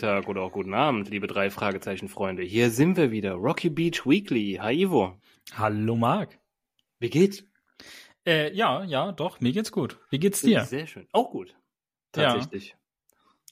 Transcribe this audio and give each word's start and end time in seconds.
Mittag 0.00 0.30
oder 0.30 0.40
auch 0.40 0.52
guten 0.52 0.72
Abend, 0.72 1.10
liebe 1.10 1.26
drei 1.26 1.50
Fragezeichen 1.50 2.08
Freunde. 2.08 2.42
Hier 2.42 2.70
sind 2.70 2.96
wir 2.96 3.10
wieder, 3.10 3.32
Rocky 3.32 3.68
Beach 3.68 4.06
Weekly. 4.06 4.58
Hi 4.58 4.84
Ivo. 4.84 5.20
Hallo 5.52 5.94
Marc. 5.94 6.38
Wie 7.00 7.10
geht's? 7.10 7.44
Äh, 8.24 8.50
ja, 8.54 8.82
ja, 8.84 9.12
doch, 9.12 9.40
mir 9.40 9.52
geht's 9.52 9.70
gut. 9.70 9.98
Wie 10.08 10.18
geht's 10.18 10.40
dir? 10.40 10.64
Sehr 10.64 10.86
schön. 10.86 11.06
Auch 11.12 11.30
gut. 11.30 11.54
Tatsächlich. 12.12 12.70
Ja. 12.70 12.76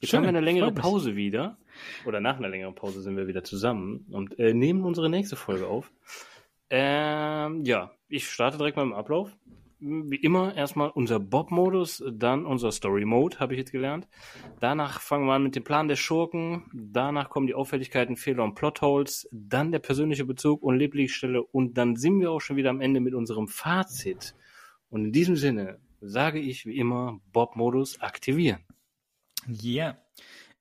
Jetzt 0.01 0.09
Schön, 0.09 0.17
haben 0.17 0.25
wir 0.25 0.29
eine 0.31 0.41
längere 0.41 0.73
Pause 0.73 1.17
wieder. 1.17 1.59
Oder 2.07 2.21
nach 2.21 2.39
einer 2.39 2.49
längeren 2.49 2.75
Pause 2.75 3.03
sind 3.03 3.19
wir 3.19 3.27
wieder 3.27 3.45
zusammen 3.45 4.07
und 4.11 4.39
äh, 4.39 4.55
nehmen 4.55 4.85
unsere 4.85 5.11
nächste 5.11 5.37
Folge 5.37 5.67
auf. 5.67 5.93
Ähm, 6.71 7.63
ja, 7.67 7.93
ich 8.09 8.27
starte 8.27 8.57
direkt 8.57 8.79
mal 8.79 8.85
im 8.85 8.95
Ablauf 8.95 9.37
wie 9.81 10.17
immer 10.17 10.55
erstmal 10.55 10.91
unser 10.91 11.21
Bob-Modus, 11.21 12.03
dann 12.11 12.47
unser 12.47 12.73
Story-Mode, 12.73 13.39
habe 13.39 13.55
ich 13.55 13.59
jetzt 13.59 13.73
gelernt. 13.73 14.09
Danach 14.61 15.01
fangen 15.01 15.27
wir 15.27 15.35
an 15.35 15.45
mit 15.45 15.57
dem 15.57 15.65
Plan 15.65 15.89
der 15.89 15.97
Schurken. 15.97 16.71
Danach 16.73 17.31
kommen 17.31 17.47
die 17.47 17.55
Auffälligkeiten, 17.55 18.17
Fehler 18.17 18.45
und 18.45 18.55
Plotholes. 18.55 19.29
Dann 19.31 19.71
der 19.71 19.79
persönliche 19.79 20.25
Bezug 20.25 20.63
und 20.63 20.79
Lieblingsstelle. 20.79 21.43
Und 21.43 21.79
dann 21.79 21.97
sind 21.97 22.21
wir 22.21 22.31
auch 22.31 22.41
schon 22.41 22.57
wieder 22.57 22.71
am 22.71 22.81
Ende 22.81 23.01
mit 23.01 23.15
unserem 23.15 23.49
Fazit. 23.49 24.35
Und 24.91 25.07
in 25.07 25.13
diesem 25.13 25.37
Sinne 25.37 25.79
sage 26.01 26.39
ich 26.41 26.67
wie 26.67 26.79
immer 26.79 27.21
Bob-Modus 27.33 28.01
aktivieren. 28.01 28.65
Yeah. 29.63 29.97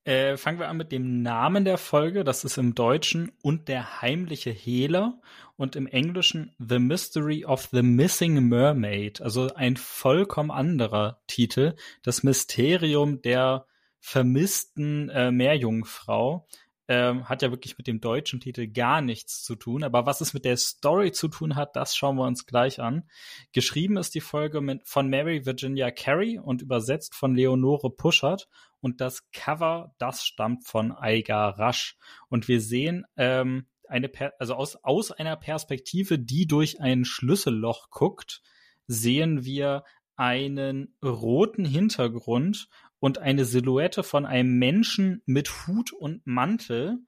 Äh, 0.08 0.38
fangen 0.38 0.58
wir 0.58 0.70
an 0.70 0.78
mit 0.78 0.90
dem 0.90 1.20
Namen 1.20 1.66
der 1.66 1.76
Folge. 1.76 2.24
Das 2.24 2.42
ist 2.42 2.56
im 2.56 2.74
Deutschen 2.74 3.30
und 3.42 3.68
der 3.68 4.00
heimliche 4.00 4.48
Hehler 4.48 5.20
und 5.58 5.76
im 5.76 5.86
Englischen 5.86 6.54
The 6.58 6.78
Mystery 6.78 7.44
of 7.44 7.68
the 7.72 7.82
Missing 7.82 8.48
Mermaid. 8.48 9.20
Also 9.20 9.52
ein 9.54 9.76
vollkommen 9.76 10.50
anderer 10.50 11.20
Titel. 11.26 11.74
Das 12.02 12.22
Mysterium 12.22 13.20
der 13.20 13.66
vermissten 14.00 15.10
äh, 15.10 15.30
Meerjungfrau. 15.30 16.48
Ähm, 16.88 17.28
hat 17.28 17.42
ja 17.42 17.50
wirklich 17.50 17.76
mit 17.76 17.86
dem 17.86 18.00
deutschen 18.00 18.40
Titel 18.40 18.66
gar 18.66 19.02
nichts 19.02 19.42
zu 19.42 19.56
tun. 19.56 19.84
Aber 19.84 20.06
was 20.06 20.22
es 20.22 20.32
mit 20.32 20.46
der 20.46 20.56
Story 20.56 21.12
zu 21.12 21.28
tun 21.28 21.54
hat, 21.54 21.76
das 21.76 21.94
schauen 21.94 22.16
wir 22.16 22.26
uns 22.26 22.46
gleich 22.46 22.80
an. 22.80 23.08
Geschrieben 23.52 23.98
ist 23.98 24.14
die 24.14 24.22
Folge 24.22 24.62
mit, 24.62 24.88
von 24.88 25.08
Mary 25.10 25.44
Virginia 25.44 25.90
Carey 25.90 26.38
und 26.38 26.62
übersetzt 26.62 27.14
von 27.14 27.34
Leonore 27.34 27.90
Puschert. 27.90 28.48
Und 28.80 29.00
das 29.00 29.30
Cover, 29.32 29.94
das 29.98 30.24
stammt 30.24 30.66
von 30.66 30.92
Aiga 30.92 31.50
Rasch. 31.50 31.98
Und 32.28 32.48
wir 32.48 32.60
sehen 32.60 33.04
ähm, 33.16 33.66
eine, 33.88 34.08
per 34.08 34.34
also 34.38 34.54
aus, 34.54 34.76
aus 34.82 35.10
einer 35.10 35.36
Perspektive, 35.36 36.18
die 36.18 36.46
durch 36.46 36.80
ein 36.80 37.04
Schlüsselloch 37.04 37.90
guckt, 37.90 38.42
sehen 38.86 39.44
wir 39.44 39.84
einen 40.16 40.96
roten 41.02 41.64
Hintergrund 41.64 42.68
und 43.00 43.18
eine 43.18 43.44
Silhouette 43.44 44.02
von 44.02 44.26
einem 44.26 44.58
Menschen 44.58 45.22
mit 45.26 45.66
Hut 45.66 45.92
und 45.92 46.26
Mantel, 46.26 46.98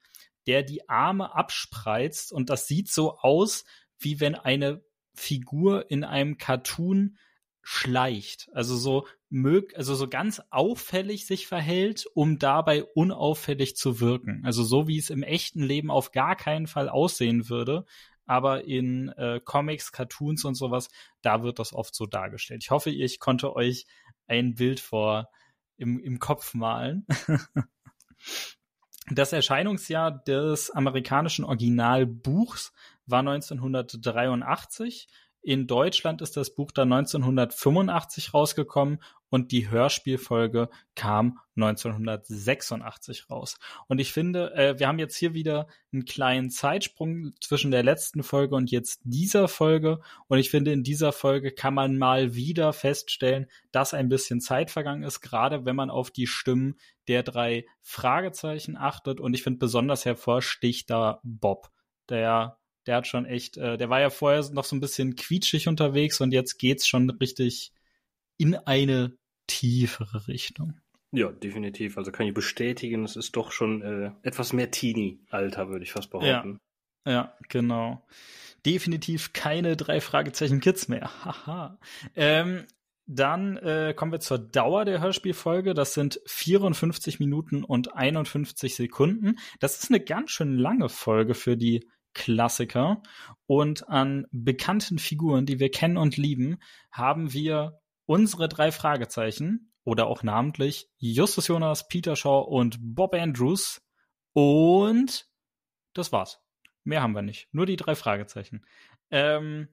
der 0.47 0.62
die 0.62 0.88
Arme 0.88 1.34
abspreizt 1.34 2.32
und 2.32 2.50
das 2.50 2.66
sieht 2.66 2.88
so 2.91 3.19
aus, 3.19 3.64
wie 3.98 4.20
wenn 4.20 4.34
eine 4.34 4.82
Figur 5.14 5.91
in 5.91 6.05
einem 6.05 6.38
Cartoon 6.38 7.19
schleicht, 7.62 8.48
also 8.55 8.74
so 8.77 9.06
mög, 9.28 9.77
also 9.77 9.94
so 9.94 10.08
ganz 10.08 10.41
auffällig 10.50 11.27
sich 11.27 11.47
verhält, 11.47 12.06
um 12.14 12.38
dabei 12.38 12.84
unauffällig 12.84 13.77
zu 13.77 14.00
wirken. 14.00 14.42
Also 14.44 14.64
so 14.64 14.88
wie 14.88 14.98
es 14.98 15.10
im 15.10 15.22
echten 15.22 15.62
Leben 15.62 15.91
auf 15.91 16.10
gar 16.10 16.36
keinen 16.36 16.66
Fall 16.66 16.88
aussehen 16.88 17.48
würde, 17.48 17.84
aber 18.25 18.64
in 18.64 19.08
äh, 19.10 19.41
Comics, 19.44 19.92
Cartoons 19.92 20.44
und 20.44 20.54
sowas, 20.54 20.88
da 21.20 21.42
wird 21.42 21.58
das 21.58 21.72
oft 21.72 21.94
so 21.94 22.06
dargestellt. 22.06 22.62
Ich 22.64 22.70
hoffe, 22.70 22.91
ich 22.91 23.19
konnte 23.19 23.54
euch 23.54 23.86
ein 24.27 24.54
Bild 24.54 24.80
vor 24.80 25.28
im, 25.80 25.98
im 25.98 26.18
Kopf 26.18 26.54
malen. 26.54 27.06
Das 29.12 29.32
Erscheinungsjahr 29.32 30.12
des 30.22 30.70
amerikanischen 30.70 31.44
Originalbuchs 31.44 32.72
war 33.06 33.20
1983. 33.20 35.08
In 35.42 35.66
Deutschland 35.66 36.20
ist 36.20 36.36
das 36.36 36.54
Buch 36.54 36.70
dann 36.70 36.92
1985 36.92 38.34
rausgekommen 38.34 39.02
und 39.30 39.52
die 39.52 39.70
Hörspielfolge 39.70 40.68
kam 40.94 41.38
1986 41.56 43.30
raus. 43.30 43.58
Und 43.86 44.00
ich 44.00 44.12
finde, 44.12 44.52
äh, 44.54 44.78
wir 44.78 44.86
haben 44.86 44.98
jetzt 44.98 45.16
hier 45.16 45.32
wieder 45.32 45.66
einen 45.92 46.04
kleinen 46.04 46.50
Zeitsprung 46.50 47.32
zwischen 47.40 47.70
der 47.70 47.82
letzten 47.82 48.22
Folge 48.22 48.54
und 48.54 48.70
jetzt 48.70 49.00
dieser 49.04 49.48
Folge. 49.48 50.00
Und 50.26 50.38
ich 50.38 50.50
finde, 50.50 50.72
in 50.72 50.82
dieser 50.82 51.12
Folge 51.12 51.52
kann 51.52 51.72
man 51.72 51.96
mal 51.96 52.34
wieder 52.34 52.74
feststellen, 52.74 53.46
dass 53.72 53.94
ein 53.94 54.10
bisschen 54.10 54.40
Zeit 54.40 54.70
vergangen 54.70 55.04
ist, 55.04 55.20
gerade 55.22 55.64
wenn 55.64 55.76
man 55.76 55.90
auf 55.90 56.10
die 56.10 56.26
Stimmen 56.26 56.76
der 57.08 57.22
drei 57.22 57.64
Fragezeichen 57.80 58.76
achtet. 58.76 59.20
Und 59.20 59.32
ich 59.32 59.42
finde 59.42 59.58
besonders 59.58 60.04
hervorsticht 60.04 60.90
da 60.90 61.20
Bob, 61.22 61.70
der 62.10 62.59
der 62.86 62.96
hat 62.96 63.06
schon 63.06 63.26
echt, 63.26 63.56
äh, 63.56 63.76
der 63.76 63.91
war 63.91 64.00
ja 64.00 64.10
vorher 64.10 64.44
noch 64.52 64.64
so 64.64 64.76
ein 64.76 64.80
bisschen 64.80 65.16
quietschig 65.16 65.68
unterwegs 65.68 66.20
und 66.20 66.32
jetzt 66.32 66.58
geht's 66.58 66.86
schon 66.86 67.10
richtig 67.10 67.72
in 68.38 68.54
eine 68.54 69.16
tiefere 69.46 70.28
Richtung. 70.28 70.80
Ja, 71.12 71.30
definitiv. 71.30 71.98
Also 71.98 72.12
kann 72.12 72.26
ich 72.26 72.34
bestätigen, 72.34 73.04
es 73.04 73.16
ist 73.16 73.36
doch 73.36 73.52
schon 73.52 73.82
äh, 73.82 74.12
etwas 74.22 74.52
mehr 74.52 74.70
Teenie-Alter, 74.70 75.69
würde 75.69 75.84
ich 75.84 75.92
fast 75.92 76.10
behaupten. 76.10 76.60
Ja, 77.04 77.12
ja, 77.12 77.34
genau. 77.48 78.06
Definitiv 78.64 79.32
keine 79.32 79.76
drei 79.76 80.00
Fragezeichen 80.00 80.60
Kids 80.60 80.88
mehr. 80.88 81.10
Haha. 81.24 81.78
ähm, 82.14 82.66
dann 83.12 83.56
äh, 83.56 83.92
kommen 83.96 84.12
wir 84.12 84.20
zur 84.20 84.38
Dauer 84.38 84.84
der 84.84 85.00
Hörspielfolge. 85.00 85.74
Das 85.74 85.94
sind 85.94 86.20
54 86.26 87.19
Minuten 87.19 87.64
und 87.64 87.96
51 87.96 88.76
Sekunden. 88.76 89.36
Das 89.58 89.82
ist 89.82 89.90
eine 89.90 89.98
ganz 89.98 90.30
schön 90.30 90.56
lange 90.56 90.88
Folge 90.88 91.34
für 91.34 91.56
die 91.56 91.88
Klassiker. 92.15 93.03
Und 93.47 93.88
an 93.88 94.26
bekannten 94.31 94.98
Figuren, 94.98 95.47
die 95.47 95.59
wir 95.59 95.71
kennen 95.71 95.97
und 95.97 96.16
lieben, 96.16 96.59
haben 96.93 97.32
wir 97.32 97.81
unsere 98.06 98.48
drei 98.48 98.72
Fragezeichen 98.72 99.72
oder 99.84 100.06
auch 100.06 100.22
namentlich 100.22 100.88
Justus 100.99 101.49
Jonas, 101.49 101.88
Peter 101.88 102.16
Shaw 102.16 102.47
und 102.47 102.78
Bob 102.81 103.15
Andrews. 103.15 103.82
Und 104.32 105.28
das 105.94 106.12
war's. 106.12 106.41
Mehr 106.84 107.03
haben 107.03 107.15
wir 107.15 107.22
nicht. 107.22 107.49
Nur 107.53 107.66
die 107.66 107.76
drei 107.76 107.94
Fragezeichen. 107.94 108.65
Ähm, 109.10 109.69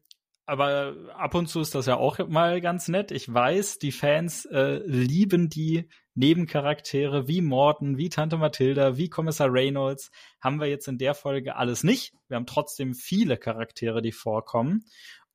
aber 0.47 0.95
ab 1.13 1.35
und 1.35 1.47
zu 1.47 1.59
ist 1.59 1.75
das 1.75 1.87
ja 1.87 1.97
auch 1.97 2.25
mal 2.29 2.61
ganz 2.61 2.87
nett. 2.87 3.11
Ich 3.11 3.31
weiß, 3.31 3.79
die 3.79 3.91
Fans 3.91 4.45
äh, 4.45 4.77
lieben 4.85 5.49
die 5.49 5.89
Nebencharaktere 6.15 7.27
wie 7.27 7.41
Morton, 7.41 7.97
wie 7.97 8.07
Tante 8.07 8.37
Mathilda, 8.37 8.95
wie 8.95 9.09
Kommissar 9.09 9.51
Reynolds. 9.51 10.09
Haben 10.41 10.61
wir 10.61 10.67
jetzt 10.67 10.87
in 10.87 10.97
der 10.97 11.15
Folge 11.15 11.57
alles 11.57 11.83
nicht. 11.83 12.13
Wir 12.29 12.37
haben 12.37 12.45
trotzdem 12.45 12.95
viele 12.95 13.37
Charaktere, 13.37 14.01
die 14.01 14.13
vorkommen. 14.13 14.85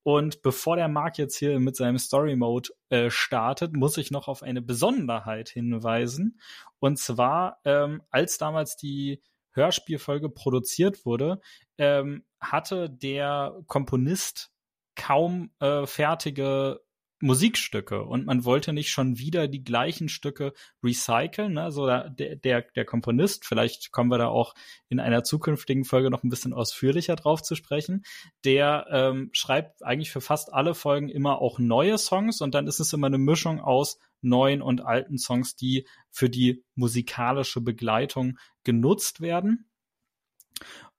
Und 0.03 0.41
bevor 0.41 0.77
der 0.77 0.89
Marc 0.89 1.19
jetzt 1.19 1.37
hier 1.37 1.61
mit 1.61 1.77
seinem 1.77 1.99
Story 1.99 2.35
Mode 2.35 2.71
äh, 2.89 3.11
startet, 3.11 3.75
muss 3.75 3.99
ich 3.99 4.11
noch 4.11 4.29
auf 4.29 4.43
eine 4.43 4.63
Besonderheit 4.63 5.51
hinweisen. 5.51 6.41
Und 6.81 6.99
zwar, 6.99 7.61
ähm, 7.65 8.03
als 8.11 8.39
damals 8.39 8.77
die 8.77 9.23
Hörspielfolge 9.53 10.31
produziert 10.31 11.05
wurde, 11.05 11.41
ähm, 11.77 12.25
hatte 12.41 12.89
der 12.89 13.61
Komponist 13.67 14.52
kaum 14.95 15.51
äh, 15.61 15.87
fertige 15.87 16.81
Musikstücke 17.23 18.03
und 18.03 18.27
man 18.27 18.45
wollte 18.45 18.73
nicht 18.73 18.91
schon 18.91 19.17
wieder 19.17 19.47
die 19.47 19.63
gleichen 19.63 20.09
Stücke 20.09 20.53
recyceln. 20.83 21.53
Ne? 21.53 21.71
So 21.71 21.87
der, 21.87 22.11
der, 22.11 22.63
der 22.63 22.85
Komponist, 22.85 23.47
vielleicht 23.47 23.93
kommen 23.93 24.11
wir 24.11 24.19
da 24.19 24.27
auch 24.27 24.55
in 24.89 24.99
einer 24.99 25.23
zukünftigen 25.23 25.85
Folge 25.85 26.11
noch 26.11 26.25
ein 26.25 26.31
bisschen 26.31 26.53
ausführlicher 26.53 27.15
drauf 27.15 27.41
zu 27.41 27.55
sprechen, 27.55 28.03
der 28.45 28.87
ähm, 28.91 29.31
schreibt 29.33 29.85
eigentlich 29.85 30.11
für 30.11 30.21
fast 30.21 30.53
alle 30.53 30.75
Folgen 30.75 31.09
immer 31.09 31.41
auch 31.41 31.61
neue 31.61 31.97
Songs 31.97 32.41
und 32.41 32.55
dann 32.57 32.67
ist 32.67 32.81
es 32.81 32.93
immer 32.93 33.07
eine 33.07 33.19
Mischung 33.19 33.61
aus 33.61 33.99
neuen 34.21 34.61
und 34.61 34.85
alten 34.85 35.17
Songs, 35.17 35.55
die 35.55 35.87
für 36.11 36.29
die 36.29 36.65
musikalische 36.75 37.61
Begleitung 37.61 38.37
genutzt 38.65 39.21
werden. 39.21 39.71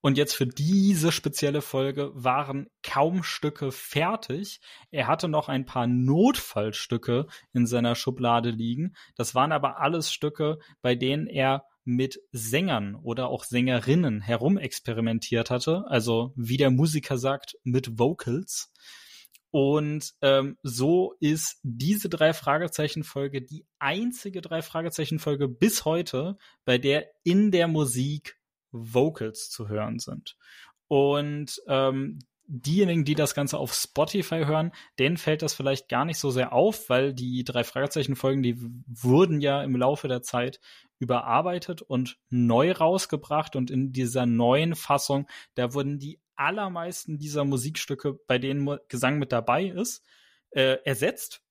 Und 0.06 0.18
jetzt 0.18 0.36
für 0.36 0.46
diese 0.46 1.14
spezielle 1.14 1.62
Folge 1.62 2.12
waren 2.14 2.68
kaum 2.84 3.24
Stücke 3.24 3.72
fertig. 3.72 4.60
Er 4.92 5.08
hatte 5.08 5.30
noch 5.30 5.48
ein 5.48 5.66
paar 5.66 5.88
Notfallstücke 5.88 7.28
in 7.54 7.66
seiner 7.66 7.96
Schublade 7.96 8.50
liegen. 8.50 8.98
Das 9.16 9.34
waren 9.34 9.54
aber 9.54 9.80
alles 9.80 10.12
Stücke, 10.12 10.60
bei 10.82 10.96
denen 10.96 11.26
er 11.28 11.64
mit 11.86 12.20
Sängern 12.34 12.96
oder 12.96 13.30
auch 13.30 13.46
Sängerinnen 13.46 14.20
herumexperimentiert 14.20 15.50
hatte. 15.50 15.86
Also 15.88 16.34
wie 16.36 16.58
der 16.58 16.70
Musiker 16.70 17.18
sagt, 17.18 17.56
mit 17.64 17.98
Vocals. 17.98 18.74
Und 19.52 20.16
ähm, 20.22 20.58
so 20.64 21.16
ist 21.22 21.62
diese 21.64 22.10
drei 22.10 22.34
Fragezeichen 22.34 23.06
Folge 23.06 23.42
die 23.42 23.66
einzige 23.80 24.42
drei 24.42 24.62
Fragezeichen 24.62 25.20
Folge 25.20 25.48
bis 25.48 25.86
heute, 25.86 26.38
bei 26.66 26.78
der 26.78 27.08
in 27.24 27.52
der 27.52 27.70
Musik 27.70 28.36
Vocals 28.74 29.50
zu 29.50 29.70
hören 29.70 30.00
sind. 30.00 30.36
Und 30.88 31.62
ähm, 31.68 32.20
diejenigen, 32.46 33.06
die 33.06 33.16
das 33.16 33.36
Ganze 33.36 33.58
auf 33.58 33.74
Spotify 33.74 34.44
hören, 34.46 34.72
denen 35.00 35.18
fällt 35.18 35.42
das 35.42 35.54
vielleicht 35.54 35.88
gar 35.90 36.06
nicht 36.06 36.20
so 36.20 36.30
sehr 36.30 36.54
auf, 36.54 36.90
weil 36.90 37.14
die 37.14 37.44
drei 37.44 37.64
Fragezeichen-Folgen, 37.64 38.44
die 38.44 38.58
wurden 38.86 39.40
ja 39.40 39.64
im 39.64 39.76
Laufe 39.76 40.08
der 40.08 40.22
Zeit 40.22 40.60
überarbeitet 41.00 41.82
und 41.82 42.18
neu 42.30 42.72
rausgebracht 42.72 43.56
und 43.56 43.72
in 43.72 43.92
dieser 43.92 44.26
neuen 44.26 44.76
Fassung, 44.76 45.28
da 45.56 45.74
wurden 45.74 46.00
die 46.00 46.20
allermeisten 46.36 47.18
dieser 47.18 47.46
Musikstücke, 47.46 48.20
bei 48.28 48.40
denen 48.40 48.78
Gesang 48.88 49.20
mit 49.20 49.32
dabei 49.32 49.66
ist, 49.66 50.04
äh, 50.52 50.78
ersetzt. 50.84 51.42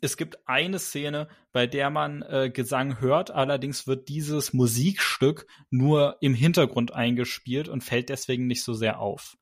Es 0.00 0.16
gibt 0.16 0.46
eine 0.46 0.78
Szene, 0.78 1.28
bei 1.52 1.66
der 1.66 1.88
man 1.90 2.22
äh, 2.22 2.50
Gesang 2.52 3.00
hört, 3.00 3.30
allerdings 3.30 3.86
wird 3.86 4.08
dieses 4.08 4.52
Musikstück 4.52 5.46
nur 5.70 6.18
im 6.20 6.34
Hintergrund 6.34 6.92
eingespielt 6.92 7.68
und 7.68 7.82
fällt 7.82 8.08
deswegen 8.08 8.46
nicht 8.46 8.64
so 8.64 8.74
sehr 8.74 9.00
auf. 9.00 9.36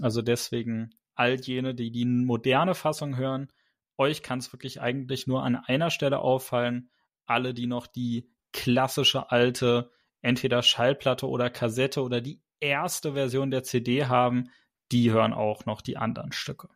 Also 0.00 0.22
deswegen 0.22 0.90
all 1.14 1.40
jene, 1.40 1.74
die 1.74 1.90
die 1.90 2.04
moderne 2.04 2.74
Fassung 2.74 3.16
hören, 3.16 3.48
euch 3.96 4.22
kann 4.22 4.38
es 4.38 4.52
wirklich 4.52 4.80
eigentlich 4.80 5.26
nur 5.26 5.42
an 5.42 5.56
einer 5.56 5.90
Stelle 5.90 6.20
auffallen. 6.20 6.90
Alle, 7.26 7.52
die 7.52 7.66
noch 7.66 7.86
die 7.86 8.30
klassische 8.52 9.30
alte, 9.30 9.90
entweder 10.22 10.62
Schallplatte 10.62 11.28
oder 11.28 11.50
Kassette 11.50 12.02
oder 12.02 12.20
die 12.20 12.40
erste 12.60 13.12
Version 13.12 13.50
der 13.50 13.64
CD 13.64 14.06
haben, 14.06 14.50
die 14.92 15.10
hören 15.10 15.32
auch 15.32 15.66
noch 15.66 15.82
die 15.82 15.96
anderen 15.96 16.32
Stücke. 16.32 16.68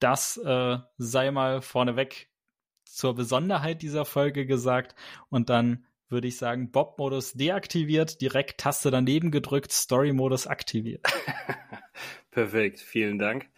Das 0.00 0.36
äh, 0.38 0.78
sei 0.98 1.30
mal 1.30 1.62
vorneweg 1.62 2.28
zur 2.84 3.14
Besonderheit 3.14 3.82
dieser 3.82 4.04
Folge 4.04 4.46
gesagt. 4.46 4.94
Und 5.28 5.48
dann 5.48 5.86
würde 6.08 6.26
ich 6.26 6.36
sagen, 6.36 6.72
Bob-Modus 6.72 7.34
deaktiviert, 7.34 8.20
direkt 8.20 8.60
Taste 8.60 8.90
daneben 8.90 9.30
gedrückt, 9.30 9.72
Story-Modus 9.72 10.46
aktiviert. 10.46 11.06
Perfekt, 12.32 12.80
vielen 12.80 13.18
Dank. 13.18 13.48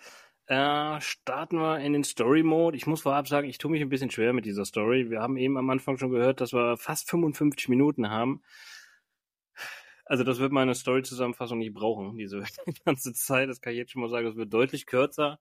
Äh, 0.47 1.01
starten 1.01 1.57
wir 1.57 1.79
in 1.79 1.95
den 1.95 2.05
Story-Mode. 2.05 2.77
Ich 2.77 2.87
muss 2.87 3.03
vorab 3.03 3.29
sagen, 3.29 3.49
ich 3.49 3.59
tue 3.59 3.71
mich 3.71 3.81
ein 3.81 3.89
bisschen 3.89 4.11
schwer 4.11 4.33
mit 4.33 4.45
dieser 4.45 4.67
Story. 4.67 5.09
Wir 5.09 5.21
haben 5.21 5.37
eben 5.37 5.57
am 5.57 5.71
Anfang 5.71 5.97
schon 5.97 6.11
gehört, 6.11 6.41
dass 6.41 6.53
wir 6.53 6.77
fast 6.77 7.09
55 7.09 7.69
Minuten 7.69 8.11
haben. 8.11 8.43
Also 10.05 10.25
das 10.25 10.41
wird 10.41 10.53
meine 10.53 10.75
Story-Zusammenfassung 10.75 11.59
nicht 11.59 11.73
brauchen, 11.73 12.19
diese 12.19 12.43
ganze 12.85 13.15
Zeit. 13.15 13.49
Das 13.49 13.61
kann 13.61 13.73
ich 13.73 13.79
jetzt 13.79 13.93
schon 13.93 14.03
mal 14.03 14.11
sagen, 14.11 14.27
das 14.27 14.37
wird 14.37 14.53
deutlich 14.53 14.85
kürzer. 14.85 15.39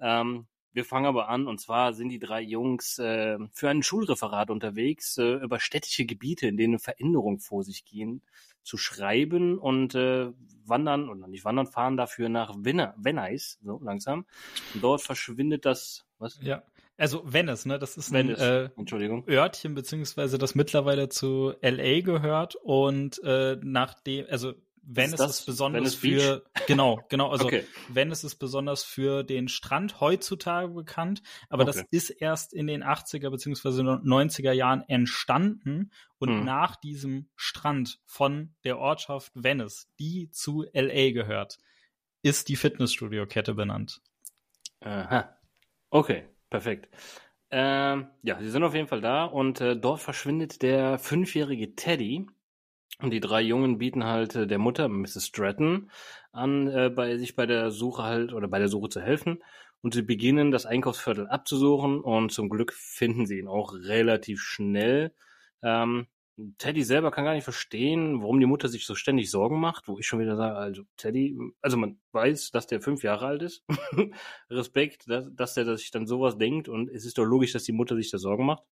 Ähm, 0.00 0.46
wir 0.72 0.84
fangen 0.84 1.06
aber 1.06 1.28
an, 1.28 1.46
und 1.46 1.60
zwar 1.60 1.92
sind 1.92 2.08
die 2.08 2.18
drei 2.18 2.40
Jungs 2.40 2.98
äh, 2.98 3.38
für 3.52 3.70
ein 3.70 3.84
Schulreferat 3.84 4.50
unterwegs, 4.50 5.16
äh, 5.18 5.34
über 5.34 5.60
städtische 5.60 6.04
Gebiete, 6.04 6.48
in 6.48 6.56
denen 6.56 6.80
Veränderungen 6.80 7.38
vor 7.38 7.62
sich 7.62 7.84
gehen, 7.84 8.22
zu 8.64 8.76
schreiben 8.76 9.58
und 9.58 9.94
äh, 9.94 10.32
wandern, 10.64 11.08
oder 11.08 11.28
nicht 11.28 11.44
wandern, 11.44 11.68
fahren 11.68 11.96
dafür 11.96 12.28
nach 12.28 12.54
Venice, 12.56 13.58
so 13.62 13.80
langsam. 13.82 14.26
Und 14.74 14.82
dort 14.82 15.00
verschwindet 15.02 15.64
das, 15.64 16.06
was? 16.18 16.40
Ja, 16.42 16.64
also 16.96 17.22
Venice, 17.24 17.66
ne? 17.66 17.78
Das 17.78 17.96
ist 17.96 18.12
Venice. 18.12 18.40
ein 18.40 18.66
äh, 18.66 18.70
Entschuldigung. 18.76 19.24
Örtchen, 19.28 19.74
beziehungsweise 19.74 20.38
das 20.38 20.54
mittlerweile 20.54 21.08
zu 21.08 21.54
LA 21.60 22.00
gehört 22.00 22.56
und 22.56 23.22
äh, 23.22 23.58
nachdem, 23.62 24.26
also 24.30 24.54
Venice 24.86 25.20
ist, 25.20 25.40
ist 25.40 25.46
besonders 25.46 25.94
für 25.94 26.42
Beach? 26.54 26.66
genau, 26.66 27.00
genau, 27.08 27.30
also 27.30 27.46
okay. 27.46 27.64
Venice 27.88 28.24
ist 28.24 28.36
besonders 28.36 28.84
für 28.84 29.22
den 29.22 29.48
Strand 29.48 30.00
heutzutage 30.00 30.68
bekannt, 30.68 31.22
aber 31.48 31.62
okay. 31.64 31.72
das 31.72 31.86
ist 31.90 32.10
erst 32.10 32.52
in 32.52 32.66
den 32.66 32.82
80er 32.84 33.30
beziehungsweise 33.30 33.82
90er 33.82 34.52
Jahren 34.52 34.82
entstanden 34.88 35.90
und 36.18 36.38
mhm. 36.38 36.44
nach 36.44 36.76
diesem 36.76 37.28
Strand 37.36 38.00
von 38.04 38.54
der 38.64 38.78
Ortschaft 38.78 39.32
Venice, 39.34 39.88
die 39.98 40.30
zu 40.30 40.64
LA 40.72 41.12
gehört, 41.12 41.58
ist 42.22 42.48
die 42.48 42.56
Fitnessstudio-Kette 42.56 43.54
benannt. 43.54 44.00
Aha. 44.80 45.36
Okay, 45.90 46.24
perfekt. 46.50 46.88
Ähm, 47.50 48.08
ja, 48.22 48.38
sie 48.40 48.50
sind 48.50 48.64
auf 48.64 48.74
jeden 48.74 48.88
Fall 48.88 49.00
da 49.00 49.24
und 49.26 49.60
äh, 49.60 49.76
dort 49.76 50.00
verschwindet 50.00 50.62
der 50.62 50.98
fünfjährige 50.98 51.76
Teddy. 51.76 52.26
Und 53.00 53.10
die 53.10 53.20
drei 53.20 53.40
Jungen 53.42 53.78
bieten 53.78 54.04
halt 54.04 54.34
äh, 54.36 54.46
der 54.46 54.58
Mutter, 54.58 54.88
Mrs. 54.88 55.26
Stratton, 55.26 55.90
an, 56.32 56.68
äh, 56.68 56.90
bei 56.90 57.16
sich 57.16 57.34
bei 57.36 57.46
der 57.46 57.70
Suche 57.70 58.02
halt 58.02 58.32
oder 58.32 58.48
bei 58.48 58.58
der 58.58 58.68
Suche 58.68 58.88
zu 58.88 59.00
helfen. 59.00 59.42
Und 59.82 59.94
sie 59.94 60.02
beginnen 60.02 60.50
das 60.50 60.64
Einkaufsviertel 60.64 61.28
abzusuchen 61.28 62.00
und 62.00 62.32
zum 62.32 62.48
Glück 62.48 62.72
finden 62.72 63.26
sie 63.26 63.38
ihn 63.38 63.48
auch 63.48 63.74
relativ 63.74 64.40
schnell. 64.40 65.12
Ähm, 65.62 66.06
Teddy 66.58 66.82
selber 66.82 67.10
kann 67.10 67.24
gar 67.24 67.34
nicht 67.34 67.44
verstehen, 67.44 68.20
warum 68.20 68.40
die 68.40 68.46
Mutter 68.46 68.68
sich 68.68 68.86
so 68.86 68.94
ständig 68.96 69.30
Sorgen 69.30 69.60
macht, 69.60 69.86
wo 69.86 69.98
ich 69.98 70.06
schon 70.06 70.18
wieder 70.18 70.36
sage, 70.36 70.56
also 70.56 70.82
Teddy, 70.96 71.38
also 71.60 71.76
man 71.76 72.00
weiß, 72.12 72.50
dass 72.50 72.66
der 72.66 72.80
fünf 72.80 73.04
Jahre 73.04 73.26
alt 73.26 73.42
ist. 73.42 73.64
Respekt, 74.50 75.08
dass, 75.08 75.26
dass 75.32 75.54
der 75.54 75.76
sich 75.76 75.90
dann 75.92 76.06
sowas 76.06 76.36
denkt 76.36 76.68
und 76.68 76.88
es 76.88 77.04
ist 77.04 77.18
doch 77.18 77.24
logisch, 77.24 77.52
dass 77.52 77.64
die 77.64 77.72
Mutter 77.72 77.94
sich 77.94 78.10
da 78.10 78.18
Sorgen 78.18 78.46
macht. 78.46 78.64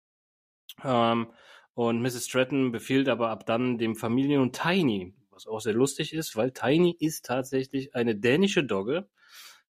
Ähm, 0.83 1.27
und 1.73 2.01
Mrs. 2.01 2.27
Stratton 2.27 2.71
befiehlt 2.71 3.09
aber 3.09 3.29
ab 3.29 3.45
dann 3.45 3.77
dem 3.77 3.95
Familien- 3.95 4.41
und 4.41 4.55
Tiny, 4.55 5.13
was 5.31 5.47
auch 5.47 5.61
sehr 5.61 5.73
lustig 5.73 6.13
ist, 6.13 6.35
weil 6.35 6.51
Tiny 6.51 6.95
ist 6.99 7.25
tatsächlich 7.25 7.95
eine 7.95 8.15
dänische 8.15 8.63
Dogge 8.63 9.07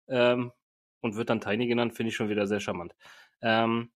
ähm, 0.09 0.53
und 1.01 1.17
wird 1.17 1.31
dann 1.31 1.41
Tiny 1.41 1.67
genannt, 1.67 1.95
finde 1.95 2.11
ich 2.11 2.17
schon 2.17 2.29
wieder 2.31 2.47
sehr 2.47 2.61
charmant. 2.61 2.95
Ähm, 3.43 3.91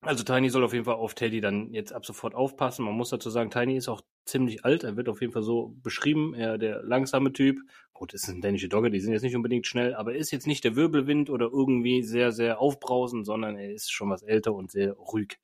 also 0.00 0.22
Tiny 0.22 0.48
soll 0.48 0.64
auf 0.64 0.72
jeden 0.72 0.84
Fall 0.84 0.94
auf 0.94 1.14
Teddy 1.14 1.40
dann 1.40 1.72
jetzt 1.72 1.92
ab 1.92 2.06
sofort 2.06 2.34
aufpassen. 2.34 2.84
Man 2.84 2.94
muss 2.94 3.10
dazu 3.10 3.30
sagen, 3.30 3.50
Tiny 3.50 3.76
ist 3.76 3.88
auch 3.88 4.02
ziemlich 4.24 4.64
alt. 4.64 4.84
Er 4.84 4.96
wird 4.96 5.08
auf 5.08 5.20
jeden 5.20 5.32
Fall 5.32 5.42
so 5.42 5.74
beschrieben. 5.82 6.34
Er 6.34 6.56
der 6.56 6.82
langsame 6.84 7.32
Typ. 7.32 7.58
Gut, 7.92 8.14
ist 8.14 8.28
ein 8.28 8.40
dänische 8.40 8.68
Dogge, 8.68 8.90
die 8.90 9.00
sind 9.00 9.12
jetzt 9.12 9.22
nicht 9.22 9.34
unbedingt 9.34 9.66
schnell, 9.66 9.94
aber 9.94 10.12
er 10.12 10.18
ist 10.18 10.30
jetzt 10.30 10.46
nicht 10.46 10.62
der 10.62 10.76
Wirbelwind 10.76 11.30
oder 11.30 11.46
irgendwie 11.46 12.02
sehr, 12.04 12.30
sehr 12.30 12.60
aufbrausend, 12.60 13.26
sondern 13.26 13.56
er 13.56 13.72
ist 13.72 13.90
schon 13.90 14.08
was 14.08 14.22
älter 14.22 14.54
und 14.54 14.70
sehr 14.70 14.92
ruhig. 14.92 15.40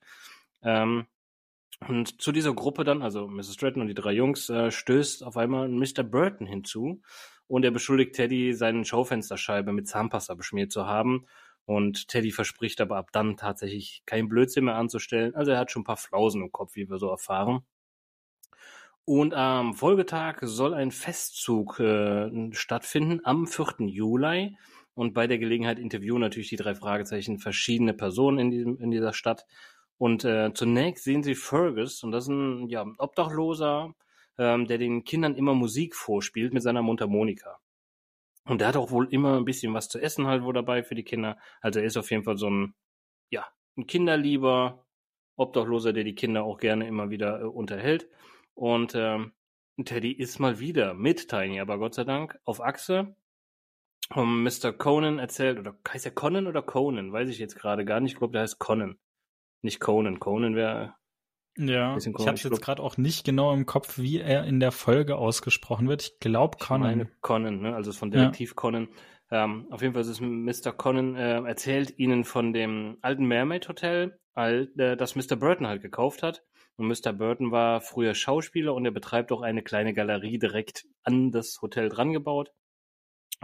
Ähm, 0.63 1.05
und 1.87 2.21
zu 2.21 2.31
dieser 2.31 2.53
Gruppe 2.53 2.83
dann, 2.83 3.01
also 3.01 3.27
Mrs. 3.27 3.55
Stratton 3.55 3.81
und 3.81 3.87
die 3.87 3.93
drei 3.93 4.13
Jungs, 4.13 4.49
äh, 4.49 4.71
stößt 4.71 5.23
auf 5.23 5.37
einmal 5.37 5.67
Mr. 5.67 6.03
Burton 6.03 6.47
hinzu 6.47 7.01
und 7.47 7.65
er 7.65 7.71
beschuldigt 7.71 8.15
Teddy, 8.15 8.53
seine 8.53 8.85
Schaufensterscheibe 8.85 9.71
mit 9.71 9.87
Zahnpasta 9.87 10.33
beschmiert 10.33 10.71
zu 10.71 10.85
haben. 10.85 11.25
Und 11.65 12.07
Teddy 12.07 12.31
verspricht 12.31 12.79
aber 12.79 12.97
ab 12.97 13.09
dann 13.11 13.37
tatsächlich 13.37 14.03
kein 14.05 14.29
Blödsinn 14.29 14.65
mehr 14.65 14.75
anzustellen. 14.75 15.35
Also 15.35 15.51
er 15.51 15.59
hat 15.59 15.71
schon 15.71 15.81
ein 15.81 15.85
paar 15.85 15.97
Flausen 15.97 16.43
im 16.43 16.51
Kopf, 16.51 16.75
wie 16.75 16.89
wir 16.89 16.97
so 16.97 17.09
erfahren. 17.09 17.65
Und 19.03 19.33
am 19.33 19.75
Folgetag 19.75 20.39
soll 20.41 20.73
ein 20.73 20.91
Festzug 20.91 21.79
äh, 21.79 22.51
stattfinden 22.53 23.21
am 23.23 23.47
4. 23.47 23.87
Juli. 23.87 24.57
Und 24.95 25.13
bei 25.13 25.27
der 25.27 25.37
Gelegenheit 25.37 25.77
interviewen 25.77 26.21
natürlich 26.21 26.49
die 26.49 26.55
drei 26.55 26.73
Fragezeichen 26.73 27.37
verschiedene 27.37 27.93
Personen 27.93 28.39
in, 28.39 28.51
diesem, 28.51 28.79
in 28.79 28.91
dieser 28.91 29.13
Stadt. 29.13 29.45
Und 29.97 30.25
äh, 30.25 30.53
zunächst 30.53 31.03
sehen 31.03 31.23
sie 31.23 31.35
Fergus, 31.35 32.03
und 32.03 32.11
das 32.11 32.25
ist 32.25 32.29
ein 32.29 32.67
ja, 32.67 32.85
Obdachloser, 32.97 33.93
ähm, 34.37 34.67
der 34.67 34.77
den 34.77 35.03
Kindern 35.03 35.35
immer 35.35 35.53
Musik 35.53 35.95
vorspielt 35.95 36.53
mit 36.53 36.63
seiner 36.63 36.81
Mundharmonika. 36.81 37.59
Und 38.45 38.61
der 38.61 38.67
hat 38.67 38.77
auch 38.77 38.91
wohl 38.91 39.11
immer 39.11 39.37
ein 39.37 39.45
bisschen 39.45 39.73
was 39.73 39.89
zu 39.89 39.99
essen 39.99 40.27
halt 40.27 40.43
wo 40.43 40.51
dabei 40.51 40.83
für 40.83 40.95
die 40.95 41.03
Kinder. 41.03 41.37
Also 41.61 41.79
er 41.79 41.85
ist 41.85 41.97
auf 41.97 42.11
jeden 42.11 42.23
Fall 42.23 42.37
so 42.37 42.49
ein, 42.49 42.75
ja, 43.29 43.45
ein 43.77 43.87
Kinderlieber, 43.87 44.85
Obdachloser, 45.37 45.93
der 45.93 46.03
die 46.03 46.15
Kinder 46.15 46.43
auch 46.43 46.57
gerne 46.57 46.87
immer 46.87 47.09
wieder 47.09 47.41
äh, 47.41 47.45
unterhält. 47.45 48.07
Und 48.53 48.93
ähm, 48.95 49.33
Teddy 49.83 50.11
ist 50.11 50.39
mal 50.39 50.59
wieder 50.59 50.93
mit 50.93 51.27
Tiny, 51.27 51.59
aber 51.59 51.77
Gott 51.77 51.95
sei 51.95 52.03
Dank 52.03 52.39
auf 52.45 52.61
Achse. 52.61 53.15
Um, 54.13 54.43
Mr. 54.43 54.71
Conan 54.71 55.17
erzählt, 55.17 55.57
oder 55.57 55.75
heißt 55.87 56.05
er 56.05 56.11
Conan 56.11 56.45
oder 56.45 56.61
Conan? 56.61 57.11
Weiß 57.11 57.27
ich 57.27 57.39
jetzt 57.39 57.55
gerade 57.55 57.85
gar 57.85 57.99
nicht. 57.99 58.13
Ich 58.13 58.17
glaube, 58.19 58.33
der 58.33 58.43
heißt 58.43 58.59
Conan. 58.59 58.99
Nicht 59.65 59.79
Conan. 59.79 60.19
Conan 60.19 60.55
wäre. 60.55 60.93
Ja, 61.57 61.97
ich 61.97 62.05
habe 62.05 62.37
jetzt 62.37 62.61
gerade 62.61 62.83
auch 62.83 62.97
nicht 62.97 63.25
genau 63.25 63.51
im 63.51 63.65
Kopf, 63.65 63.97
wie 63.97 64.19
er 64.19 64.43
in 64.43 64.59
der 64.59 64.71
Folge 64.71 65.15
ausgesprochen 65.15 65.87
wird. 65.87 66.03
Ich 66.03 66.19
glaube 66.19 66.59
Conan. 66.59 66.91
Ich 66.91 66.97
meine 66.97 67.09
Conan, 67.21 67.61
ne? 67.61 67.75
also 67.75 67.91
von 67.91 68.11
Detektiv 68.11 68.51
ja. 68.51 68.55
Conan. 68.55 68.89
Ähm, 69.31 69.65
auf 69.71 69.81
jeden 69.81 69.95
Fall 69.95 70.03
ist 70.03 70.09
es 70.09 70.21
Mr. 70.21 70.71
Conan 70.71 71.15
äh, 71.15 71.41
erzählt 71.41 71.97
ihnen 71.97 72.25
von 72.25 72.53
dem 72.53 72.97
alten 73.01 73.25
Mermaid 73.25 73.67
Hotel, 73.67 74.19
all, 74.35 74.69
äh, 74.77 74.95
das 74.95 75.15
Mr. 75.15 75.35
Burton 75.35 75.65
halt 75.65 75.81
gekauft 75.81 76.21
hat. 76.21 76.43
Und 76.75 76.87
Mr. 76.87 77.11
Burton 77.11 77.51
war 77.51 77.81
früher 77.81 78.13
Schauspieler 78.13 78.75
und 78.75 78.85
er 78.85 78.91
betreibt 78.91 79.31
auch 79.31 79.41
eine 79.41 79.63
kleine 79.63 79.95
Galerie 79.95 80.37
direkt 80.37 80.85
an 81.01 81.31
das 81.31 81.59
Hotel 81.63 81.89
dran 81.89 82.13
gebaut. 82.13 82.51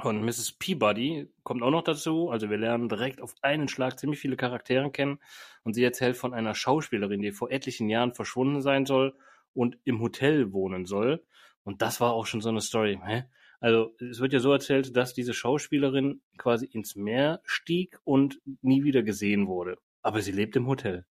Und 0.03 0.23
Mrs. 0.23 0.53
Peabody 0.53 1.29
kommt 1.43 1.63
auch 1.63 1.71
noch 1.71 1.83
dazu. 1.83 2.29
Also 2.29 2.49
wir 2.49 2.57
lernen 2.57 2.89
direkt 2.89 3.21
auf 3.21 3.35
einen 3.41 3.67
Schlag 3.67 3.99
ziemlich 3.99 4.19
viele 4.19 4.37
Charaktere 4.37 4.89
kennen. 4.91 5.19
Und 5.63 5.73
sie 5.73 5.83
erzählt 5.83 6.17
von 6.17 6.33
einer 6.33 6.55
Schauspielerin, 6.55 7.21
die 7.21 7.31
vor 7.31 7.51
etlichen 7.51 7.89
Jahren 7.89 8.13
verschwunden 8.13 8.61
sein 8.61 8.85
soll 8.85 9.15
und 9.53 9.77
im 9.83 10.01
Hotel 10.01 10.53
wohnen 10.53 10.85
soll. 10.85 11.23
Und 11.63 11.81
das 11.81 12.01
war 12.01 12.13
auch 12.13 12.25
schon 12.25 12.41
so 12.41 12.49
eine 12.49 12.61
Story. 12.61 12.99
Hä? 13.03 13.25
Also 13.59 13.95
es 13.99 14.19
wird 14.19 14.33
ja 14.33 14.39
so 14.39 14.51
erzählt, 14.51 14.95
dass 14.97 15.13
diese 15.13 15.33
Schauspielerin 15.33 16.21
quasi 16.37 16.65
ins 16.65 16.95
Meer 16.95 17.41
stieg 17.43 17.99
und 18.03 18.41
nie 18.61 18.83
wieder 18.83 19.03
gesehen 19.03 19.47
wurde. 19.47 19.77
Aber 20.01 20.21
sie 20.21 20.31
lebt 20.31 20.55
im 20.55 20.67
Hotel. 20.67 21.05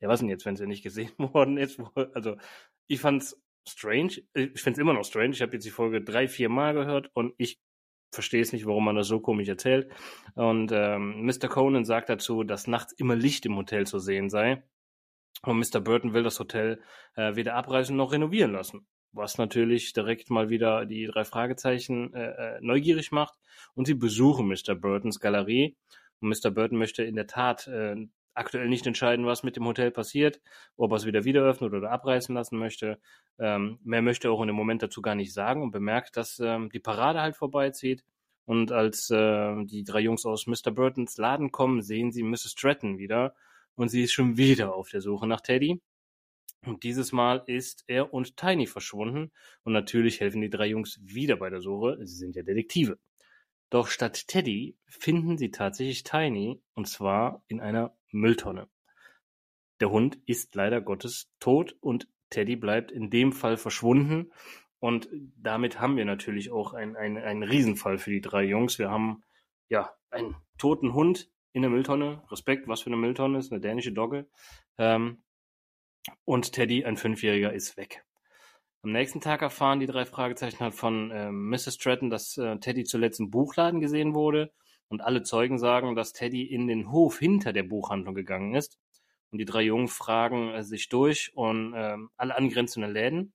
Ja, 0.00 0.08
was 0.08 0.20
denn 0.20 0.30
jetzt, 0.30 0.46
wenn 0.46 0.56
sie 0.56 0.66
nicht 0.66 0.82
gesehen 0.82 1.12
worden 1.18 1.58
ist? 1.58 1.78
Also 2.14 2.36
ich 2.86 3.00
fand's 3.00 3.38
strange. 3.68 4.22
Ich 4.32 4.62
find's 4.62 4.78
immer 4.78 4.94
noch 4.94 5.04
strange. 5.04 5.30
Ich 5.30 5.42
habe 5.42 5.52
jetzt 5.52 5.66
die 5.66 5.70
Folge 5.70 6.02
drei, 6.02 6.26
vier 6.26 6.48
Mal 6.48 6.72
gehört 6.72 7.10
und 7.12 7.34
ich 7.36 7.60
verstehe 8.10 8.40
es 8.40 8.52
nicht, 8.52 8.66
warum 8.66 8.84
man 8.84 8.96
das 8.96 9.08
so 9.08 9.20
komisch 9.20 9.48
erzählt. 9.48 9.90
Und 10.34 10.72
ähm, 10.72 11.24
Mr. 11.24 11.48
Conan 11.48 11.84
sagt 11.84 12.08
dazu, 12.08 12.44
dass 12.44 12.66
nachts 12.66 12.92
immer 12.92 13.16
Licht 13.16 13.46
im 13.46 13.56
Hotel 13.56 13.86
zu 13.86 13.98
sehen 13.98 14.30
sei. 14.30 14.62
Und 15.42 15.58
Mr. 15.58 15.80
Burton 15.80 16.14
will 16.14 16.22
das 16.22 16.40
Hotel 16.40 16.80
äh, 17.14 17.36
weder 17.36 17.54
abreißen 17.54 17.96
noch 17.96 18.12
renovieren 18.12 18.52
lassen. 18.52 18.86
Was 19.12 19.38
natürlich 19.38 19.92
direkt 19.92 20.30
mal 20.30 20.50
wieder 20.50 20.84
die 20.84 21.06
drei 21.06 21.24
Fragezeichen 21.24 22.12
äh, 22.14 22.56
äh 22.56 22.58
neugierig 22.60 23.12
macht. 23.12 23.34
Und 23.74 23.86
sie 23.86 23.94
besuchen 23.94 24.48
Mr. 24.48 24.74
Burtons 24.74 25.20
Galerie. 25.20 25.76
Und 26.20 26.28
Mr. 26.30 26.50
Burton 26.50 26.78
möchte 26.78 27.04
in 27.04 27.14
der 27.14 27.26
Tat 27.26 27.66
äh, 27.68 27.96
aktuell 28.38 28.68
nicht 28.68 28.86
entscheiden, 28.86 29.26
was 29.26 29.42
mit 29.42 29.56
dem 29.56 29.66
Hotel 29.66 29.90
passiert, 29.90 30.40
ob 30.76 30.92
er 30.92 30.96
es 30.96 31.06
wieder 31.06 31.24
wieder 31.24 31.42
öffnet 31.42 31.72
oder 31.72 31.90
abreißen 31.90 32.34
lassen 32.34 32.58
möchte. 32.58 32.98
Ähm, 33.38 33.78
mehr 33.84 34.02
möchte 34.02 34.28
er 34.28 34.32
auch 34.32 34.40
in 34.40 34.48
dem 34.48 34.56
Moment 34.56 34.82
dazu 34.82 35.02
gar 35.02 35.14
nicht 35.14 35.32
sagen 35.32 35.62
und 35.62 35.70
bemerkt, 35.70 36.16
dass 36.16 36.38
ähm, 36.40 36.70
die 36.70 36.80
Parade 36.80 37.20
halt 37.20 37.36
vorbeizieht. 37.36 38.04
Und 38.46 38.72
als 38.72 39.10
äh, 39.10 39.64
die 39.64 39.84
drei 39.84 40.00
Jungs 40.00 40.24
aus 40.24 40.46
Mr. 40.46 40.70
Burtons 40.70 41.18
Laden 41.18 41.52
kommen, 41.52 41.82
sehen 41.82 42.12
sie 42.12 42.22
Mrs. 42.22 42.52
Stratton 42.52 42.98
wieder 42.98 43.34
und 43.74 43.88
sie 43.88 44.02
ist 44.02 44.12
schon 44.12 44.36
wieder 44.38 44.74
auf 44.74 44.88
der 44.90 45.02
Suche 45.02 45.26
nach 45.26 45.42
Teddy. 45.42 45.80
Und 46.64 46.82
dieses 46.82 47.12
Mal 47.12 47.42
ist 47.46 47.84
er 47.86 48.12
und 48.12 48.36
Tiny 48.36 48.66
verschwunden 48.66 49.32
und 49.64 49.72
natürlich 49.72 50.20
helfen 50.20 50.40
die 50.40 50.50
drei 50.50 50.66
Jungs 50.66 50.98
wieder 51.02 51.36
bei 51.36 51.50
der 51.50 51.60
Suche. 51.60 51.98
Sie 52.04 52.16
sind 52.16 52.36
ja 52.36 52.42
Detektive. 52.42 52.98
Doch 53.70 53.88
statt 53.88 54.28
Teddy 54.28 54.76
finden 54.86 55.36
sie 55.36 55.50
tatsächlich 55.50 56.02
Tiny 56.02 56.62
und 56.74 56.88
zwar 56.88 57.44
in 57.48 57.60
einer 57.60 57.97
Mülltonne. 58.10 58.68
Der 59.80 59.90
Hund 59.90 60.18
ist 60.26 60.54
leider 60.54 60.80
Gottes 60.80 61.30
tot 61.40 61.76
und 61.80 62.08
Teddy 62.30 62.56
bleibt 62.56 62.90
in 62.90 63.10
dem 63.10 63.32
Fall 63.32 63.56
verschwunden. 63.56 64.32
Und 64.80 65.08
damit 65.36 65.80
haben 65.80 65.96
wir 65.96 66.04
natürlich 66.04 66.50
auch 66.50 66.72
einen 66.72 66.96
ein 66.96 67.42
Riesenfall 67.42 67.98
für 67.98 68.10
die 68.10 68.20
drei 68.20 68.44
Jungs. 68.44 68.78
Wir 68.78 68.90
haben 68.90 69.22
ja 69.68 69.90
einen 70.10 70.36
toten 70.56 70.94
Hund, 70.94 71.30
in 71.52 71.62
der 71.62 71.70
Mülltonne. 71.70 72.22
Respekt, 72.30 72.68
was 72.68 72.82
für 72.82 72.86
eine 72.86 72.96
Mülltonne 72.96 73.38
ist, 73.38 73.52
eine 73.52 73.60
dänische 73.60 73.92
Dogge. 73.92 74.28
Ähm, 74.78 75.22
und 76.24 76.52
Teddy, 76.52 76.84
ein 76.84 76.96
Fünfjähriger, 76.96 77.52
ist 77.52 77.76
weg. 77.76 78.04
Am 78.82 78.92
nächsten 78.92 79.20
Tag 79.20 79.42
erfahren 79.42 79.80
die 79.80 79.86
drei 79.86 80.06
Fragezeichen 80.06 80.60
halt 80.60 80.74
von 80.74 81.10
äh, 81.10 81.30
Mrs. 81.30 81.74
Stratton, 81.74 82.10
dass 82.10 82.36
äh, 82.38 82.58
Teddy 82.58 82.84
zuletzt 82.84 83.20
im 83.20 83.30
Buchladen 83.30 83.80
gesehen 83.80 84.14
wurde. 84.14 84.52
Und 84.88 85.00
alle 85.02 85.22
Zeugen 85.22 85.58
sagen, 85.58 85.94
dass 85.94 86.12
Teddy 86.12 86.42
in 86.42 86.66
den 86.66 86.90
Hof 86.90 87.18
hinter 87.18 87.52
der 87.52 87.62
Buchhandlung 87.62 88.14
gegangen 88.14 88.54
ist. 88.54 88.78
Und 89.30 89.38
die 89.38 89.44
drei 89.44 89.62
Jungen 89.62 89.88
fragen 89.88 90.50
äh, 90.50 90.62
sich 90.62 90.88
durch 90.88 91.32
und 91.34 91.74
äh, 91.74 91.96
alle 92.16 92.36
angrenzenden 92.36 92.92
Läden. 92.92 93.32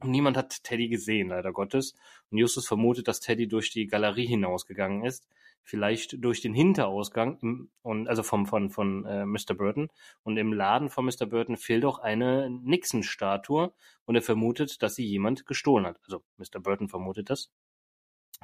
Und 0.00 0.10
niemand 0.10 0.36
hat 0.38 0.64
Teddy 0.64 0.88
gesehen, 0.88 1.28
leider 1.28 1.52
Gottes. 1.52 1.94
Und 2.30 2.38
Justus 2.38 2.66
vermutet, 2.66 3.08
dass 3.08 3.20
Teddy 3.20 3.48
durch 3.48 3.70
die 3.70 3.86
Galerie 3.86 4.26
hinausgegangen 4.26 5.04
ist 5.04 5.28
vielleicht 5.62 6.22
durch 6.24 6.40
den 6.40 6.54
Hinterausgang 6.54 7.38
im, 7.42 7.70
und 7.82 8.08
also 8.08 8.22
vom 8.22 8.46
von 8.46 8.70
von 8.70 9.04
äh, 9.06 9.24
Mr. 9.24 9.54
Burton 9.56 9.88
und 10.22 10.36
im 10.36 10.52
Laden 10.52 10.90
von 10.90 11.04
Mr. 11.04 11.26
Burton 11.26 11.56
fehlt 11.56 11.84
auch 11.84 11.98
eine 11.98 12.50
Nixon-Statue 12.50 13.72
und 14.04 14.14
er 14.14 14.22
vermutet, 14.22 14.82
dass 14.82 14.94
sie 14.94 15.06
jemand 15.06 15.46
gestohlen 15.46 15.86
hat. 15.86 15.98
Also 16.04 16.22
Mr. 16.38 16.60
Burton 16.60 16.88
vermutet 16.88 17.30
das. 17.30 17.50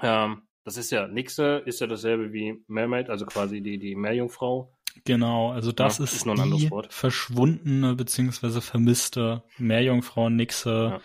Ähm, 0.02 0.47
das 0.66 0.76
ist 0.76 0.90
ja 0.90 1.06
Nixe 1.06 1.62
ist 1.64 1.80
ja 1.80 1.87
dasselbe 1.87 2.32
wie 2.32 2.62
Mermaid, 2.66 3.08
also 3.08 3.25
quasi 3.25 3.61
die 3.61 3.78
die 3.78 3.94
Meerjungfrau. 3.94 4.68
Genau, 5.04 5.52
also 5.52 5.70
das 5.70 5.99
ja, 5.99 6.04
ist, 6.04 6.14
ist 6.14 6.26
die 6.26 6.70
verschwundene 6.88 7.94
beziehungsweise 7.94 8.61
vermisste 8.61 9.44
Meerjungfrau 9.58 10.28
Nixe. 10.28 10.90
Ja. 10.94 11.00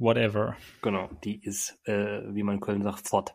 Whatever. 0.00 0.56
Genau, 0.80 1.10
die 1.24 1.42
ist, 1.42 1.76
äh, 1.82 2.20
wie 2.32 2.44
man 2.44 2.56
in 2.56 2.60
Köln 2.60 2.84
sagt, 2.84 3.08
fort. 3.08 3.34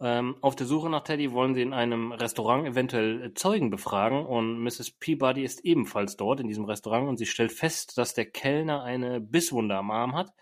Ähm, 0.00 0.34
auf 0.40 0.56
der 0.56 0.66
Suche 0.66 0.90
nach 0.90 1.04
Teddy 1.04 1.30
wollen 1.30 1.54
sie 1.54 1.62
in 1.62 1.72
einem 1.72 2.10
Restaurant 2.10 2.66
eventuell 2.66 3.32
Zeugen 3.34 3.70
befragen 3.70 4.26
und 4.26 4.58
Mrs. 4.60 4.90
Peabody 4.98 5.44
ist 5.44 5.64
ebenfalls 5.64 6.16
dort 6.16 6.40
in 6.40 6.48
diesem 6.48 6.64
Restaurant 6.64 7.08
und 7.08 7.16
sie 7.16 7.26
stellt 7.26 7.52
fest, 7.52 7.96
dass 7.96 8.12
der 8.12 8.24
Kellner 8.24 8.82
eine 8.82 9.20
Bisswunde 9.20 9.76
am 9.76 9.92
Arm 9.92 10.16
hat. 10.16 10.32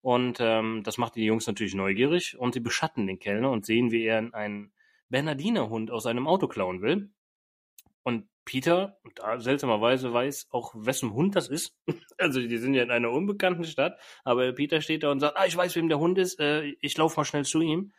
Und 0.00 0.38
ähm, 0.40 0.82
das 0.84 0.98
macht 0.98 1.16
die 1.16 1.24
Jungs 1.24 1.46
natürlich 1.46 1.74
neugierig 1.74 2.38
und 2.38 2.54
sie 2.54 2.60
beschatten 2.60 3.06
den 3.06 3.18
Kellner 3.18 3.50
und 3.50 3.66
sehen, 3.66 3.90
wie 3.90 4.04
er 4.04 4.32
einen 4.34 4.72
Bernardinerhund 5.08 5.90
aus 5.90 6.06
einem 6.06 6.26
Auto 6.26 6.46
klauen 6.46 6.82
will. 6.82 7.10
Und 8.02 8.28
Peter, 8.44 8.98
da 9.16 9.38
seltsamerweise 9.40 10.12
weiß 10.12 10.48
auch, 10.50 10.72
wessen 10.74 11.12
Hund 11.12 11.36
das 11.36 11.48
ist. 11.48 11.76
Also 12.16 12.40
die 12.40 12.56
sind 12.58 12.74
ja 12.74 12.82
in 12.82 12.90
einer 12.90 13.10
unbekannten 13.10 13.64
Stadt, 13.64 14.00
aber 14.24 14.50
Peter 14.52 14.80
steht 14.80 15.04
da 15.04 15.12
und 15.12 15.20
sagt, 15.20 15.36
ah, 15.36 15.46
ich 15.46 15.56
weiß, 15.56 15.76
wem 15.76 15.88
der 15.88 16.00
Hund 16.00 16.18
ist, 16.18 16.40
äh, 16.40 16.74
ich 16.80 16.96
laufe 16.96 17.20
mal 17.20 17.24
schnell 17.24 17.44
zu 17.44 17.60
ihm. 17.60 17.92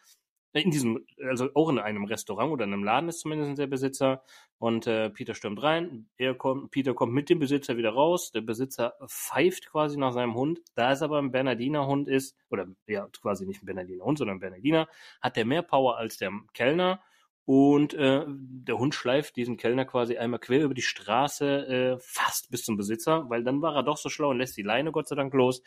Äh, 0.54 0.62
in 0.62 0.72
diesem, 0.72 1.06
also 1.28 1.50
auch 1.54 1.70
in 1.70 1.80
einem 1.80 2.06
Restaurant 2.06 2.52
oder 2.52 2.66
in 2.66 2.74
einem 2.74 2.84
Laden 2.84 3.10
ist 3.10 3.22
zumindest 3.22 3.58
der 3.58 3.68
Besitzer. 3.68 4.24
Und 4.58 4.88
äh, 4.88 5.10
Peter 5.10 5.34
stürmt 5.34 5.62
rein. 5.64 6.10
Er 6.18 6.36
kommt, 6.36 6.72
Peter 6.72 6.94
kommt 6.94 7.14
mit 7.14 7.30
dem 7.30 7.40
Besitzer 7.40 7.78
wieder 7.78 7.92
raus. 7.92 8.32
Der 8.32 8.42
Besitzer 8.42 8.94
pfeift 9.08 9.70
quasi 9.70 9.98
nach 9.98 10.14
seinem 10.14 10.36
Hund. 10.36 10.62
Da 10.76 10.92
es 10.92 11.02
aber 11.02 11.20
ein 11.20 11.32
Bernardiner 11.32 11.88
Hund 11.88 12.08
ist, 12.08 12.36
oder 12.50 12.68
ja, 12.88 13.08
quasi 13.22 13.46
nicht 13.46 13.64
ein 13.64 13.66
Bernardiner 13.66 14.04
Hund, 14.04 14.18
sondern 14.18 14.38
ein 14.38 14.42
Bernardiner, 14.42 14.88
hat 15.22 15.36
der 15.36 15.46
mehr 15.46 15.62
Power 15.62 15.98
als 15.98 16.18
der 16.18 16.32
Kellner. 16.54 17.02
Und 17.46 17.96
äh, 17.96 18.26
der 18.28 18.78
Hund 18.78 18.94
schleift 18.94 19.36
diesen 19.36 19.58
Kellner 19.58 19.86
quasi 19.86 20.18
einmal 20.18 20.40
quer 20.40 20.64
über 20.64 20.76
die 20.76 20.84
Straße, 20.84 21.96
äh, 21.96 22.00
fast 22.00 22.52
bis 22.52 22.64
zum 22.64 22.78
Besitzer, 22.78 23.28
weil 23.30 23.44
dann 23.44 23.62
war 23.64 23.76
er 23.76 23.82
doch 23.82 23.98
so 23.98 24.10
schlau 24.10 24.30
und 24.30 24.38
lässt 24.38 24.56
die 24.56 24.62
Leine 24.62 24.92
Gott 24.92 25.08
sei 25.08 25.16
Dank 25.16 25.34
los 25.34 25.64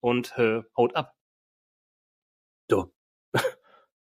und 0.00 0.32
äh, 0.38 0.62
haut 0.76 0.96
ab. 0.96 1.14
So. 2.70 2.95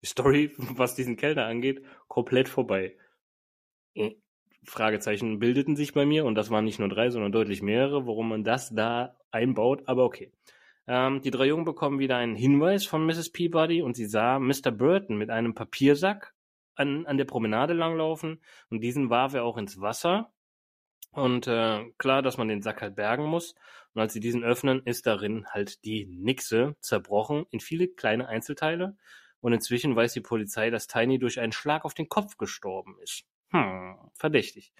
Die 0.02 0.08
Story, 0.08 0.54
was 0.58 0.96
diesen 0.96 1.18
Kellner 1.18 1.46
angeht, 1.46 1.84
komplett 2.08 2.50
vorbei. 2.50 2.96
Hm. 3.96 4.16
Fragezeichen 4.64 5.40
bildeten 5.40 5.76
sich 5.76 5.94
bei 5.94 6.06
mir 6.06 6.26
und 6.26 6.36
das 6.36 6.50
waren 6.50 6.66
nicht 6.66 6.80
nur 6.80 6.90
drei, 6.90 7.10
sondern 7.10 7.32
deutlich 7.32 7.62
mehrere, 7.62 8.06
warum 8.06 8.30
man 8.30 8.44
das 8.44 8.74
da 8.74 9.16
einbaut, 9.32 9.84
aber 9.86 10.04
okay. 10.04 10.32
Ähm, 10.88 11.22
die 11.22 11.32
drei 11.32 11.48
Jungen 11.48 11.66
bekommen 11.66 12.00
wieder 12.00 12.18
einen 12.18 12.36
Hinweis 12.36 12.86
von 12.86 13.06
Mrs. 13.06 13.32
Peabody 13.32 13.82
und 13.82 13.96
sie 13.96 14.06
sah 14.06 14.40
Mr. 14.40 14.72
Burton 14.72 15.18
mit 15.18 15.30
einem 15.30 15.54
Papiersack 15.54 16.34
an, 16.76 17.06
an 17.06 17.18
der 17.18 17.26
Promenade 17.26 17.74
langlaufen 17.74 18.42
und 18.70 18.82
diesen 18.82 19.10
warf 19.10 19.34
er 19.34 19.44
auch 19.44 19.58
ins 19.58 19.80
Wasser. 19.80 20.32
Und 21.12 21.48
äh, 21.48 21.86
klar, 21.98 22.22
dass 22.22 22.38
man 22.38 22.48
den 22.48 22.62
Sack 22.62 22.82
halt 22.82 22.96
bergen 22.96 23.26
muss. 23.26 23.56
Und 23.94 24.02
als 24.02 24.14
sie 24.14 24.20
diesen 24.20 24.44
öffnen, 24.44 24.82
ist 24.86 25.08
darin 25.08 25.48
halt 25.48 25.84
die 25.84 26.06
Nixe 26.06 26.76
zerbrochen 26.80 27.46
in 27.50 27.60
viele 27.60 27.88
kleine 27.88 28.28
Einzelteile 28.28 28.96
und 29.42 29.54
inzwischen 29.54 29.96
weiß 29.96 30.14
die 30.14 30.22
Polizei, 30.22 30.70
dass 30.70 30.88
Tiny 30.88 31.20
durch 31.20 31.40
einen 31.40 31.52
Schlag 31.52 31.86
auf 31.86 31.94
den 31.94 32.10
Kopf 32.10 32.38
gestorben 32.38 32.96
ist. 33.02 33.26
Hm, 33.52 33.98
verdächtig. 34.14 34.74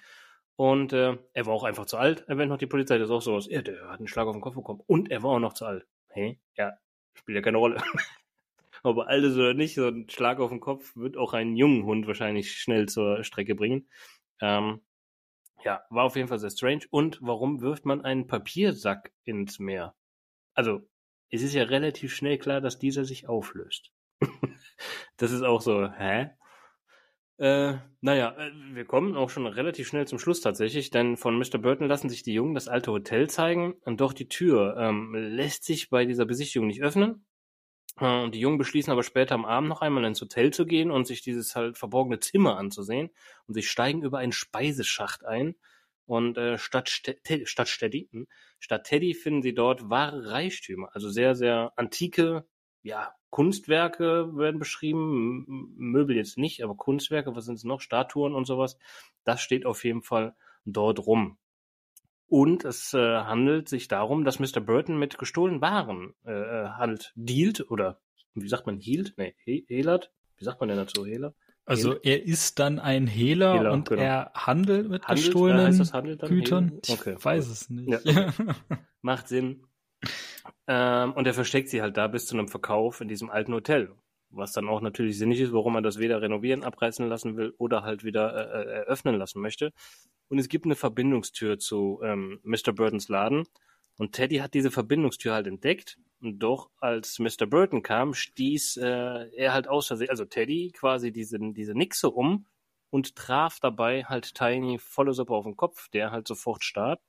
Und 0.56 0.92
äh, 0.92 1.18
er 1.34 1.46
war 1.46 1.54
auch 1.54 1.64
einfach 1.64 1.86
zu 1.86 1.98
alt, 1.98 2.28
erwähnt 2.28 2.50
noch 2.50 2.58
die 2.58 2.66
Polizei, 2.66 2.98
das 2.98 3.10
ist 3.10 3.14
auch 3.14 3.22
sowas. 3.22 3.48
Ja, 3.50 3.62
der 3.62 3.90
hat 3.90 4.00
einen 4.00 4.08
Schlag 4.08 4.28
auf 4.28 4.36
den 4.36 4.42
Kopf 4.42 4.56
bekommen. 4.56 4.82
Und 4.88 5.12
er 5.12 5.22
war 5.24 5.32
auch 5.32 5.40
noch 5.40 5.54
zu 5.54 5.66
alt. 5.66 5.86
Hey, 6.10 6.40
ja, 6.56 6.74
spielt 7.14 7.36
ja 7.36 7.42
keine 7.42 7.58
Rolle. 7.58 7.78
Ob 8.84 8.98
er 8.98 9.08
alt 9.08 9.24
ist 9.24 9.36
oder 9.36 9.54
nicht, 9.54 9.76
so 9.76 9.88
ein 9.88 10.10
Schlag 10.10 10.40
auf 10.40 10.50
den 10.50 10.60
Kopf 10.60 10.96
wird 10.96 11.18
auch 11.18 11.34
einen 11.34 11.56
jungen 11.56 11.86
Hund 11.86 12.08
wahrscheinlich 12.08 12.54
schnell 12.54 12.88
zur 12.88 13.24
Strecke 13.24 13.54
bringen. 13.54 13.88
Ähm, 14.42 14.82
ja, 15.64 15.84
war 15.90 16.06
auf 16.06 16.16
jeden 16.16 16.28
Fall 16.28 16.40
sehr 16.40 16.50
strange. 16.50 16.86
Und 16.90 17.20
warum 17.22 17.62
wirft 17.62 17.86
man 17.86 18.02
einen 18.02 18.28
Papiersack 18.28 19.12
ins 19.24 19.60
Meer? 19.60 19.96
Also, 20.54 20.88
es 21.30 21.44
ist 21.44 21.54
ja 21.54 21.64
relativ 21.64 22.16
schnell 22.16 22.38
klar, 22.38 22.62
dass 22.62 22.80
dieser 22.80 23.06
sich 23.06 23.28
auflöst. 23.28 23.92
Das 25.18 25.32
ist 25.32 25.44
auch 25.44 25.62
so, 25.62 25.90
hä? 25.92 26.32
Äh, 27.40 27.78
naja, 28.02 28.36
äh, 28.38 28.52
wir 28.74 28.86
kommen 28.86 29.16
auch 29.16 29.30
schon 29.30 29.46
relativ 29.46 29.88
schnell 29.88 30.08
zum 30.08 30.18
Schluss 30.18 30.42
tatsächlich, 30.42 30.90
denn 30.90 31.18
von 31.18 31.38
Mr. 31.38 31.60
Burton 31.60 31.88
lassen 31.88 32.10
sich 32.10 32.24
die 32.24 32.34
Jungen 32.34 32.56
das 32.56 32.68
alte 32.68 32.92
Hotel 32.92 33.30
zeigen 33.30 33.74
und 33.86 34.02
doch 34.02 34.14
die 34.14 34.28
Tür 34.28 34.76
ähm, 34.80 35.14
lässt 35.14 35.64
sich 35.64 35.90
bei 35.90 36.06
dieser 36.06 36.26
Besichtigung 36.26 36.68
nicht 36.68 36.82
öffnen. 36.82 37.26
Äh, 38.00 38.24
und 38.24 38.34
die 38.34 38.40
Jungen 38.40 38.58
beschließen 38.58 38.92
aber 38.92 39.04
später 39.04 39.36
am 39.36 39.46
Abend 39.46 39.70
noch 39.70 39.82
einmal 39.82 40.06
ins 40.06 40.22
Hotel 40.22 40.52
zu 40.52 40.66
gehen 40.66 40.92
und 40.92 41.06
sich 41.06 41.22
dieses 41.22 41.56
halt 41.56 41.78
verborgene 41.78 42.20
Zimmer 42.20 42.58
anzusehen 42.58 43.10
und 43.48 43.54
sie 43.54 43.64
steigen 43.64 44.02
über 44.04 44.18
einen 44.20 44.32
Speiseschacht 44.32 45.26
ein 45.26 45.56
und 46.08 46.38
äh, 46.38 46.58
statt, 46.58 46.90
St 46.90 47.18
statt, 47.44 47.68
Teddy, 47.80 48.10
statt 48.60 48.86
Teddy 48.86 49.14
finden 49.14 49.42
sie 49.44 49.54
dort 49.54 49.90
wahre 49.90 50.32
Reichtümer, 50.32 50.90
also 50.94 51.10
sehr, 51.10 51.36
sehr 51.36 51.74
antike, 51.76 52.48
ja, 52.88 53.14
Kunstwerke 53.30 54.36
werden 54.38 54.60
beschrieben, 54.60 55.74
Möbel 55.78 56.16
jetzt 56.16 56.38
nicht, 56.38 56.64
aber 56.64 56.76
Kunstwerke, 56.76 57.36
was 57.36 57.46
sind 57.46 57.56
es 57.56 57.66
noch? 57.66 57.82
Statuen 57.82 58.34
und 58.34 58.46
sowas. 58.46 58.78
Das 59.26 59.42
steht 59.42 59.66
auf 59.66 59.84
jeden 59.84 60.02
Fall 60.02 60.36
dort 60.66 61.06
rum. 61.06 61.38
Und 62.28 62.66
es 62.66 62.94
äh, 62.94 63.18
handelt 63.18 63.70
sich 63.70 63.88
darum, 63.88 64.24
dass 64.24 64.40
Mr. 64.40 64.62
Burton 64.62 64.98
mit 64.98 65.18
gestohlenen 65.18 65.62
Waren 65.62 66.14
äh, 66.26 66.32
äh 66.32 66.70
halt 66.70 67.14
dealt 67.16 67.70
oder 67.70 68.00
wie 68.34 68.48
sagt 68.48 68.66
man, 68.66 68.78
hielt? 68.78 69.14
Nee, 69.18 69.36
he 69.44 69.66
helert? 69.68 70.12
Wie 70.38 70.46
sagt 70.46 70.60
man 70.60 70.70
denn 70.70 70.78
dazu, 70.78 71.06
Hehler? 71.06 71.34
Also 71.66 71.96
er 72.02 72.24
ist 72.24 72.60
dann 72.60 72.80
ein 72.80 73.08
Hehler, 73.08 73.56
Hehler 73.56 73.74
und 73.74 73.90
genau. 73.90 74.02
er 74.02 74.32
handelt 74.34 74.90
mit 74.90 75.06
handelt, 75.06 75.26
gestohlenen 75.26 76.18
Gütern. 76.20 76.80
Ich 76.86 76.92
okay. 76.92 77.18
weiß 77.22 77.48
es 77.50 77.70
nicht. 77.70 78.06
Ja. 78.06 78.34
Macht 79.02 79.28
Sinn. 79.28 79.64
Ähm, 80.68 81.14
und 81.14 81.26
er 81.28 81.34
versteckt 81.34 81.70
sie 81.70 81.82
halt 81.82 81.98
da 81.98 82.08
bis 82.08 82.26
zu 82.28 82.38
einem 82.38 82.48
Verkauf 82.48 83.02
in 83.02 83.08
diesem 83.08 83.30
alten 83.30 83.54
Hotel. 83.54 83.94
was 84.30 84.52
dann 84.52 84.68
auch 84.68 84.82
natürlich 84.82 85.18
sinnig 85.18 85.40
ist, 85.40 85.54
warum 85.54 85.76
er 85.76 85.82
das 85.82 86.00
weder 86.00 86.22
renovieren, 86.22 86.64
abreißen 86.64 87.08
lassen 87.08 87.38
will 87.38 87.54
oder 87.58 87.84
halt 87.84 88.04
wieder 88.04 88.36
äh, 88.36 88.62
äh, 88.62 88.74
eröffnen 88.80 89.16
lassen 89.16 89.42
möchte. 89.42 89.72
Und 90.28 90.38
es 90.40 90.50
gibt 90.50 90.66
eine 90.66 90.76
Verbindungstür 90.76 91.60
zu 91.60 92.02
ähm, 92.04 92.40
Mr. 92.44 92.74
Burtons 92.74 93.08
Laden. 93.08 93.46
Und 93.98 94.12
Teddy 94.14 94.38
hat 94.38 94.54
diese 94.54 94.70
Verbindungstür 94.70 95.34
halt 95.34 95.48
entdeckt. 95.48 95.98
Und 96.22 96.40
doch, 96.40 96.70
als 96.80 97.20
Mr. 97.20 97.46
Burton 97.48 97.84
kam, 97.84 98.14
stieß 98.14 98.78
äh, 98.78 99.30
er 99.36 99.54
halt 99.54 99.68
aus 99.68 99.92
also 99.92 100.26
Teddy 100.26 100.72
quasi 100.76 101.12
diese, 101.12 101.38
diese 101.40 101.74
Nixe 101.74 102.10
um 102.10 102.46
und 102.90 103.16
traf 103.16 103.60
dabei 103.60 104.04
halt 104.04 104.36
Tiny 104.36 104.78
volle 104.80 105.14
Suppe 105.14 105.34
auf 105.34 105.46
den 105.46 105.56
Kopf, 105.56 105.90
der 105.90 106.12
halt 106.12 106.28
sofort 106.28 106.64
starb. 106.64 107.02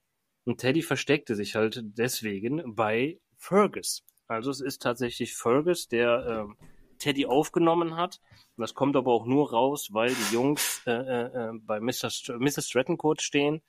Und 0.44 0.58
Teddy 0.58 0.82
versteckte 0.82 1.34
sich 1.34 1.56
halt 1.56 1.82
deswegen 1.84 2.74
bei 2.74 3.18
Fergus. 3.38 4.04
Also 4.26 4.50
es 4.50 4.60
ist 4.60 4.82
tatsächlich 4.82 5.34
Fergus, 5.34 5.88
der 5.88 6.46
äh, 6.50 6.64
Teddy 6.98 7.26
aufgenommen 7.26 7.96
hat. 7.96 8.20
Das 8.56 8.74
kommt 8.74 8.96
aber 8.96 9.12
auch 9.12 9.24
nur 9.24 9.50
raus, 9.50 9.88
weil 9.92 10.14
die 10.14 10.34
Jungs 10.34 10.82
äh, 10.86 10.90
äh, 10.90 11.50
äh 11.50 11.52
bei 11.54 11.80
Mr. 11.80 12.10
St 12.10 12.30
Mrs. 12.38 12.68
Strattoncourt 12.68 13.22
stehen. 13.22 13.62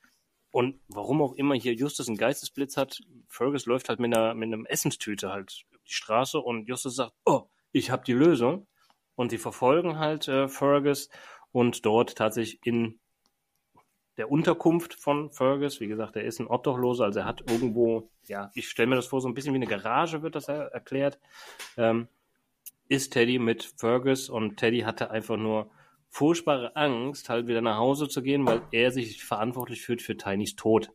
Und 0.50 0.80
warum 0.88 1.22
auch 1.22 1.34
immer 1.34 1.54
hier 1.54 1.74
Justus 1.74 2.08
einen 2.08 2.16
Geistesblitz 2.16 2.76
hat, 2.76 3.00
Fergus 3.28 3.66
läuft 3.66 3.88
halt 3.88 4.00
mit 4.00 4.14
einer 4.14 4.34
mit 4.34 4.48
einem 4.48 4.66
Essenstüte 4.66 5.30
halt 5.30 5.64
über 5.70 5.78
die 5.86 5.92
Straße 5.92 6.40
und 6.40 6.68
Justus 6.68 6.96
sagt, 6.96 7.14
oh, 7.24 7.44
ich 7.72 7.90
habe 7.90 8.04
die 8.04 8.12
Lösung. 8.12 8.66
Und 9.14 9.32
die 9.32 9.38
verfolgen 9.38 9.98
halt 9.98 10.28
äh, 10.28 10.48
Fergus 10.48 11.08
und 11.52 11.84
dort 11.84 12.16
tatsächlich 12.16 12.60
in 12.64 12.99
der 14.20 14.30
Unterkunft 14.30 15.00
von 15.00 15.30
Fergus. 15.30 15.80
Wie 15.80 15.86
gesagt, 15.86 16.14
er 16.14 16.24
ist 16.24 16.40
ein 16.40 16.46
Obdachloser, 16.46 17.04
also 17.04 17.20
er 17.20 17.24
hat 17.24 17.50
irgendwo, 17.50 18.10
ja, 18.28 18.50
ich 18.54 18.68
stelle 18.68 18.90
mir 18.90 18.96
das 18.96 19.06
vor, 19.06 19.22
so 19.22 19.28
ein 19.28 19.32
bisschen 19.32 19.54
wie 19.54 19.56
eine 19.56 19.66
Garage 19.66 20.20
wird 20.20 20.34
das 20.34 20.46
erklärt. 20.48 21.18
Ähm, 21.78 22.06
ist 22.86 23.14
Teddy 23.14 23.38
mit 23.38 23.64
Fergus 23.78 24.28
und 24.28 24.58
Teddy 24.58 24.80
hatte 24.80 25.10
einfach 25.10 25.38
nur 25.38 25.70
furchtbare 26.10 26.76
Angst, 26.76 27.30
halt 27.30 27.46
wieder 27.46 27.62
nach 27.62 27.78
Hause 27.78 28.08
zu 28.08 28.20
gehen, 28.20 28.44
weil 28.44 28.60
er 28.72 28.90
sich 28.90 29.24
verantwortlich 29.24 29.80
fühlt 29.80 30.02
für 30.02 30.18
Tinys 30.18 30.54
Tod. 30.54 30.92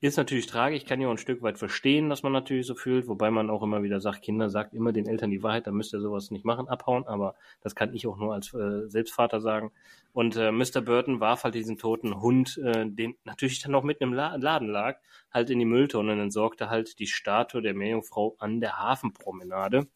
Ist 0.00 0.16
natürlich 0.16 0.46
tragisch, 0.46 0.82
ich 0.82 0.86
kann 0.86 1.00
ja 1.00 1.08
auch 1.08 1.12
ein 1.12 1.18
Stück 1.18 1.42
weit 1.42 1.58
verstehen, 1.58 2.08
dass 2.08 2.22
man 2.22 2.30
natürlich 2.30 2.66
so 2.66 2.76
fühlt, 2.76 3.08
wobei 3.08 3.32
man 3.32 3.50
auch 3.50 3.64
immer 3.64 3.82
wieder 3.82 4.00
sagt, 4.00 4.22
Kinder 4.22 4.48
sagt 4.48 4.74
immer 4.74 4.92
den 4.92 5.08
Eltern 5.08 5.32
die 5.32 5.42
Wahrheit, 5.42 5.66
da 5.66 5.72
müsst 5.72 5.92
ihr 5.92 6.00
sowas 6.00 6.30
nicht 6.30 6.44
machen, 6.44 6.68
abhauen, 6.68 7.04
aber 7.08 7.34
das 7.62 7.74
kann 7.74 7.92
ich 7.92 8.06
auch 8.06 8.16
nur 8.16 8.32
als 8.32 8.54
äh, 8.54 8.88
Selbstvater 8.88 9.40
sagen. 9.40 9.72
Und 10.12 10.36
äh, 10.36 10.52
Mr. 10.52 10.82
Burton 10.82 11.18
warf 11.18 11.42
halt 11.42 11.56
diesen 11.56 11.78
toten 11.78 12.20
Hund, 12.20 12.58
äh, 12.58 12.86
den 12.88 13.16
natürlich 13.24 13.60
dann 13.60 13.72
noch 13.72 13.82
mitten 13.82 14.04
im 14.04 14.12
La 14.12 14.36
Laden 14.36 14.68
lag, 14.68 15.00
halt 15.32 15.50
in 15.50 15.58
die 15.58 15.64
Mülltonne 15.64 16.12
und 16.12 16.20
entsorgte 16.20 16.70
halt 16.70 17.00
die 17.00 17.08
Statue 17.08 17.60
der 17.60 17.74
Meerjungfrau 17.74 18.36
an 18.38 18.60
der 18.60 18.78
Hafenpromenade. 18.78 19.88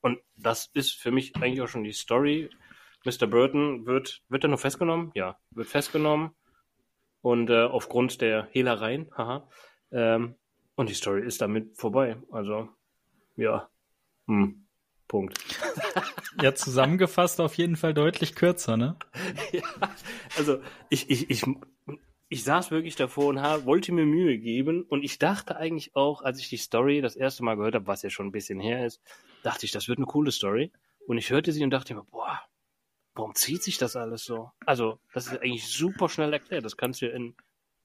Und 0.00 0.18
das 0.36 0.70
ist 0.74 0.94
für 0.94 1.12
mich 1.12 1.36
eigentlich 1.36 1.60
auch 1.60 1.68
schon 1.68 1.84
die 1.84 1.92
Story. 1.92 2.50
Mr. 3.04 3.28
Burton 3.28 3.86
wird, 3.86 4.22
wird 4.28 4.44
er 4.44 4.48
nur 4.48 4.58
festgenommen? 4.58 5.12
Ja, 5.14 5.38
wird 5.52 5.68
festgenommen. 5.68 6.32
Und 7.22 7.50
äh, 7.50 7.62
aufgrund 7.62 8.20
der 8.20 8.48
Hehlereien, 8.50 9.10
haha. 9.16 9.48
Ähm, 9.90 10.34
und 10.74 10.88
die 10.88 10.94
Story 10.94 11.22
ist 11.24 11.40
damit 11.40 11.76
vorbei. 11.78 12.16
Also, 12.30 12.68
ja. 13.36 13.68
Hm. 14.26 14.66
Punkt. 15.08 15.38
ja, 16.40 16.54
zusammengefasst 16.54 17.38
auf 17.40 17.54
jeden 17.58 17.76
Fall 17.76 17.92
deutlich 17.92 18.34
kürzer, 18.34 18.78
ne? 18.78 18.96
ja, 19.52 19.62
also 20.38 20.58
ich, 20.88 21.10
ich, 21.10 21.28
ich, 21.28 21.44
ich 22.30 22.44
saß 22.44 22.70
wirklich 22.70 22.96
davor 22.96 23.26
und 23.26 23.42
hab, 23.42 23.66
wollte 23.66 23.92
mir 23.92 24.06
Mühe 24.06 24.38
geben 24.38 24.84
und 24.84 25.04
ich 25.04 25.18
dachte 25.18 25.56
eigentlich 25.56 25.94
auch, 25.94 26.22
als 26.22 26.38
ich 26.38 26.48
die 26.48 26.56
Story 26.56 27.02
das 27.02 27.14
erste 27.14 27.44
Mal 27.44 27.56
gehört 27.56 27.74
habe, 27.74 27.86
was 27.86 28.00
ja 28.00 28.08
schon 28.08 28.28
ein 28.28 28.32
bisschen 28.32 28.58
her 28.58 28.86
ist, 28.86 29.02
dachte 29.42 29.66
ich, 29.66 29.72
das 29.72 29.86
wird 29.86 29.98
eine 29.98 30.06
coole 30.06 30.32
Story. 30.32 30.72
Und 31.06 31.18
ich 31.18 31.28
hörte 31.28 31.52
sie 31.52 31.62
und 31.62 31.70
dachte 31.70 31.94
mir, 31.94 32.04
boah, 32.04 32.40
warum 33.14 33.34
zieht 33.34 33.62
sich 33.62 33.78
das 33.78 33.96
alles 33.96 34.24
so? 34.24 34.50
Also, 34.66 34.98
das 35.12 35.26
ist 35.26 35.40
eigentlich 35.40 35.66
super 35.66 36.08
schnell 36.08 36.32
erklärt. 36.32 36.64
Das 36.64 36.76
kannst 36.76 37.02
du 37.02 37.06
in 37.06 37.34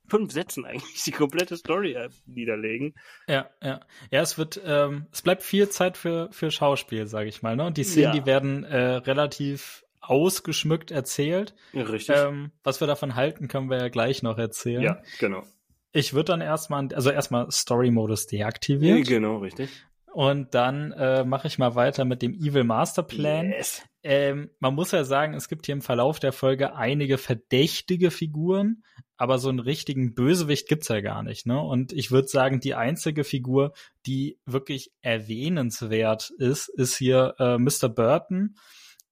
fünf 0.08 0.32
Sätzen 0.32 0.66
eigentlich 0.66 1.04
die 1.04 1.12
komplette 1.12 1.58
Story 1.58 1.94
äh, 1.94 2.10
niederlegen. 2.26 2.96
Ja, 3.28 3.50
ja. 3.62 3.82
Ja, 4.12 4.22
es 4.22 4.38
wird, 4.38 4.62
ähm, 4.66 5.08
es 5.12 5.22
bleibt 5.22 5.44
viel 5.44 5.70
Zeit 5.70 5.98
für, 5.98 6.30
für 6.32 6.52
Schauspiel, 6.52 7.08
sage 7.08 7.30
ich 7.30 7.42
mal. 7.42 7.56
Ne? 7.56 7.66
Und 7.66 7.78
die 7.78 7.84
Szenen, 7.84 8.13
ja. 8.16 8.22
die 8.22 8.26
werden 8.26 8.63
äh, 8.63 8.96
relativ 8.96 9.84
ausgeschmückt 10.00 10.92
erzählt. 10.92 11.54
Ja, 11.74 11.84
richtig. 11.84 12.16
Ähm, 12.16 12.52
was 12.63 12.80
wir 12.80 12.88
davon 12.88 13.16
halten, 13.16 13.48
können 13.48 13.70
wir 13.70 13.78
ja 13.78 13.90
gleich 13.90 14.24
noch 14.24 14.38
erzählen. 14.38 14.82
Ja, 14.82 15.02
genau. 15.20 15.44
Ich 15.92 16.13
würde 16.13 16.26
dann 16.32 16.42
erstmal, 16.42 16.88
also 16.94 17.10
erstmal 17.10 17.52
Story-Modus 17.52 18.28
deaktivieren. 18.28 19.00
Ja, 19.00 19.04
genau, 19.04 19.38
richtig. 19.38 19.70
Und 20.13 20.56
dann 20.56 20.94
äh, 20.94 21.24
mache 21.24 21.48
ich 21.48 21.60
mal 21.60 21.76
weiter 21.76 22.06
mit 22.06 22.22
dem 22.22 22.34
Evil 22.34 22.63
Master 22.63 23.04
Plan. 23.04 23.52
Yes. 23.52 23.84
Ähm, 24.10 24.52
man 24.60 24.74
muss 24.74 24.91
ja 24.91 25.04
sagen, 25.04 25.34
es 25.34 25.50
gibt 25.50 25.65
hier 25.65 25.74
im 25.74 25.82
Verlauf 25.82 26.22
der 26.22 26.32
Folge 26.32 26.76
einige 26.76 27.17
verdächtige 27.17 28.10
Figuren, 28.10 28.86
aber 29.17 29.38
so 29.38 29.50
einen 29.50 29.60
richtigen 29.60 30.15
Bösewicht 30.15 30.70
gibt's 30.70 30.88
ja 30.88 31.02
gar 31.02 31.24
nicht. 31.24 31.46
Ne? 31.46 31.60
Und 31.60 31.91
ich 31.91 32.10
würde 32.10 32.30
sagen, 32.30 32.62
die 32.62 32.74
einzige 32.74 33.26
Figur, 33.26 33.74
die 34.06 34.39
wirklich 34.46 34.93
erwähnenswert 35.02 36.30
ist, 36.38 36.70
ist 36.70 36.96
hier 36.96 37.36
äh, 37.38 37.58
Mr. 37.58 37.89
Burton 37.89 38.56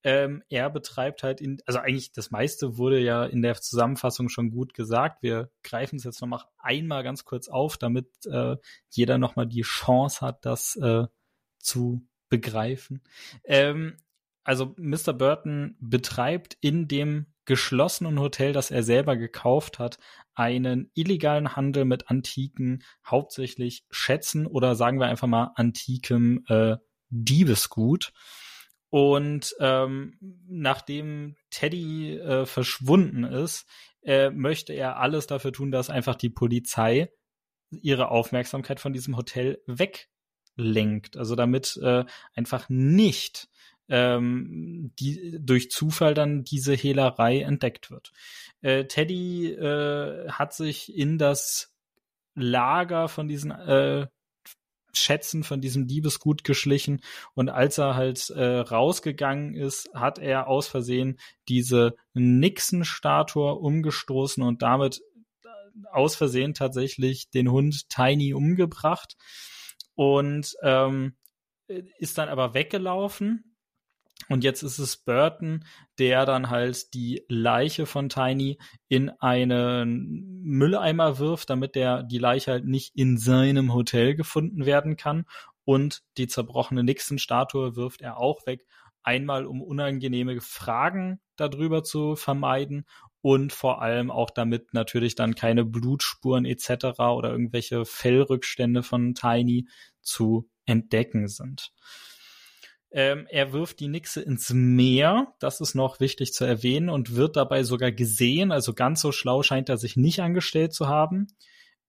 ähm, 0.03 0.43
er 0.49 0.69
betreibt 0.69 1.23
halt 1.23 1.41
in, 1.41 1.57
also 1.65 1.79
eigentlich 1.79 2.11
das 2.13 2.29
meiste 2.29 2.77
wurde 2.77 2.99
ja 2.99 3.25
in 3.25 3.41
der 3.41 3.55
Zusammenfassung 3.55 4.29
schon 4.29 4.51
gut 4.51 4.75
gesagt. 4.75 5.23
Wir 5.23 5.49
greifen 5.63 5.95
es 5.95 6.03
jetzt 6.03 6.21
noch 6.21 6.27
mal 6.27 6.43
einmal 6.59 7.03
ganz 7.03 7.25
kurz 7.25 7.47
auf, 7.49 7.77
damit 7.77 8.07
äh, 8.27 8.55
jeder 8.91 9.17
noch 9.17 9.35
mal 9.35 9.47
die 9.47 9.63
Chance 9.63 10.21
hat, 10.21 10.45
das 10.45 10.75
äh, 10.75 11.07
zu 11.57 12.07
begreifen. 12.29 13.01
Ähm, 13.45 13.97
also 14.45 14.75
Mr. 14.77 15.11
Burton 15.11 15.75
betreibt 15.79 16.55
in 16.61 16.87
dem 16.87 17.25
geschlossenen 17.45 18.19
Hotel, 18.19 18.53
das 18.53 18.71
er 18.71 18.83
selber 18.83 19.17
gekauft 19.17 19.79
hat, 19.79 19.97
einen 20.35 20.91
illegalen 20.93 21.55
Handel 21.55 21.83
mit 21.85 22.09
antiken, 22.09 22.83
hauptsächlich 23.05 23.85
Schätzen 23.89 24.45
oder 24.45 24.75
sagen 24.75 24.99
wir 24.99 25.07
einfach 25.07 25.27
mal 25.27 25.51
antikem 25.55 26.45
äh, 26.47 26.77
Diebesgut. 27.09 28.13
Und 28.89 29.55
ähm, 29.59 30.17
nachdem 30.47 31.35
Teddy 31.49 32.17
äh, 32.17 32.45
verschwunden 32.45 33.23
ist, 33.23 33.67
äh, 34.03 34.29
möchte 34.29 34.73
er 34.73 34.97
alles 34.97 35.27
dafür 35.27 35.51
tun, 35.53 35.71
dass 35.71 35.89
einfach 35.89 36.15
die 36.15 36.29
Polizei 36.29 37.09
ihre 37.71 38.09
Aufmerksamkeit 38.09 38.79
von 38.79 38.93
diesem 38.93 39.17
Hotel 39.17 39.59
weglenkt. 39.65 41.17
Also 41.17 41.35
damit 41.35 41.77
äh, 41.81 42.05
einfach 42.35 42.69
nicht 42.69 43.49
ähm, 43.89 44.91
die 44.99 45.39
durch 45.41 45.69
Zufall 45.69 46.13
dann 46.13 46.43
diese 46.43 46.73
Hehlerei 46.73 47.41
entdeckt 47.41 47.91
wird. 47.91 48.11
Äh, 48.61 48.85
Teddy 48.85 49.51
äh, 49.51 50.29
hat 50.29 50.53
sich 50.53 50.95
in 50.95 51.17
das 51.17 51.73
Lager 52.33 53.07
von 53.07 53.27
diesen 53.27 53.51
äh, 53.51 54.07
Schätzen 54.97 55.43
von 55.43 55.61
diesem 55.61 55.87
Diebesgut 55.87 56.43
geschlichen 56.43 57.01
und 57.33 57.49
als 57.49 57.77
er 57.77 57.95
halt 57.95 58.29
äh, 58.29 58.59
rausgegangen 58.59 59.53
ist, 59.53 59.89
hat 59.93 60.19
er 60.19 60.47
aus 60.47 60.67
Versehen 60.67 61.19
diese 61.49 61.95
Nixon-Statue 62.13 63.55
umgestoßen 63.55 64.41
und 64.41 64.61
damit 64.61 65.01
äh, 65.43 65.47
aus 65.91 66.15
Versehen 66.15 66.53
tatsächlich 66.53 67.29
den 67.29 67.51
Hund 67.51 67.89
Tiny 67.89 68.33
umgebracht 68.33 69.17
und 69.95 70.55
ähm, 70.61 71.17
ist 71.67 72.17
dann 72.17 72.29
aber 72.29 72.53
weggelaufen 72.53 73.54
und 74.29 74.43
jetzt 74.43 74.63
ist 74.63 74.79
es 74.79 74.97
Burton, 74.97 75.65
der 75.99 76.25
dann 76.25 76.49
halt 76.49 76.93
die 76.93 77.23
Leiche 77.27 77.85
von 77.85 78.09
Tiny 78.09 78.57
in 78.87 79.09
einen 79.19 80.41
Mülleimer 80.43 81.19
wirft, 81.19 81.49
damit 81.49 81.75
der 81.75 82.03
die 82.03 82.17
Leiche 82.17 82.51
halt 82.51 82.65
nicht 82.65 82.95
in 82.95 83.17
seinem 83.17 83.73
Hotel 83.73 84.15
gefunden 84.15 84.65
werden 84.65 84.97
kann. 84.97 85.25
Und 85.63 86.03
die 86.17 86.27
zerbrochene 86.27 86.83
Nixon-Statue 86.83 87.75
wirft 87.75 88.01
er 88.01 88.17
auch 88.17 88.45
weg. 88.45 88.65
Einmal, 89.03 89.45
um 89.45 89.61
unangenehme 89.61 90.41
Fragen 90.41 91.19
darüber 91.35 91.83
zu 91.83 92.15
vermeiden 92.15 92.85
und 93.21 93.53
vor 93.53 93.81
allem 93.81 94.11
auch 94.11 94.29
damit 94.29 94.73
natürlich 94.73 95.15
dann 95.15 95.35
keine 95.35 95.65
Blutspuren 95.65 96.45
etc. 96.45 96.99
oder 96.99 97.31
irgendwelche 97.31 97.85
Fellrückstände 97.85 98.83
von 98.83 99.13
Tiny 99.15 99.67
zu 100.01 100.49
entdecken 100.65 101.27
sind. 101.27 101.71
Ähm, 102.97 103.27
er 103.29 103.51
wirft 103.51 103.81
die 103.81 103.89
Nixe 103.89 104.21
ins 104.21 104.51
Meer, 104.51 105.33
das 105.39 105.59
ist 105.59 105.75
noch 105.75 105.99
wichtig 105.99 106.33
zu 106.33 106.45
erwähnen, 106.45 106.87
und 106.87 107.17
wird 107.17 107.35
dabei 107.35 107.63
sogar 107.63 107.91
gesehen. 107.91 108.53
Also 108.53 108.73
ganz 108.73 109.01
so 109.01 109.11
schlau 109.11 109.43
scheint 109.43 109.67
er 109.67 109.77
sich 109.77 109.97
nicht 109.97 110.21
angestellt 110.21 110.73
zu 110.73 110.87
haben. 110.87 111.27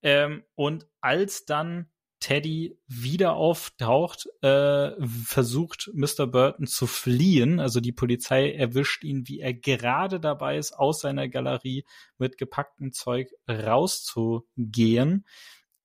Ähm, 0.02 0.42
und 0.56 0.88
als 1.00 1.44
dann 1.44 1.88
Teddy 2.18 2.76
wieder 2.88 3.34
auftaucht, 3.34 4.26
äh, 4.42 4.90
versucht 5.06 5.92
Mr. 5.94 6.26
Burton 6.26 6.66
zu 6.66 6.88
fliehen. 6.88 7.60
Also 7.60 7.78
die 7.78 7.92
Polizei 7.92 8.50
erwischt 8.50 9.04
ihn, 9.04 9.28
wie 9.28 9.38
er 9.38 9.54
gerade 9.54 10.18
dabei 10.18 10.58
ist, 10.58 10.72
aus 10.72 11.02
seiner 11.02 11.28
Galerie 11.28 11.84
mit 12.18 12.36
gepacktem 12.36 12.92
Zeug 12.92 13.30
rauszugehen. 13.48 15.24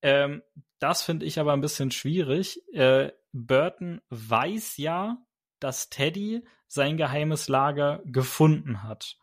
Ähm, 0.01 0.41
das 0.79 1.03
finde 1.03 1.25
ich 1.25 1.39
aber 1.39 1.53
ein 1.53 1.61
bisschen 1.61 1.91
schwierig. 1.91 2.61
Äh, 2.73 3.11
Burton 3.33 4.01
weiß 4.09 4.77
ja, 4.77 5.17
dass 5.59 5.89
Teddy 5.89 6.43
sein 6.67 6.97
geheimes 6.97 7.47
Lager 7.47 8.01
gefunden 8.05 8.83
hat. 8.83 9.17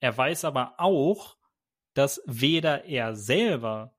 Er 0.00 0.16
weiß 0.16 0.44
aber 0.44 0.74
auch, 0.78 1.36
dass 1.94 2.22
weder 2.26 2.84
er 2.84 3.14
selber 3.14 3.94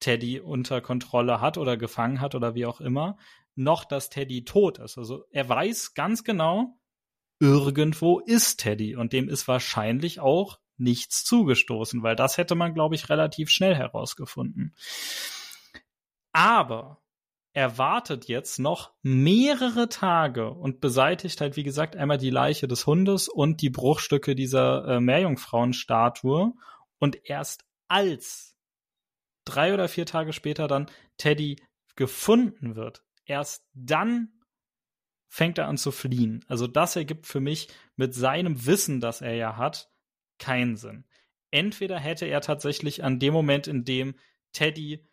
Teddy 0.00 0.40
unter 0.40 0.80
Kontrolle 0.80 1.40
hat 1.40 1.58
oder 1.58 1.76
gefangen 1.76 2.20
hat 2.20 2.34
oder 2.34 2.54
wie 2.54 2.66
auch 2.66 2.80
immer, 2.80 3.18
noch 3.54 3.84
dass 3.84 4.10
Teddy 4.10 4.44
tot 4.44 4.78
ist. 4.78 4.98
Also 4.98 5.24
er 5.30 5.48
weiß 5.48 5.94
ganz 5.94 6.24
genau, 6.24 6.78
irgendwo 7.40 8.20
ist 8.20 8.60
Teddy 8.60 8.96
und 8.96 9.12
dem 9.12 9.28
ist 9.28 9.48
wahrscheinlich 9.48 10.20
auch 10.20 10.58
nichts 10.76 11.24
zugestoßen, 11.24 12.02
weil 12.02 12.16
das 12.16 12.38
hätte 12.38 12.54
man, 12.54 12.74
glaube 12.74 12.94
ich, 12.94 13.08
relativ 13.08 13.50
schnell 13.50 13.74
herausgefunden. 13.74 14.74
Aber 16.38 17.02
er 17.52 17.78
wartet 17.78 18.28
jetzt 18.28 18.60
noch 18.60 18.92
mehrere 19.02 19.88
Tage 19.88 20.52
und 20.52 20.80
beseitigt 20.80 21.40
halt, 21.40 21.56
wie 21.56 21.64
gesagt, 21.64 21.96
einmal 21.96 22.18
die 22.18 22.30
Leiche 22.30 22.68
des 22.68 22.86
Hundes 22.86 23.28
und 23.28 23.60
die 23.60 23.70
Bruchstücke 23.70 24.36
dieser 24.36 24.86
äh, 24.86 25.00
Meerjungfrauenstatue. 25.00 26.52
Und 27.00 27.28
erst 27.28 27.64
als 27.88 28.56
drei 29.44 29.74
oder 29.74 29.88
vier 29.88 30.06
Tage 30.06 30.32
später 30.32 30.68
dann 30.68 30.86
Teddy 31.16 31.60
gefunden 31.96 32.76
wird, 32.76 33.02
erst 33.24 33.66
dann 33.74 34.28
fängt 35.26 35.58
er 35.58 35.66
an 35.66 35.76
zu 35.76 35.90
fliehen. 35.90 36.44
Also 36.46 36.68
das 36.68 36.94
ergibt 36.94 37.26
für 37.26 37.40
mich 37.40 37.66
mit 37.96 38.14
seinem 38.14 38.64
Wissen, 38.64 39.00
das 39.00 39.22
er 39.22 39.34
ja 39.34 39.56
hat, 39.56 39.90
keinen 40.38 40.76
Sinn. 40.76 41.04
Entweder 41.50 41.98
hätte 41.98 42.26
er 42.26 42.42
tatsächlich 42.42 43.02
an 43.02 43.18
dem 43.18 43.34
Moment, 43.34 43.66
in 43.66 43.84
dem 43.84 44.14
Teddy 44.52 45.04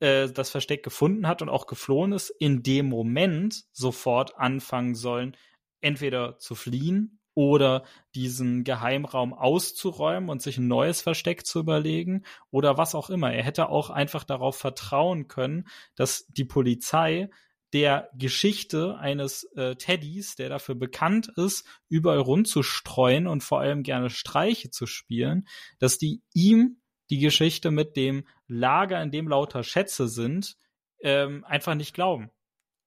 äh, 0.00 0.28
das 0.28 0.50
Versteck 0.50 0.82
gefunden 0.82 1.26
hat 1.26 1.42
und 1.42 1.48
auch 1.48 1.66
geflohen 1.66 2.12
ist, 2.12 2.30
in 2.30 2.62
dem 2.62 2.88
Moment 2.88 3.64
sofort 3.72 4.36
anfangen 4.38 4.94
sollen, 4.94 5.36
entweder 5.80 6.38
zu 6.38 6.54
fliehen 6.54 7.20
oder 7.34 7.84
diesen 8.16 8.64
Geheimraum 8.64 9.32
auszuräumen 9.32 10.28
und 10.28 10.42
sich 10.42 10.58
ein 10.58 10.66
neues 10.66 11.02
Versteck 11.02 11.46
zu 11.46 11.60
überlegen 11.60 12.24
oder 12.50 12.76
was 12.78 12.96
auch 12.96 13.10
immer. 13.10 13.32
Er 13.32 13.44
hätte 13.44 13.68
auch 13.68 13.90
einfach 13.90 14.24
darauf 14.24 14.56
vertrauen 14.56 15.28
können, 15.28 15.68
dass 15.94 16.26
die 16.26 16.44
Polizei 16.44 17.30
der 17.72 18.10
Geschichte 18.16 18.96
eines 18.98 19.44
äh, 19.54 19.76
Teddys, 19.76 20.34
der 20.34 20.48
dafür 20.48 20.74
bekannt 20.74 21.30
ist, 21.36 21.64
überall 21.88 22.18
rumzustreuen 22.18 23.26
und 23.26 23.44
vor 23.44 23.60
allem 23.60 23.82
gerne 23.82 24.10
Streiche 24.10 24.70
zu 24.70 24.86
spielen, 24.86 25.46
dass 25.78 25.98
die 25.98 26.22
ihm 26.34 26.80
die 27.10 27.18
Geschichte 27.18 27.70
mit 27.70 27.96
dem 27.96 28.26
Lager, 28.46 29.02
in 29.02 29.10
dem 29.10 29.28
lauter 29.28 29.62
Schätze 29.62 30.08
sind, 30.08 30.56
ähm, 31.00 31.44
einfach 31.44 31.74
nicht 31.74 31.94
glauben. 31.94 32.30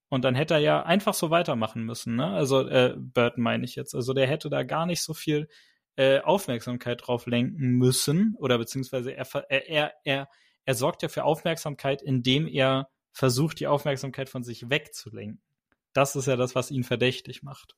Und 0.10 0.26
dann 0.26 0.36
hätte 0.36 0.56
er 0.56 0.60
ja 0.60 0.84
einfach 0.84 1.14
so 1.14 1.30
weitermachen 1.30 1.84
müssen, 1.84 2.18
ne? 2.18 2.28
Also 2.28 2.68
äh, 2.68 2.96
Burton 2.98 3.44
meine 3.44 3.64
ich 3.64 3.76
jetzt. 3.76 3.96
Also 3.96 4.14
der 4.14 4.28
hätte 4.28 4.50
da 4.50 4.64
gar 4.64 4.86
nicht 4.86 5.02
so 5.02 5.14
viel 5.14 5.48
äh, 5.96 6.20
Aufmerksamkeit 6.20 7.02
drauf 7.06 7.28
lenken 7.28 7.78
müssen 7.78 8.36
oder 8.38 8.58
beziehungsweise 8.58 9.14
er, 9.14 9.26
er, 9.50 9.94
er, 10.04 10.30
er 10.66 10.76
sorgt 10.76 11.02
ja 11.02 11.10
für 11.10 11.24
Aufmerksamkeit, 11.24 12.02
indem 12.02 12.48
er 12.48 12.90
versucht, 13.14 13.60
die 13.60 13.68
Aufmerksamkeit 13.68 14.30
von 14.30 14.44
sich 14.44 14.70
wegzulenken. 14.70 15.42
Das 15.94 16.16
ist 16.16 16.28
ja 16.28 16.36
das, 16.36 16.56
was 16.56 16.72
ihn 16.72 16.84
verdächtig 16.84 17.44
macht. 17.44 17.76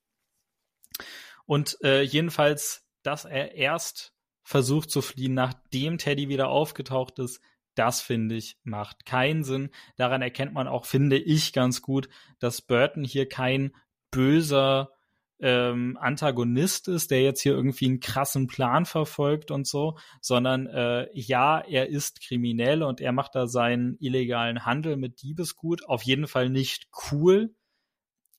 Und 1.46 1.78
äh, 1.84 2.02
jedenfalls, 2.02 2.86
dass 3.02 3.26
er 3.26 3.56
erst 3.56 4.13
versucht 4.44 4.92
zu 4.92 5.02
fliehen, 5.02 5.34
nachdem 5.34 5.98
Teddy 5.98 6.30
wieder 6.30 6.50
aufgetaucht 6.50 7.20
ist, 7.20 7.42
das 7.76 8.02
finde 8.02 8.36
ich 8.36 8.58
macht 8.64 9.06
keinen 9.06 9.44
Sinn. 9.44 9.70
Daran 9.96 10.22
erkennt 10.22 10.54
man 10.54 10.68
auch, 10.68 10.86
finde 10.86 11.18
ich 11.18 11.54
ganz 11.54 11.82
gut, 11.82 12.10
dass 12.40 12.62
Burton 12.62 13.04
hier 13.04 13.28
kein 13.28 13.74
böser 14.12 14.92
ähm, 15.40 15.98
Antagonist 16.00 16.88
ist, 16.88 17.12
der 17.12 17.22
jetzt 17.22 17.42
hier 17.42 17.54
irgendwie 17.54 17.88
einen 17.88 18.00
krassen 18.00 18.48
Plan 18.48 18.86
verfolgt 18.86 19.52
und 19.52 19.68
so, 19.68 19.98
sondern 20.22 20.68
äh, 20.68 21.08
ja, 21.14 21.60
er 21.60 21.90
ist 21.90 22.22
kriminell 22.22 22.84
und 22.84 23.02
er 23.02 23.12
macht 23.12 23.36
da 23.36 23.48
seinen 23.48 23.98
illegalen 24.00 24.66
Handel 24.66 24.96
mit 24.96 25.22
Diebesgut. 25.22 25.86
Auf 25.86 26.04
jeden 26.04 26.28
Fall 26.28 26.50
nicht 26.50 26.88
cool, 27.12 27.56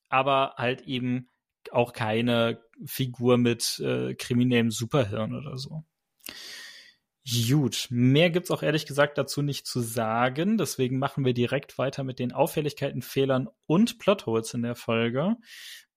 aber 0.09 0.55
halt 0.57 0.81
eben 0.81 1.29
auch 1.71 1.93
keine 1.93 2.61
Figur 2.85 3.37
mit 3.37 3.79
äh, 3.79 4.15
kriminellem 4.15 4.71
Superhirn 4.71 5.35
oder 5.35 5.57
so. 5.57 5.83
Gut, 7.27 7.87
mehr 7.89 8.29
gibt's 8.29 8.51
auch 8.51 8.61
ehrlich 8.61 8.85
gesagt 8.85 9.17
dazu 9.17 9.41
nicht 9.41 9.65
zu 9.65 9.81
sagen. 9.81 10.59
Deswegen 10.59 10.99
machen 10.99 11.25
wir 11.25 11.33
direkt 11.33 11.79
weiter 11.79 12.03
mit 12.03 12.19
den 12.19 12.31
Auffälligkeiten, 12.31 13.01
Fehlern 13.01 13.49
und 13.65 13.97
Plotholes 13.97 14.53
in 14.53 14.61
der 14.61 14.75
Folge. 14.75 15.35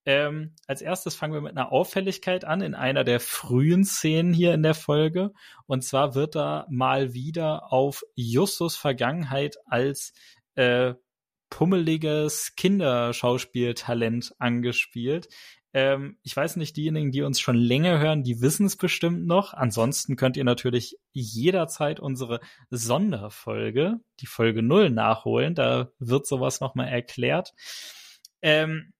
Ähm, 0.05 0.55
als 0.65 0.81
erstes 0.81 1.13
fangen 1.13 1.35
wir 1.35 1.41
mit 1.41 1.51
einer 1.51 1.71
Auffälligkeit 1.71 2.45
an 2.45 2.61
in 2.61 2.73
einer 2.73 3.03
der 3.03 3.19
frühen 3.19 3.85
Szenen 3.85 4.33
hier 4.33 4.55
in 4.55 4.63
der 4.63 4.73
Folge. 4.73 5.31
Und 5.67 5.83
zwar 5.83 6.15
wird 6.15 6.33
da 6.33 6.65
mal 6.67 7.13
wieder 7.13 7.71
auf 7.71 8.03
Justus 8.15 8.75
Vergangenheit 8.75 9.57
als 9.67 10.13
äh, 10.55 10.95
pummeliges 11.51 12.55
Kinderschauspieltalent 12.55 14.33
angespielt. 14.39 15.27
Ähm, 15.73 16.17
ich 16.23 16.35
weiß 16.35 16.55
nicht, 16.55 16.75
diejenigen, 16.77 17.11
die 17.11 17.21
uns 17.21 17.39
schon 17.39 17.55
länger 17.55 17.99
hören, 17.99 18.23
die 18.23 18.41
wissen 18.41 18.65
es 18.65 18.75
bestimmt 18.75 19.27
noch. 19.27 19.53
Ansonsten 19.53 20.15
könnt 20.15 20.37
ihr 20.37 20.43
natürlich 20.43 20.97
jederzeit 21.13 21.99
unsere 21.99 22.39
Sonderfolge, 22.69 23.99
die 24.19 24.25
Folge 24.25 24.63
0, 24.63 24.89
nachholen. 24.89 25.55
Da 25.55 25.91
wird 25.99 26.25
sowas 26.25 26.59
nochmal 26.59 26.87
erklärt. 26.87 27.53
Ähm, 28.41 28.93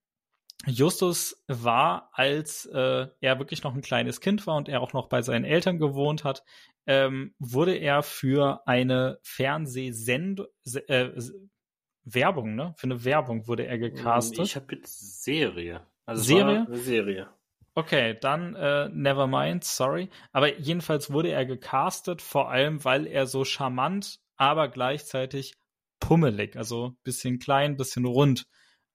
Justus 0.66 1.42
war, 1.48 2.10
als 2.12 2.66
äh, 2.66 3.06
er 3.20 3.38
wirklich 3.38 3.62
noch 3.62 3.74
ein 3.74 3.80
kleines 3.80 4.20
Kind 4.20 4.46
war 4.46 4.56
und 4.56 4.68
er 4.68 4.82
auch 4.82 4.92
noch 4.92 5.08
bei 5.08 5.22
seinen 5.22 5.44
Eltern 5.44 5.78
gewohnt 5.78 6.22
hat, 6.22 6.44
ähm, 6.86 7.34
wurde 7.38 7.76
er 7.76 8.02
für 8.02 8.62
eine 8.66 9.18
Fernsehsendung, 9.22 10.46
äh, 10.86 11.10
Werbung, 12.04 12.54
ne? 12.54 12.74
Für 12.76 12.84
eine 12.84 13.04
Werbung 13.04 13.46
wurde 13.46 13.66
er 13.66 13.78
gecastet. 13.78 14.46
Ich 14.46 14.56
habe 14.56 14.74
jetzt 14.74 15.22
Serie. 15.22 15.86
Also 16.10 16.24
Serie? 16.24 16.66
Serie. 16.72 17.28
Okay, 17.76 18.18
dann 18.20 18.56
äh, 18.56 18.88
never 18.88 19.28
mind, 19.28 19.62
sorry. 19.62 20.10
Aber 20.32 20.58
jedenfalls 20.58 21.12
wurde 21.12 21.30
er 21.30 21.46
gecastet, 21.46 22.20
vor 22.20 22.50
allem 22.50 22.84
weil 22.84 23.06
er 23.06 23.28
so 23.28 23.44
charmant, 23.44 24.18
aber 24.36 24.68
gleichzeitig 24.68 25.54
pummelig, 26.00 26.56
also 26.56 26.96
bisschen 27.04 27.38
klein, 27.38 27.76
bisschen 27.76 28.06
rund 28.06 28.48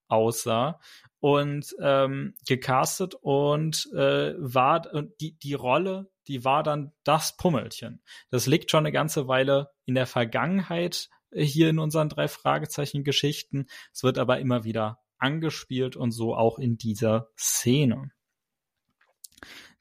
aussah 0.10 0.82
und 1.22 1.74
ähm, 1.80 2.36
gecastet 2.46 3.16
und 3.22 3.90
äh, 3.94 4.34
war 4.38 4.94
und 4.94 5.14
die 5.22 5.40
die 5.40 5.54
Rolle, 5.54 6.12
die 6.28 6.44
war 6.44 6.62
dann 6.62 6.92
das 7.06 7.38
Pummelchen. 7.38 8.04
Das 8.30 8.46
liegt 8.46 8.72
schon 8.72 8.80
eine 8.80 8.92
ganze 8.92 9.30
Weile 9.30 9.70
in 9.86 9.96
der 9.96 10.06
Vergangenheit 10.06 11.08
hier 11.34 11.70
in 11.70 11.80
unseren 11.80 12.10
drei 12.10 12.28
Fragezeichen 12.28 13.06
Geschichten. 13.06 13.68
Es 13.94 14.04
wird 14.04 14.18
aber 14.18 14.40
immer 14.40 14.66
wieder 14.66 15.00
angespielt 15.26 15.96
und 15.96 16.12
so 16.12 16.36
auch 16.36 16.60
in 16.60 16.78
dieser 16.78 17.30
Szene. 17.38 18.12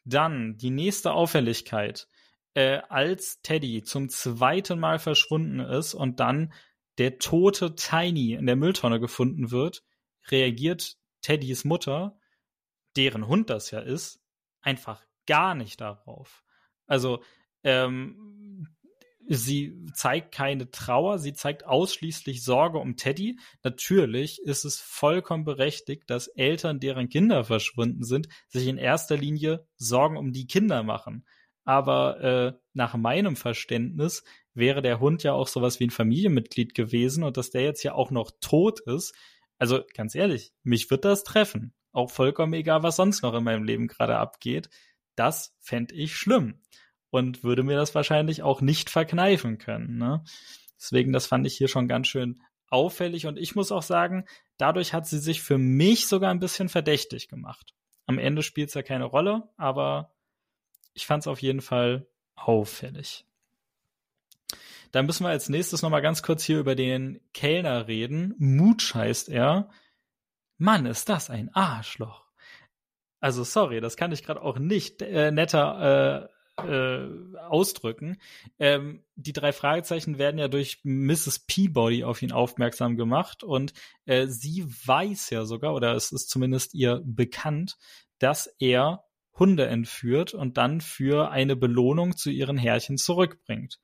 Dann 0.04 0.56
die 0.56 0.70
nächste 0.70 1.12
Auffälligkeit. 1.12 2.08
Äh, 2.54 2.82
als 2.88 3.42
Teddy 3.42 3.82
zum 3.82 4.08
zweiten 4.08 4.78
Mal 4.78 4.98
verschwunden 4.98 5.60
ist 5.60 5.92
und 5.92 6.20
dann 6.20 6.52
der 6.98 7.18
tote 7.18 7.74
Tiny 7.74 8.34
in 8.34 8.46
der 8.46 8.56
Mülltonne 8.56 9.00
gefunden 9.00 9.50
wird, 9.50 9.82
reagiert 10.28 10.96
Teddys 11.20 11.64
Mutter, 11.64 12.16
deren 12.96 13.26
Hund 13.26 13.50
das 13.50 13.72
ja 13.72 13.80
ist, 13.80 14.20
einfach 14.60 15.04
gar 15.26 15.54
nicht 15.54 15.80
darauf. 15.80 16.44
Also 16.86 17.22
ähm, 17.64 18.68
sie 19.28 19.86
zeigt 19.94 20.32
keine 20.34 20.70
Trauer, 20.70 21.18
sie 21.18 21.32
zeigt 21.32 21.66
ausschließlich 21.66 22.42
Sorge 22.44 22.78
um 22.78 22.96
Teddy. 22.96 23.38
Natürlich 23.62 24.42
ist 24.42 24.64
es 24.64 24.78
vollkommen 24.78 25.44
berechtigt, 25.44 26.04
dass 26.08 26.28
Eltern, 26.28 26.80
deren 26.80 27.08
Kinder 27.08 27.44
verschwunden 27.44 28.04
sind, 28.04 28.28
sich 28.48 28.66
in 28.66 28.78
erster 28.78 29.16
Linie 29.16 29.66
Sorgen 29.76 30.16
um 30.16 30.32
die 30.32 30.46
Kinder 30.46 30.82
machen. 30.82 31.26
Aber 31.64 32.20
äh, 32.20 32.52
nach 32.74 32.94
meinem 32.94 33.36
Verständnis 33.36 34.24
wäre 34.52 34.82
der 34.82 35.00
Hund 35.00 35.22
ja 35.22 35.32
auch 35.32 35.48
sowas 35.48 35.80
wie 35.80 35.86
ein 35.86 35.90
Familienmitglied 35.90 36.74
gewesen 36.74 37.24
und 37.24 37.36
dass 37.36 37.50
der 37.50 37.62
jetzt 37.62 37.82
ja 37.82 37.94
auch 37.94 38.10
noch 38.10 38.30
tot 38.40 38.80
ist. 38.80 39.14
Also 39.58 39.82
ganz 39.94 40.14
ehrlich, 40.14 40.52
mich 40.62 40.90
wird 40.90 41.04
das 41.04 41.24
treffen. 41.24 41.72
Auch 41.92 42.10
vollkommen 42.10 42.52
egal, 42.52 42.82
was 42.82 42.96
sonst 42.96 43.22
noch 43.22 43.34
in 43.34 43.44
meinem 43.44 43.64
Leben 43.64 43.86
gerade 43.86 44.18
abgeht. 44.18 44.68
Das 45.16 45.54
fände 45.60 45.94
ich 45.94 46.16
schlimm 46.16 46.60
und 47.14 47.44
würde 47.44 47.62
mir 47.62 47.76
das 47.76 47.94
wahrscheinlich 47.94 48.42
auch 48.42 48.60
nicht 48.60 48.90
verkneifen 48.90 49.58
können. 49.58 49.98
Ne? 49.98 50.24
Deswegen, 50.76 51.12
das 51.12 51.26
fand 51.26 51.46
ich 51.46 51.56
hier 51.56 51.68
schon 51.68 51.86
ganz 51.86 52.08
schön 52.08 52.42
auffällig 52.70 53.26
und 53.26 53.38
ich 53.38 53.54
muss 53.54 53.70
auch 53.70 53.84
sagen, 53.84 54.24
dadurch 54.56 54.92
hat 54.92 55.06
sie 55.06 55.20
sich 55.20 55.40
für 55.40 55.56
mich 55.56 56.08
sogar 56.08 56.32
ein 56.32 56.40
bisschen 56.40 56.68
verdächtig 56.68 57.28
gemacht. 57.28 57.72
Am 58.06 58.18
Ende 58.18 58.42
spielt 58.42 58.70
es 58.70 58.74
ja 58.74 58.82
keine 58.82 59.04
Rolle, 59.04 59.48
aber 59.56 60.10
ich 60.92 61.06
fand 61.06 61.22
es 61.22 61.28
auf 61.28 61.40
jeden 61.40 61.60
Fall 61.60 62.08
auffällig. 62.34 63.24
Dann 64.90 65.06
müssen 65.06 65.22
wir 65.22 65.30
als 65.30 65.48
nächstes 65.48 65.82
noch 65.82 65.90
mal 65.90 66.00
ganz 66.00 66.20
kurz 66.20 66.42
hier 66.42 66.58
über 66.58 66.74
den 66.74 67.20
Kellner 67.32 67.86
reden. 67.86 68.34
Mutsch 68.38 68.92
heißt 68.92 69.28
er. 69.28 69.70
Mann, 70.58 70.84
ist 70.86 71.08
das 71.08 71.30
ein 71.30 71.54
Arschloch. 71.54 72.24
Also 73.20 73.44
sorry, 73.44 73.80
das 73.80 73.96
kann 73.96 74.10
ich 74.10 74.24
gerade 74.24 74.42
auch 74.42 74.58
nicht 74.58 75.00
äh, 75.00 75.30
netter 75.30 76.28
äh, 76.58 77.08
ausdrücken. 77.38 78.18
Ähm, 78.58 79.02
die 79.16 79.32
drei 79.32 79.52
Fragezeichen 79.52 80.18
werden 80.18 80.38
ja 80.38 80.48
durch 80.48 80.80
Mrs. 80.84 81.40
Peabody 81.46 82.04
auf 82.04 82.22
ihn 82.22 82.32
aufmerksam 82.32 82.96
gemacht 82.96 83.42
und 83.42 83.72
äh, 84.06 84.26
sie 84.26 84.64
weiß 84.66 85.30
ja 85.30 85.44
sogar, 85.44 85.74
oder 85.74 85.94
es 85.94 86.12
ist 86.12 86.30
zumindest 86.30 86.74
ihr 86.74 87.02
bekannt, 87.04 87.76
dass 88.18 88.46
er 88.58 89.04
Hunde 89.36 89.66
entführt 89.66 90.32
und 90.32 90.56
dann 90.56 90.80
für 90.80 91.30
eine 91.30 91.56
Belohnung 91.56 92.16
zu 92.16 92.30
ihren 92.30 92.56
Herrchen 92.56 92.98
zurückbringt. 92.98 93.80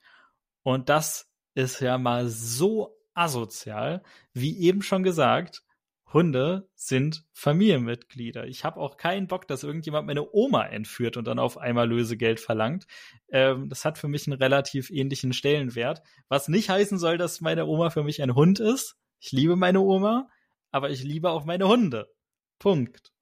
Und 0.62 0.88
das 0.88 1.28
ist 1.54 1.80
ja 1.80 1.98
mal 1.98 2.28
so 2.28 2.96
asozial, 3.14 4.02
wie 4.32 4.58
eben 4.60 4.82
schon 4.82 5.02
gesagt, 5.02 5.64
Hunde 6.12 6.68
sind 6.74 7.24
Familienmitglieder. 7.32 8.46
Ich 8.46 8.64
habe 8.64 8.80
auch 8.80 8.96
keinen 8.96 9.26
Bock, 9.26 9.46
dass 9.46 9.62
irgendjemand 9.62 10.06
meine 10.06 10.32
Oma 10.32 10.66
entführt 10.66 11.16
und 11.16 11.26
dann 11.26 11.38
auf 11.38 11.58
einmal 11.58 11.88
Lösegeld 11.88 12.40
verlangt. 12.40 12.86
Ähm, 13.30 13.68
das 13.68 13.84
hat 13.84 13.98
für 13.98 14.08
mich 14.08 14.26
einen 14.26 14.40
relativ 14.40 14.90
ähnlichen 14.90 15.32
Stellenwert, 15.32 16.02
was 16.28 16.48
nicht 16.48 16.68
heißen 16.68 16.98
soll, 16.98 17.18
dass 17.18 17.40
meine 17.40 17.66
Oma 17.66 17.90
für 17.90 18.02
mich 18.02 18.22
ein 18.22 18.34
Hund 18.34 18.60
ist. 18.60 18.96
Ich 19.20 19.32
liebe 19.32 19.56
meine 19.56 19.80
Oma, 19.80 20.28
aber 20.70 20.90
ich 20.90 21.04
liebe 21.04 21.30
auch 21.30 21.44
meine 21.44 21.68
Hunde. 21.68 22.12
Punkt. 22.58 23.12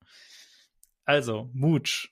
Also, 1.05 1.51
Mooch. 1.53 2.09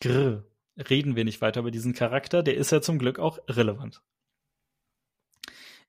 Grr. 0.00 0.44
Reden 0.76 1.14
wir 1.14 1.24
nicht 1.24 1.40
weiter 1.40 1.60
über 1.60 1.70
diesen 1.70 1.94
Charakter, 1.94 2.42
der 2.42 2.56
ist 2.56 2.72
ja 2.72 2.80
zum 2.80 2.98
Glück 2.98 3.20
auch 3.20 3.38
relevant. 3.48 4.02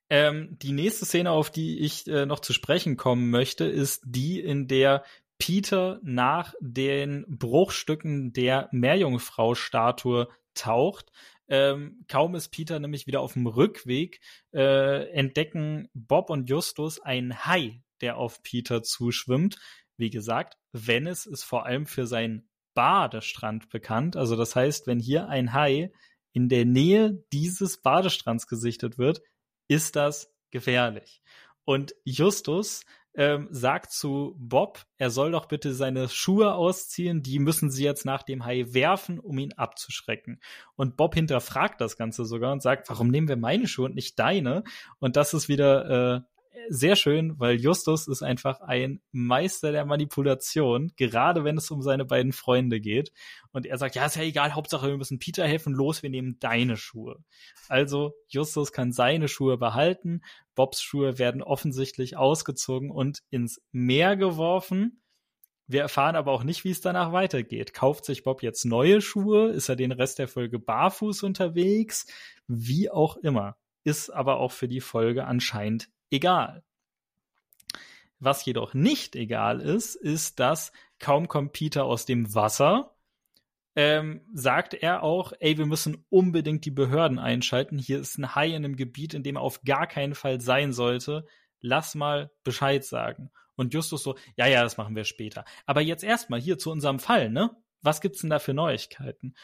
Ähm, 0.09 0.57
die 0.61 0.71
nächste 0.71 1.05
Szene, 1.05 1.31
auf 1.31 1.49
die 1.49 1.79
ich 1.79 2.07
äh, 2.07 2.25
noch 2.25 2.39
zu 2.39 2.53
sprechen 2.53 2.97
kommen 2.97 3.29
möchte, 3.29 3.65
ist 3.65 4.03
die, 4.05 4.39
in 4.39 4.67
der 4.67 5.03
Peter 5.37 5.99
nach 6.03 6.53
den 6.61 7.25
Bruchstücken 7.27 8.31
der 8.31 8.69
Meerjungfrau-Statue 8.71 10.29
taucht. 10.53 11.11
Ähm, 11.47 12.05
kaum 12.07 12.35
ist 12.35 12.49
Peter 12.49 12.79
nämlich 12.79 13.07
wieder 13.07 13.21
auf 13.21 13.33
dem 13.33 13.47
Rückweg, 13.47 14.19
äh, 14.53 15.09
entdecken 15.11 15.89
Bob 15.93 16.29
und 16.29 16.49
Justus 16.49 16.99
einen 16.99 17.45
Hai, 17.45 17.83
der 18.01 18.17
auf 18.17 18.41
Peter 18.41 18.81
zuschwimmt. 18.81 19.57
Wie 19.97 20.09
gesagt, 20.09 20.57
Venice 20.71 21.25
ist 21.25 21.43
vor 21.43 21.65
allem 21.65 21.85
für 21.85 22.07
seinen 22.07 22.49
Badestrand 22.73 23.69
bekannt. 23.69 24.15
Also 24.15 24.35
das 24.35 24.55
heißt, 24.55 24.87
wenn 24.87 24.99
hier 24.99 25.27
ein 25.29 25.53
Hai 25.53 25.91
in 26.33 26.49
der 26.49 26.65
Nähe 26.65 27.23
dieses 27.31 27.81
Badestrands 27.81 28.47
gesichtet 28.47 28.97
wird, 28.97 29.21
ist 29.67 29.95
das 29.95 30.33
gefährlich. 30.51 31.21
Und 31.63 31.95
Justus 32.03 32.85
ähm, 33.17 33.47
sagt 33.49 33.91
zu 33.91 34.35
Bob, 34.37 34.85
er 34.97 35.09
soll 35.09 35.31
doch 35.31 35.45
bitte 35.45 35.73
seine 35.73 36.09
Schuhe 36.09 36.53
ausziehen, 36.53 37.23
die 37.23 37.39
müssen 37.39 37.71
sie 37.71 37.83
jetzt 37.83 38.05
nach 38.05 38.23
dem 38.23 38.45
Hai 38.45 38.65
werfen, 38.69 39.19
um 39.19 39.37
ihn 39.37 39.53
abzuschrecken. 39.53 40.41
Und 40.75 40.97
Bob 40.97 41.15
hinterfragt 41.15 41.79
das 41.79 41.97
Ganze 41.97 42.25
sogar 42.25 42.51
und 42.51 42.61
sagt, 42.61 42.89
warum 42.89 43.07
nehmen 43.07 43.27
wir 43.27 43.37
meine 43.37 43.67
Schuhe 43.67 43.85
und 43.85 43.95
nicht 43.95 44.19
deine? 44.19 44.63
Und 44.99 45.15
das 45.15 45.33
ist 45.33 45.47
wieder 45.47 46.15
äh, 46.15 46.21
sehr 46.69 46.95
schön, 46.95 47.39
weil 47.39 47.59
Justus 47.59 48.07
ist 48.07 48.23
einfach 48.23 48.61
ein 48.61 49.01
Meister 49.11 49.71
der 49.71 49.85
Manipulation, 49.85 50.91
gerade 50.95 51.43
wenn 51.43 51.57
es 51.57 51.71
um 51.71 51.81
seine 51.81 52.05
beiden 52.05 52.33
Freunde 52.33 52.79
geht. 52.79 53.11
Und 53.51 53.65
er 53.65 53.77
sagt, 53.77 53.95
ja, 53.95 54.05
ist 54.05 54.15
ja 54.15 54.23
egal, 54.23 54.55
Hauptsache 54.55 54.87
wir 54.87 54.97
müssen 54.97 55.19
Peter 55.19 55.47
helfen, 55.47 55.73
los, 55.73 56.03
wir 56.03 56.09
nehmen 56.09 56.37
deine 56.39 56.77
Schuhe. 56.77 57.23
Also 57.67 58.13
Justus 58.27 58.71
kann 58.71 58.91
seine 58.91 59.27
Schuhe 59.27 59.57
behalten, 59.57 60.21
Bobs 60.55 60.81
Schuhe 60.81 61.19
werden 61.19 61.43
offensichtlich 61.43 62.17
ausgezogen 62.17 62.89
und 62.89 63.19
ins 63.29 63.61
Meer 63.71 64.15
geworfen. 64.15 65.01
Wir 65.67 65.81
erfahren 65.81 66.15
aber 66.15 66.31
auch 66.31 66.43
nicht, 66.43 66.63
wie 66.63 66.71
es 66.71 66.81
danach 66.81 67.11
weitergeht. 67.11 67.73
Kauft 67.73 68.05
sich 68.05 68.23
Bob 68.23 68.43
jetzt 68.43 68.65
neue 68.65 69.01
Schuhe? 69.01 69.49
Ist 69.49 69.67
er 69.67 69.75
den 69.75 69.91
Rest 69.91 70.19
der 70.19 70.27
Folge 70.27 70.59
barfuß 70.59 71.23
unterwegs? 71.23 72.05
Wie 72.47 72.89
auch 72.89 73.17
immer. 73.17 73.57
Ist 73.83 74.11
aber 74.11 74.37
auch 74.37 74.51
für 74.51 74.67
die 74.67 74.81
Folge 74.81 75.25
anscheinend 75.25 75.89
egal. 76.09 76.63
Was 78.19 78.45
jedoch 78.45 78.73
nicht 78.73 79.15
egal 79.15 79.61
ist, 79.61 79.95
ist, 79.95 80.39
dass 80.39 80.71
kaum 80.99 81.27
kommt 81.27 81.53
Peter 81.53 81.85
aus 81.85 82.05
dem 82.05 82.33
Wasser, 82.33 82.95
ähm, 83.75 84.21
sagt 84.33 84.73
er 84.73 85.03
auch, 85.03 85.33
ey, 85.39 85.57
wir 85.57 85.65
müssen 85.65 86.05
unbedingt 86.09 86.63
die 86.63 86.71
Behörden 86.71 87.19
einschalten. 87.19 87.77
Hier 87.77 87.99
ist 87.99 88.17
ein 88.17 88.33
Hai 88.33 88.47
in 88.47 88.63
einem 88.63 88.77
Gebiet, 88.77 89.13
in 89.13 89.23
dem 89.23 89.35
er 89.35 89.41
auf 89.41 89.63
gar 89.63 89.85
keinen 89.85 90.15
Fall 90.15 90.39
sein 90.39 90.71
sollte. 90.71 91.27
Lass 91.59 91.93
mal 91.93 92.31
Bescheid 92.43 92.85
sagen. 92.85 93.31
Und 93.55 93.73
Justus 93.73 94.03
so, 94.03 94.15
ja, 94.37 94.47
ja, 94.47 94.63
das 94.63 94.77
machen 94.77 94.95
wir 94.95 95.03
später. 95.03 95.43
Aber 95.65 95.81
jetzt 95.81 96.03
erstmal 96.03 96.39
hier 96.39 96.57
zu 96.57 96.71
unserem 96.71 96.99
Fall, 96.99 97.29
ne? 97.29 97.51
Was 97.81 98.01
gibt's 98.01 98.21
denn 98.21 98.29
da 98.29 98.39
für 98.39 98.53
Neuigkeiten? 98.53 99.35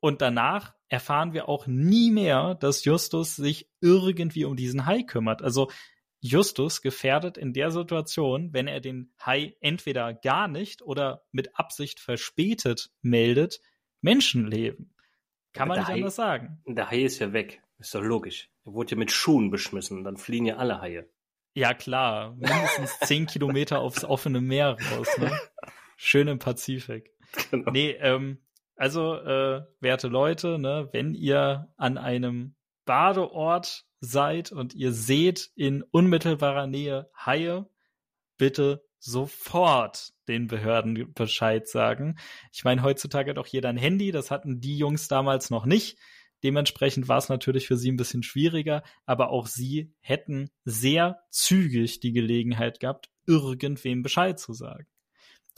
Und 0.00 0.22
danach 0.22 0.74
erfahren 0.88 1.32
wir 1.32 1.48
auch 1.48 1.66
nie 1.66 2.10
mehr, 2.10 2.54
dass 2.54 2.84
Justus 2.84 3.36
sich 3.36 3.70
irgendwie 3.80 4.44
um 4.44 4.56
diesen 4.56 4.86
Hai 4.86 5.02
kümmert. 5.02 5.42
Also 5.42 5.70
Justus 6.20 6.82
gefährdet 6.82 7.38
in 7.38 7.52
der 7.52 7.70
Situation, 7.70 8.52
wenn 8.52 8.66
er 8.66 8.80
den 8.80 9.12
Hai 9.24 9.56
entweder 9.60 10.12
gar 10.12 10.48
nicht 10.48 10.82
oder 10.82 11.22
mit 11.32 11.58
Absicht 11.58 12.00
verspätet 12.00 12.90
meldet, 13.02 13.60
Menschenleben. 14.00 14.94
Kann 15.52 15.68
man 15.68 15.78
nicht 15.78 15.88
Hai, 15.88 15.94
anders 15.94 16.16
sagen. 16.16 16.62
Der 16.66 16.90
Hai 16.90 17.02
ist 17.02 17.18
ja 17.18 17.32
weg. 17.32 17.62
Ist 17.78 17.94
doch 17.94 18.02
logisch. 18.02 18.50
Er 18.64 18.74
wurde 18.74 18.92
ja 18.92 18.96
mit 18.98 19.10
Schuhen 19.10 19.50
beschmissen. 19.50 20.04
Dann 20.04 20.16
fliehen 20.16 20.44
ja 20.46 20.56
alle 20.56 20.80
Haie. 20.80 21.08
Ja, 21.54 21.74
klar. 21.74 22.34
Mindestens 22.36 22.98
zehn 23.00 23.26
Kilometer 23.26 23.80
aufs 23.80 24.04
offene 24.04 24.40
Meer 24.40 24.76
raus. 24.92 25.08
Ne? 25.18 25.32
Schön 25.96 26.28
im 26.28 26.38
Pazifik. 26.38 27.10
Genau. 27.50 27.70
Nee, 27.70 27.92
ähm, 28.00 28.38
also, 28.80 29.14
äh, 29.16 29.62
werte 29.80 30.08
Leute, 30.08 30.58
ne, 30.58 30.88
wenn 30.92 31.12
ihr 31.12 31.68
an 31.76 31.98
einem 31.98 32.54
Badeort 32.86 33.84
seid 34.00 34.52
und 34.52 34.74
ihr 34.74 34.92
seht 34.94 35.50
in 35.54 35.82
unmittelbarer 35.82 36.66
Nähe 36.66 37.10
Haie, 37.14 37.68
bitte 38.38 38.82
sofort 38.98 40.14
den 40.28 40.46
Behörden 40.46 41.12
Bescheid 41.12 41.68
sagen. 41.68 42.18
Ich 42.54 42.64
meine, 42.64 42.82
heutzutage 42.82 43.28
hat 43.28 43.38
auch 43.38 43.46
jeder 43.46 43.68
ein 43.68 43.76
Handy, 43.76 44.12
das 44.12 44.30
hatten 44.30 44.62
die 44.62 44.78
Jungs 44.78 45.08
damals 45.08 45.50
noch 45.50 45.66
nicht. 45.66 45.98
Dementsprechend 46.42 47.06
war 47.06 47.18
es 47.18 47.28
natürlich 47.28 47.66
für 47.66 47.76
sie 47.76 47.92
ein 47.92 47.98
bisschen 47.98 48.22
schwieriger, 48.22 48.82
aber 49.04 49.28
auch 49.28 49.46
sie 49.46 49.92
hätten 50.00 50.48
sehr 50.64 51.20
zügig 51.28 52.00
die 52.00 52.12
Gelegenheit 52.12 52.80
gehabt, 52.80 53.10
irgendwem 53.26 54.02
Bescheid 54.02 54.40
zu 54.40 54.54
sagen. 54.54 54.86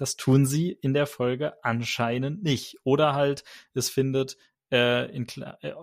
Das 0.03 0.17
tun 0.17 0.47
sie 0.47 0.73
in 0.73 0.95
der 0.95 1.07
Folge 1.07 1.63
anscheinend 1.63 2.43
nicht. 2.43 2.77
Oder 2.83 3.15
halt, 3.15 3.45
es 3.73 3.89
findet 3.89 4.37
äh, 4.73 5.09
in, 5.15 5.29
äh, 5.61 5.75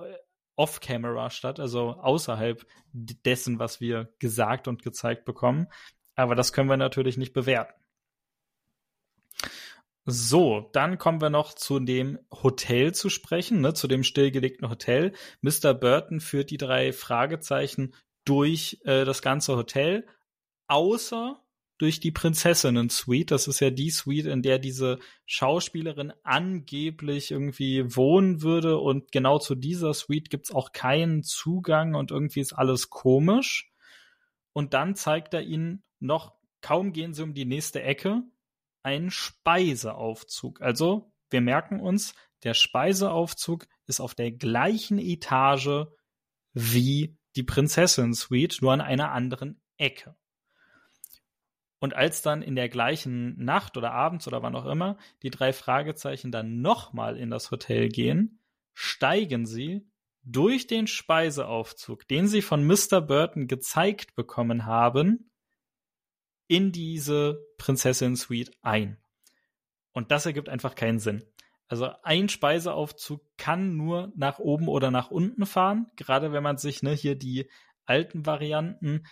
off-camera 0.57 1.29
statt, 1.29 1.61
also 1.61 1.91
außerhalb 1.91 2.65
dessen, 2.91 3.59
was 3.59 3.79
wir 3.79 4.13
gesagt 4.19 4.67
und 4.67 4.83
gezeigt 4.83 5.23
bekommen. 5.23 5.67
Aber 6.15 6.35
das 6.35 6.51
können 6.51 6.67
wir 6.67 6.75
natürlich 6.75 7.15
nicht 7.15 7.31
bewerten. 7.31 7.81
So, 10.03 10.69
dann 10.73 10.97
kommen 10.97 11.21
wir 11.21 11.29
noch 11.29 11.53
zu 11.53 11.79
dem 11.79 12.19
Hotel 12.43 12.93
zu 12.93 13.07
sprechen, 13.09 13.61
ne, 13.61 13.73
zu 13.73 13.87
dem 13.87 14.03
stillgelegten 14.03 14.69
Hotel. 14.69 15.13
Mr. 15.39 15.73
Burton 15.73 16.19
führt 16.19 16.49
die 16.49 16.57
drei 16.57 16.91
Fragezeichen 16.91 17.95
durch 18.25 18.81
äh, 18.83 19.05
das 19.05 19.21
ganze 19.21 19.55
Hotel, 19.55 20.05
außer 20.67 21.41
durch 21.79 21.99
die 21.99 22.11
Prinzessinnen-Suite. 22.11 23.31
Das 23.31 23.47
ist 23.47 23.61
ja 23.61 23.71
die 23.71 23.89
Suite, 23.89 24.27
in 24.27 24.43
der 24.43 24.59
diese 24.59 24.99
Schauspielerin 25.25 26.13
angeblich 26.23 27.31
irgendwie 27.31 27.95
wohnen 27.95 28.43
würde. 28.43 28.77
Und 28.77 29.11
genau 29.11 29.39
zu 29.39 29.55
dieser 29.55 29.93
Suite 29.93 30.29
gibt's 30.29 30.51
auch 30.51 30.71
keinen 30.71 31.23
Zugang 31.23 31.95
und 31.95 32.11
irgendwie 32.11 32.41
ist 32.41 32.53
alles 32.53 32.89
komisch. 32.89 33.71
Und 34.53 34.73
dann 34.73 34.95
zeigt 34.95 35.33
er 35.33 35.41
ihnen 35.41 35.83
noch, 35.99 36.35
kaum 36.61 36.91
gehen 36.91 37.13
sie 37.13 37.23
um 37.23 37.33
die 37.33 37.45
nächste 37.45 37.81
Ecke, 37.81 38.23
einen 38.83 39.09
Speiseaufzug. 39.09 40.61
Also, 40.61 41.13
wir 41.29 41.41
merken 41.41 41.79
uns, 41.79 42.13
der 42.43 42.53
Speiseaufzug 42.53 43.67
ist 43.87 44.01
auf 44.01 44.15
der 44.15 44.31
gleichen 44.31 44.99
Etage 44.99 45.87
wie 46.53 47.17
die 47.35 47.43
Prinzessin-Suite, 47.43 48.61
nur 48.61 48.73
an 48.73 48.81
einer 48.81 49.11
anderen 49.11 49.61
Ecke. 49.77 50.15
Und 51.79 51.95
als 51.95 52.21
dann 52.21 52.41
in 52.41 52.55
der 52.55 52.69
gleichen 52.69 53.41
Nacht 53.43 53.77
oder 53.77 53.91
abends 53.91 54.27
oder 54.27 54.43
wann 54.43 54.55
auch 54.55 54.65
immer 54.65 54.97
die 55.23 55.29
drei 55.29 55.53
Fragezeichen 55.53 56.31
dann 56.31 56.61
nochmal 56.61 57.17
in 57.17 57.29
das 57.29 57.51
Hotel 57.51 57.89
gehen, 57.89 58.39
steigen 58.73 59.45
sie 59.45 59.87
durch 60.23 60.67
den 60.67 60.87
Speiseaufzug, 60.87 62.07
den 62.07 62.27
sie 62.27 62.41
von 62.41 62.65
Mr. 62.65 63.01
Burton 63.01 63.47
gezeigt 63.47 64.15
bekommen 64.15 64.65
haben, 64.65 65.31
in 66.47 66.71
diese 66.71 67.45
Prinzessin 67.57 68.15
Suite 68.15 68.51
ein. 68.61 68.97
Und 69.93 70.11
das 70.11 70.25
ergibt 70.25 70.49
einfach 70.49 70.75
keinen 70.75 70.99
Sinn. 70.99 71.23
Also 71.67 71.91
ein 72.03 72.29
Speiseaufzug 72.29 73.21
kann 73.37 73.77
nur 73.77 74.11
nach 74.15 74.39
oben 74.39 74.67
oder 74.67 74.91
nach 74.91 75.11
unten 75.11 75.45
fahren, 75.45 75.87
gerade 75.95 76.33
wenn 76.33 76.43
man 76.43 76.57
sich 76.57 76.81
ne, 76.81 76.93
hier 76.93 77.15
die 77.15 77.49
alten 77.85 78.25
Varianten 78.25 79.05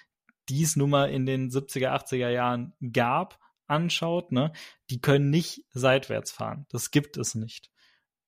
die 0.49 0.63
es 0.63 0.75
nun 0.75 0.89
mal 0.89 1.09
in 1.09 1.25
den 1.25 1.49
70er, 1.49 1.89
80er 1.89 2.29
Jahren 2.29 2.73
gab, 2.93 3.39
anschaut, 3.67 4.31
ne, 4.31 4.53
die 4.89 5.01
können 5.01 5.29
nicht 5.29 5.65
seitwärts 5.71 6.31
fahren. 6.31 6.65
Das 6.69 6.91
gibt 6.91 7.17
es 7.17 7.35
nicht. 7.35 7.69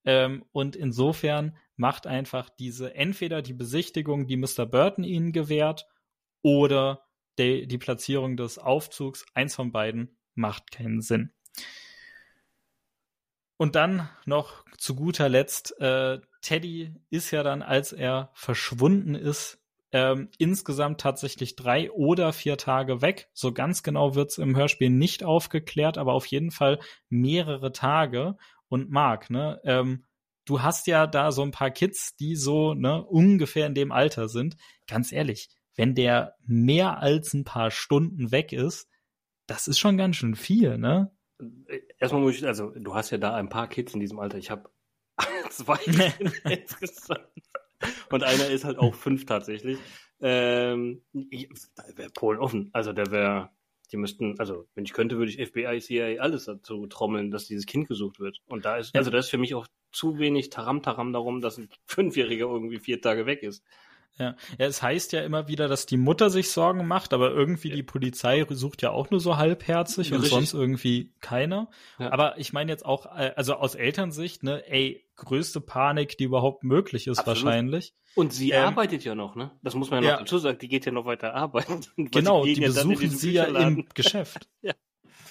Ähm, 0.06 0.46
und 0.52 0.76
insofern 0.76 1.58
macht 1.76 2.08
einfach 2.08 2.50
diese 2.50 2.94
entweder 2.96 3.42
die 3.42 3.54
Besichtigung, 3.54 4.28
die 4.28 4.38
Mr. 4.38 4.66
Burton 4.66 5.04
ihnen 5.04 5.32
gewährt, 5.32 5.86
oder 6.42 7.06
die, 7.38 7.68
die 7.68 7.78
Platzierung 7.78 8.38
des 8.38 8.58
Aufzugs, 8.58 9.26
eins 9.34 9.56
von 9.56 9.72
beiden 9.72 10.18
macht 10.36 10.72
keinen 10.72 11.02
Sinn. 11.02 11.34
Und 13.58 13.76
dann 13.76 14.10
noch 14.26 14.66
zu 14.78 14.96
guter 14.96 15.28
Letzt, 15.28 15.80
äh, 15.82 16.20
Teddy 16.42 16.96
ist 17.10 17.32
ja 17.32 17.44
dann, 17.44 17.62
als 17.62 17.92
er 17.92 18.32
verschwunden 18.34 19.16
ist, 19.16 19.59
ähm, 19.92 20.30
insgesamt 20.38 21.02
tatsächlich 21.02 21.56
drei 21.56 21.92
oder 21.92 22.34
vier 22.34 22.58
Tage 22.58 23.02
weg. 23.02 23.30
So 23.34 23.54
ganz 23.54 23.84
genau 23.84 24.16
wird's 24.16 24.38
im 24.38 24.56
Hörspiel 24.56 24.90
nicht 24.90 25.24
aufgeklärt, 25.24 25.98
aber 25.98 26.14
auf 26.14 26.26
jeden 26.28 26.52
Fall 26.52 26.80
mehrere 27.10 27.72
Tage. 27.72 28.38
Und 28.68 28.92
Marc, 28.92 29.30
ne, 29.30 29.60
ähm, 29.64 30.06
du 30.46 30.62
hast 30.62 30.88
ja 30.88 31.08
da 31.08 31.32
so 31.32 31.42
ein 31.42 31.52
paar 31.52 31.72
Kids, 31.72 32.16
die 32.16 32.36
so 32.36 32.74
ne, 32.74 33.04
ungefähr 33.04 33.66
in 33.66 33.74
dem 33.74 33.92
Alter 33.92 34.30
sind. 34.30 34.58
Ganz 34.88 35.12
ehrlich, 35.12 35.50
wenn 35.76 35.96
der 35.96 36.36
mehr 36.46 37.00
als 37.00 37.34
ein 37.34 37.44
paar 37.44 37.72
Stunden 37.72 38.32
weg 38.32 38.54
ist, 38.54 38.88
das 39.48 39.68
ist 39.68 39.80
schon 39.80 39.98
ganz 39.98 40.18
schön 40.18 40.36
viel, 40.36 40.78
ne? 40.78 41.12
Erstmal 41.98 42.22
muss 42.22 42.36
ich, 42.36 42.46
also 42.46 42.72
du 42.76 42.94
hast 42.94 43.12
ja 43.12 43.18
da 43.18 43.34
ein 43.34 43.50
paar 43.50 43.68
Kids 43.68 43.94
in 43.94 44.00
diesem 44.00 44.20
Alter. 44.20 44.38
Ich 44.38 44.52
habe 44.52 44.70
zwei 45.50 45.80
insgesamt. 46.44 47.30
Und 48.12 48.24
einer 48.24 48.48
ist 48.50 48.66
halt 48.66 48.78
auch 48.78 48.96
fünf 48.96 49.26
tatsächlich. 49.26 49.78
Ähm, 50.22 51.02
ich, 51.14 51.50
da 51.76 51.84
wäre 51.96 52.10
Polen 52.10 52.40
offen. 52.40 52.70
Also 52.74 52.94
der 52.94 53.12
wäre, 53.12 53.50
die 53.92 53.98
müssten, 53.98 54.40
also 54.40 54.68
wenn 54.76 54.86
ich 54.86 54.94
könnte, 54.94 55.18
würde 55.18 55.32
ich 55.32 55.48
FBI, 55.48 55.80
CIA 55.80 56.22
alles 56.22 56.46
dazu 56.46 56.88
trommeln, 56.88 57.32
dass 57.32 57.48
dieses 57.48 57.66
Kind 57.66 57.88
gesucht 57.88 58.20
wird. 58.20 58.42
Und 58.48 58.66
da 58.66 58.78
ist, 58.78 58.96
also 58.96 59.12
da 59.12 59.18
ist 59.18 59.30
für 59.30 59.38
mich 59.38 59.56
auch 59.56 59.68
zu 59.92 60.20
wenig 60.20 60.50
Taram-Taram 60.50 61.14
darum, 61.14 61.42
dass 61.42 61.58
ein 61.58 61.70
Fünfjähriger 61.86 62.46
irgendwie 62.46 62.80
vier 62.80 63.02
Tage 63.02 63.26
weg 63.26 63.44
ist. 63.44 63.64
Ja. 64.20 64.36
ja, 64.58 64.66
es 64.66 64.82
heißt 64.82 65.14
ja 65.14 65.22
immer 65.22 65.48
wieder, 65.48 65.70
dass 65.70 65.86
die 65.86 65.98
Mutter 65.98 66.30
sich 66.30 66.52
Sorgen 66.52 66.86
macht, 66.86 67.14
aber 67.14 67.32
irgendwie 67.32 67.70
ja. 67.70 67.76
die 67.76 67.84
Polizei 67.84 68.46
sucht 68.50 68.82
ja 68.82 68.92
auch 68.92 69.10
nur 69.10 69.22
so 69.22 69.38
halbherzig 69.38 70.10
ja, 70.10 70.18
und 70.18 70.24
richtig. 70.24 70.38
sonst 70.38 70.54
irgendwie 70.54 71.14
keiner. 71.22 71.70
Ja. 71.98 72.12
Aber 72.12 72.38
ich 72.38 72.52
meine 72.52 72.70
jetzt 72.72 72.86
auch, 72.86 73.06
äh, 73.06 73.32
also 73.36 73.56
aus 73.56 73.76
Elternsicht, 73.76 74.44
ne, 74.44 74.64
ey, 74.70 75.06
größte 75.16 75.62
Panik, 75.62 76.18
die 76.18 76.26
überhaupt 76.26 76.64
möglich 76.64 77.08
ist 77.08 77.20
Absolut. 77.20 77.46
wahrscheinlich. 77.46 77.94
Und 78.16 78.34
sie 78.34 78.52
ähm, 78.52 78.66
arbeitet 78.66 79.04
ja 79.06 79.16
noch, 79.16 79.36
ne? 79.36 79.52
Das 79.62 79.76
muss 79.76 79.90
man 79.90 80.04
ja 80.04 80.12
noch 80.14 80.20
dazu 80.20 80.38
sagen, 80.38 80.58
die 80.60 80.68
geht 80.68 80.86
ja 80.86 80.92
noch 80.92 81.06
weiter 81.06 81.34
arbeiten. 81.34 81.82
Genau, 82.12 82.44
die 82.44 82.60
besuchen 82.60 83.10
sie 83.10 83.32
ja 83.32 83.46
im 83.46 83.88
Geschäft. 83.94 84.48
ja. 84.62 84.74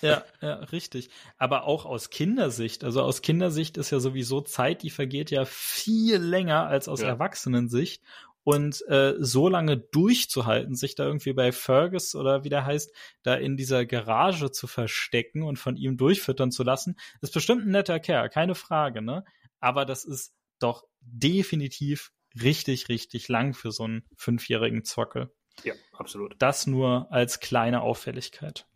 Ja, 0.01 0.23
ja, 0.41 0.55
richtig. 0.55 1.11
Aber 1.39 1.65
auch 1.65 1.85
aus 1.85 2.11
Kindersicht, 2.11 2.85
also 2.85 3.03
aus 3.03 3.23
Kindersicht 3.23 3.77
ist 3.77 3.91
ja 3.91 3.99
sowieso 3.99 4.41
Zeit, 4.41 4.83
die 4.83 4.91
vergeht 4.91 5.33
ja 5.33 5.45
viel 5.45 6.19
länger 6.19 6.67
als 6.67 6.89
aus 6.89 7.01
ja. 7.01 7.09
Erwachsenensicht 7.09 8.03
und 8.49 8.83
äh, 8.89 9.13
so 9.19 9.51
lange 9.51 9.77
durchzuhalten, 9.77 10.75
sich 10.75 10.95
da 10.95 11.05
irgendwie 11.05 11.35
bei 11.35 11.53
Fergus 11.53 12.15
oder 12.15 12.45
wie 12.45 12.49
der 12.49 12.65
heißt, 12.65 12.91
da 13.23 13.35
in 13.35 13.59
dieser 13.59 13.85
Garage 13.85 14.51
zu 14.51 14.67
verstecken 14.67 15.43
und 15.43 15.59
von 15.59 15.77
ihm 15.77 15.99
durchfüttern 15.99 16.51
zu 16.51 16.63
lassen, 16.63 16.97
ist 17.21 17.35
bestimmt 17.35 17.67
ein 17.67 17.73
netter 17.73 18.01
Kerl, 18.01 18.31
keine 18.31 18.55
Frage, 18.55 19.03
ne? 19.03 19.23
Aber 19.61 19.85
das 19.85 20.07
ist 20.07 20.35
doch 20.61 20.85
definitiv 21.03 22.11
richtig, 22.43 22.89
richtig 22.89 23.29
lang 23.29 23.53
für 23.53 23.71
so 23.71 23.85
einen 23.85 24.07
fünfjährigen 24.17 24.83
Zockel. 24.83 25.31
Ja, 25.63 25.75
absolut. 25.93 26.35
Das 26.39 26.67
nur 26.67 27.13
als 27.13 27.41
kleine 27.41 27.83
Auffälligkeit. 27.83 28.67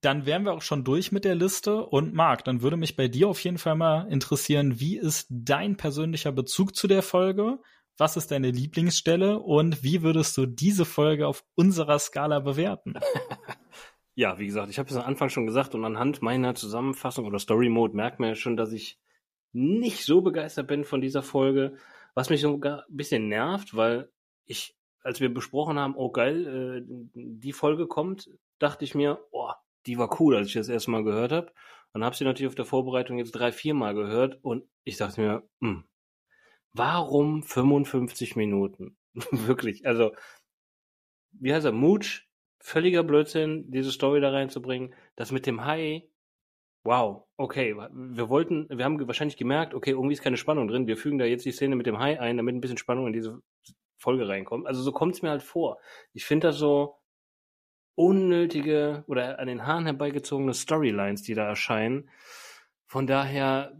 Dann 0.00 0.24
wären 0.24 0.46
wir 0.46 0.54
auch 0.54 0.62
schon 0.62 0.82
durch 0.82 1.12
mit 1.12 1.26
der 1.26 1.34
Liste. 1.34 1.84
Und 1.84 2.14
Marc, 2.14 2.44
dann 2.44 2.62
würde 2.62 2.78
mich 2.78 2.96
bei 2.96 3.08
dir 3.08 3.28
auf 3.28 3.44
jeden 3.44 3.58
Fall 3.58 3.74
mal 3.74 4.10
interessieren, 4.10 4.80
wie 4.80 4.96
ist 4.96 5.26
dein 5.28 5.76
persönlicher 5.76 6.32
Bezug 6.32 6.74
zu 6.74 6.88
der 6.88 7.02
Folge? 7.02 7.58
Was 8.00 8.16
ist 8.16 8.30
deine 8.30 8.50
Lieblingsstelle 8.50 9.38
und 9.38 9.84
wie 9.84 10.02
würdest 10.02 10.36
du 10.38 10.46
diese 10.46 10.86
Folge 10.86 11.26
auf 11.26 11.44
unserer 11.54 11.98
Skala 11.98 12.40
bewerten? 12.40 12.94
ja, 14.14 14.38
wie 14.38 14.46
gesagt, 14.46 14.70
ich 14.70 14.78
habe 14.78 14.88
es 14.88 14.96
am 14.96 15.04
Anfang 15.04 15.28
schon 15.28 15.46
gesagt 15.46 15.74
und 15.74 15.84
anhand 15.84 16.22
meiner 16.22 16.54
Zusammenfassung 16.54 17.26
oder 17.26 17.38
Story 17.38 17.68
Mode 17.68 17.94
merkt 17.94 18.18
man 18.18 18.30
ja 18.30 18.34
schon, 18.34 18.56
dass 18.56 18.72
ich 18.72 18.98
nicht 19.52 20.06
so 20.06 20.22
begeistert 20.22 20.66
bin 20.66 20.84
von 20.84 21.02
dieser 21.02 21.22
Folge, 21.22 21.76
was 22.14 22.30
mich 22.30 22.40
sogar 22.40 22.86
ein 22.88 22.96
bisschen 22.96 23.28
nervt, 23.28 23.76
weil 23.76 24.10
ich, 24.46 24.76
als 25.02 25.20
wir 25.20 25.32
besprochen 25.32 25.78
haben, 25.78 25.94
oh 25.94 26.10
geil, 26.10 26.86
äh, 26.86 27.10
die 27.14 27.52
Folge 27.52 27.86
kommt, 27.86 28.30
dachte 28.58 28.84
ich 28.84 28.94
mir, 28.94 29.18
oh, 29.30 29.50
die 29.86 29.98
war 29.98 30.20
cool, 30.20 30.36
als 30.36 30.48
ich 30.48 30.54
das 30.54 30.68
erste 30.68 30.90
Mal 30.90 31.04
gehört 31.04 31.32
habe. 31.32 31.52
Und 31.92 32.04
habe 32.04 32.16
sie 32.16 32.24
natürlich 32.24 32.48
auf 32.48 32.54
der 32.54 32.64
Vorbereitung 32.64 33.18
jetzt 33.18 33.32
drei, 33.32 33.52
vier 33.52 33.74
Mal 33.74 33.94
gehört 33.94 34.38
und 34.42 34.64
ich 34.84 34.96
dachte 34.96 35.20
mir, 35.20 35.42
hm, 35.60 35.84
Warum 36.72 37.42
55 37.42 38.36
Minuten? 38.36 38.96
Wirklich, 39.30 39.86
also, 39.86 40.12
wie 41.32 41.52
heißt 41.52 41.66
er? 41.66 41.72
Mooch, 41.72 42.22
völliger 42.58 43.02
Blödsinn, 43.02 43.70
diese 43.70 43.90
Story 43.92 44.20
da 44.20 44.30
reinzubringen. 44.30 44.94
Das 45.16 45.32
mit 45.32 45.46
dem 45.46 45.64
Hai, 45.64 46.08
wow, 46.84 47.24
okay, 47.36 47.74
wir 47.74 48.28
wollten, 48.28 48.68
wir 48.70 48.84
haben 48.84 49.06
wahrscheinlich 49.06 49.36
gemerkt, 49.36 49.74
okay, 49.74 49.90
irgendwie 49.90 50.14
ist 50.14 50.22
keine 50.22 50.36
Spannung 50.36 50.68
drin, 50.68 50.86
wir 50.86 50.96
fügen 50.96 51.18
da 51.18 51.24
jetzt 51.24 51.44
die 51.44 51.52
Szene 51.52 51.76
mit 51.76 51.86
dem 51.86 51.98
Hai 51.98 52.20
ein, 52.20 52.36
damit 52.36 52.54
ein 52.54 52.60
bisschen 52.60 52.78
Spannung 52.78 53.06
in 53.06 53.12
diese 53.12 53.42
Folge 53.98 54.28
reinkommt. 54.28 54.66
Also 54.66 54.82
so 54.82 54.92
kommt 54.92 55.14
es 55.14 55.22
mir 55.22 55.30
halt 55.30 55.42
vor. 55.42 55.78
Ich 56.12 56.24
finde 56.24 56.48
das 56.48 56.56
so 56.56 56.96
unnötige 57.94 59.04
oder 59.06 59.38
an 59.38 59.46
den 59.46 59.66
Haaren 59.66 59.84
herbeigezogene 59.84 60.54
Storylines, 60.54 61.22
die 61.22 61.34
da 61.34 61.46
erscheinen. 61.46 62.08
Von 62.86 63.06
daher, 63.06 63.78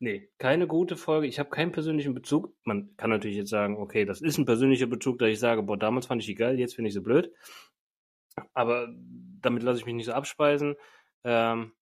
Nee, 0.00 0.30
keine 0.38 0.68
gute 0.68 0.96
Folge. 0.96 1.26
Ich 1.26 1.40
habe 1.40 1.50
keinen 1.50 1.72
persönlichen 1.72 2.14
Bezug. 2.14 2.54
Man 2.62 2.96
kann 2.96 3.10
natürlich 3.10 3.36
jetzt 3.36 3.50
sagen, 3.50 3.78
okay, 3.78 4.04
das 4.04 4.20
ist 4.20 4.38
ein 4.38 4.44
persönlicher 4.46 4.86
Bezug, 4.86 5.18
da 5.18 5.26
ich 5.26 5.40
sage, 5.40 5.62
boah, 5.64 5.76
damals 5.76 6.06
fand 6.06 6.22
ich 6.22 6.26
die 6.26 6.36
geil, 6.36 6.58
jetzt 6.58 6.76
finde 6.76 6.88
ich 6.88 6.94
sie 6.94 7.00
blöd. 7.00 7.32
Aber 8.54 8.88
damit 9.40 9.64
lasse 9.64 9.80
ich 9.80 9.86
mich 9.86 9.96
nicht 9.96 10.06
so 10.06 10.12
abspeisen. 10.12 10.76
Ähm, 11.24 11.72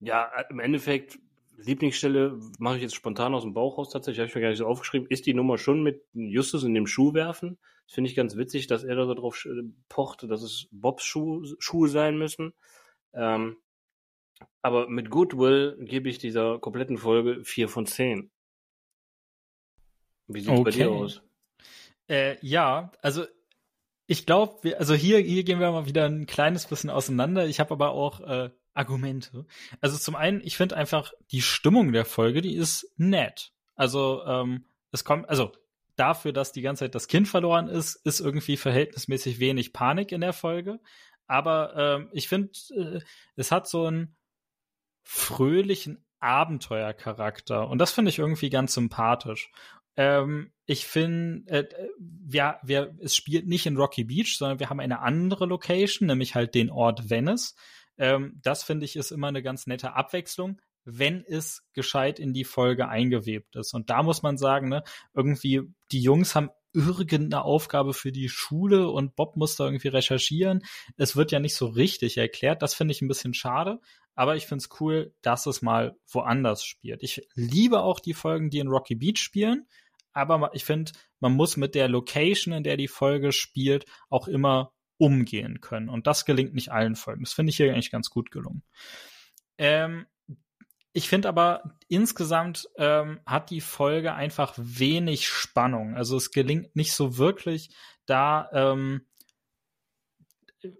ja, 0.00 0.30
im 0.50 0.60
Endeffekt, 0.60 1.18
Lieblingsstelle 1.56 2.38
mache 2.58 2.76
ich 2.76 2.82
jetzt 2.82 2.94
spontan 2.94 3.34
aus 3.34 3.42
dem 3.42 3.54
Bauch 3.54 3.78
raus 3.78 3.90
tatsächlich, 3.90 4.20
habe 4.20 4.28
ich 4.28 4.34
mir 4.34 4.40
gar 4.42 4.48
nicht 4.48 4.58
so 4.58 4.66
aufgeschrieben, 4.66 5.08
ist 5.08 5.26
die 5.26 5.34
Nummer 5.34 5.56
schon 5.56 5.82
mit 5.82 6.04
Justus 6.12 6.64
in 6.64 6.74
dem 6.74 6.86
Schuh 6.86 7.14
werfen. 7.14 7.58
Das 7.86 7.94
finde 7.94 8.10
ich 8.10 8.16
ganz 8.16 8.36
witzig, 8.36 8.66
dass 8.66 8.84
er 8.84 8.96
da 8.96 9.06
so 9.06 9.14
drauf 9.14 9.46
pocht, 9.88 10.24
dass 10.24 10.42
es 10.42 10.68
Bobs 10.72 11.04
Schuh, 11.04 11.44
Schuhe 11.58 11.88
sein 11.88 12.18
müssen. 12.18 12.52
Ähm, 13.14 13.56
aber 14.62 14.88
mit 14.88 15.10
Goodwill 15.10 15.76
gebe 15.80 16.08
ich 16.08 16.18
dieser 16.18 16.58
kompletten 16.58 16.98
Folge 16.98 17.44
4 17.44 17.68
von 17.68 17.86
10. 17.86 18.30
Wie 20.28 20.40
sieht 20.40 20.52
es 20.52 20.58
okay. 20.58 20.64
bei 20.64 20.70
dir 20.70 20.90
aus? 20.90 21.22
Äh, 22.08 22.36
ja, 22.40 22.92
also 23.02 23.24
ich 24.06 24.26
glaube, 24.26 24.76
also 24.78 24.94
hier, 24.94 25.18
hier 25.18 25.44
gehen 25.44 25.60
wir 25.60 25.70
mal 25.70 25.86
wieder 25.86 26.06
ein 26.06 26.26
kleines 26.26 26.66
bisschen 26.66 26.90
auseinander. 26.90 27.46
Ich 27.46 27.60
habe 27.60 27.72
aber 27.72 27.90
auch 27.90 28.20
äh, 28.20 28.50
Argumente. 28.74 29.46
Also 29.80 29.98
zum 29.98 30.16
einen, 30.16 30.40
ich 30.44 30.56
finde 30.56 30.76
einfach 30.76 31.12
die 31.30 31.42
Stimmung 31.42 31.92
der 31.92 32.04
Folge, 32.04 32.42
die 32.42 32.54
ist 32.54 32.92
nett. 32.96 33.52
Also 33.74 34.24
ähm, 34.26 34.66
es 34.90 35.04
kommt, 35.04 35.28
also 35.28 35.52
dafür, 35.96 36.32
dass 36.32 36.52
die 36.52 36.62
ganze 36.62 36.84
Zeit 36.84 36.94
das 36.94 37.08
Kind 37.08 37.28
verloren 37.28 37.68
ist, 37.68 37.94
ist 38.04 38.20
irgendwie 38.20 38.56
verhältnismäßig 38.56 39.38
wenig 39.40 39.72
Panik 39.72 40.12
in 40.12 40.20
der 40.20 40.32
Folge. 40.32 40.80
Aber 41.26 41.74
ähm, 41.76 42.08
ich 42.12 42.28
finde, 42.28 42.50
äh, 42.76 43.00
es 43.36 43.52
hat 43.52 43.68
so 43.68 43.86
ein 43.86 44.16
fröhlichen 45.02 46.04
Abenteuercharakter. 46.20 47.68
Und 47.68 47.78
das 47.78 47.90
finde 47.92 48.10
ich 48.10 48.18
irgendwie 48.18 48.50
ganz 48.50 48.74
sympathisch. 48.74 49.50
Ähm, 49.96 50.52
ich 50.64 50.86
finde, 50.86 51.52
äh, 51.52 51.88
ja, 52.30 52.58
wir, 52.62 52.94
es 53.00 53.14
spielt 53.14 53.46
nicht 53.46 53.66
in 53.66 53.76
Rocky 53.76 54.04
Beach, 54.04 54.38
sondern 54.38 54.58
wir 54.58 54.70
haben 54.70 54.80
eine 54.80 55.00
andere 55.00 55.46
Location, 55.46 56.06
nämlich 56.06 56.34
halt 56.34 56.54
den 56.54 56.70
Ort 56.70 57.10
Venice. 57.10 57.54
Ähm, 57.98 58.40
das 58.42 58.62
finde 58.62 58.86
ich 58.86 58.96
ist 58.96 59.10
immer 59.10 59.28
eine 59.28 59.42
ganz 59.42 59.66
nette 59.66 59.94
Abwechslung, 59.94 60.60
wenn 60.84 61.24
es 61.24 61.62
gescheit 61.74 62.18
in 62.18 62.32
die 62.32 62.44
Folge 62.44 62.88
eingewebt 62.88 63.56
ist. 63.56 63.74
Und 63.74 63.90
da 63.90 64.02
muss 64.02 64.22
man 64.22 64.38
sagen, 64.38 64.68
ne, 64.68 64.82
irgendwie, 65.14 65.62
die 65.90 66.00
Jungs 66.00 66.34
haben 66.34 66.50
irgendeine 66.74 67.44
Aufgabe 67.44 67.92
für 67.92 68.12
die 68.12 68.28
Schule 68.28 68.88
und 68.88 69.14
Bob 69.14 69.36
muss 69.36 69.56
da 69.56 69.64
irgendwie 69.64 69.88
recherchieren. 69.88 70.62
Es 70.96 71.16
wird 71.16 71.30
ja 71.30 71.38
nicht 71.38 71.54
so 71.54 71.66
richtig 71.66 72.16
erklärt. 72.16 72.62
Das 72.62 72.74
finde 72.74 72.92
ich 72.92 73.02
ein 73.02 73.08
bisschen 73.08 73.34
schade. 73.34 73.78
Aber 74.14 74.36
ich 74.36 74.46
finde 74.46 74.62
es 74.62 74.80
cool, 74.80 75.14
dass 75.22 75.46
es 75.46 75.62
mal 75.62 75.96
woanders 76.10 76.64
spielt. 76.64 77.02
Ich 77.02 77.26
liebe 77.34 77.80
auch 77.80 78.00
die 78.00 78.14
Folgen, 78.14 78.50
die 78.50 78.58
in 78.58 78.68
Rocky 78.68 78.94
Beach 78.94 79.18
spielen. 79.18 79.66
Aber 80.12 80.50
ich 80.54 80.64
finde, 80.64 80.92
man 81.20 81.32
muss 81.32 81.56
mit 81.56 81.74
der 81.74 81.88
Location, 81.88 82.52
in 82.52 82.64
der 82.64 82.76
die 82.76 82.88
Folge 82.88 83.32
spielt, 83.32 83.86
auch 84.10 84.28
immer 84.28 84.72
umgehen 84.98 85.60
können. 85.60 85.88
Und 85.88 86.06
das 86.06 86.24
gelingt 86.24 86.54
nicht 86.54 86.70
allen 86.70 86.96
Folgen. 86.96 87.24
Das 87.24 87.32
finde 87.32 87.50
ich 87.50 87.56
hier 87.56 87.72
eigentlich 87.72 87.90
ganz 87.90 88.10
gut 88.10 88.30
gelungen. 88.30 88.62
Ähm, 89.58 90.06
ich 90.92 91.08
finde 91.08 91.28
aber 91.28 91.76
insgesamt 91.88 92.68
ähm, 92.76 93.20
hat 93.24 93.50
die 93.50 93.62
Folge 93.62 94.12
einfach 94.12 94.54
wenig 94.58 95.26
Spannung. 95.26 95.96
Also 95.96 96.16
es 96.16 96.30
gelingt 96.30 96.76
nicht 96.76 96.92
so 96.92 97.16
wirklich, 97.16 97.74
da 98.04 98.50
ähm, 98.52 99.06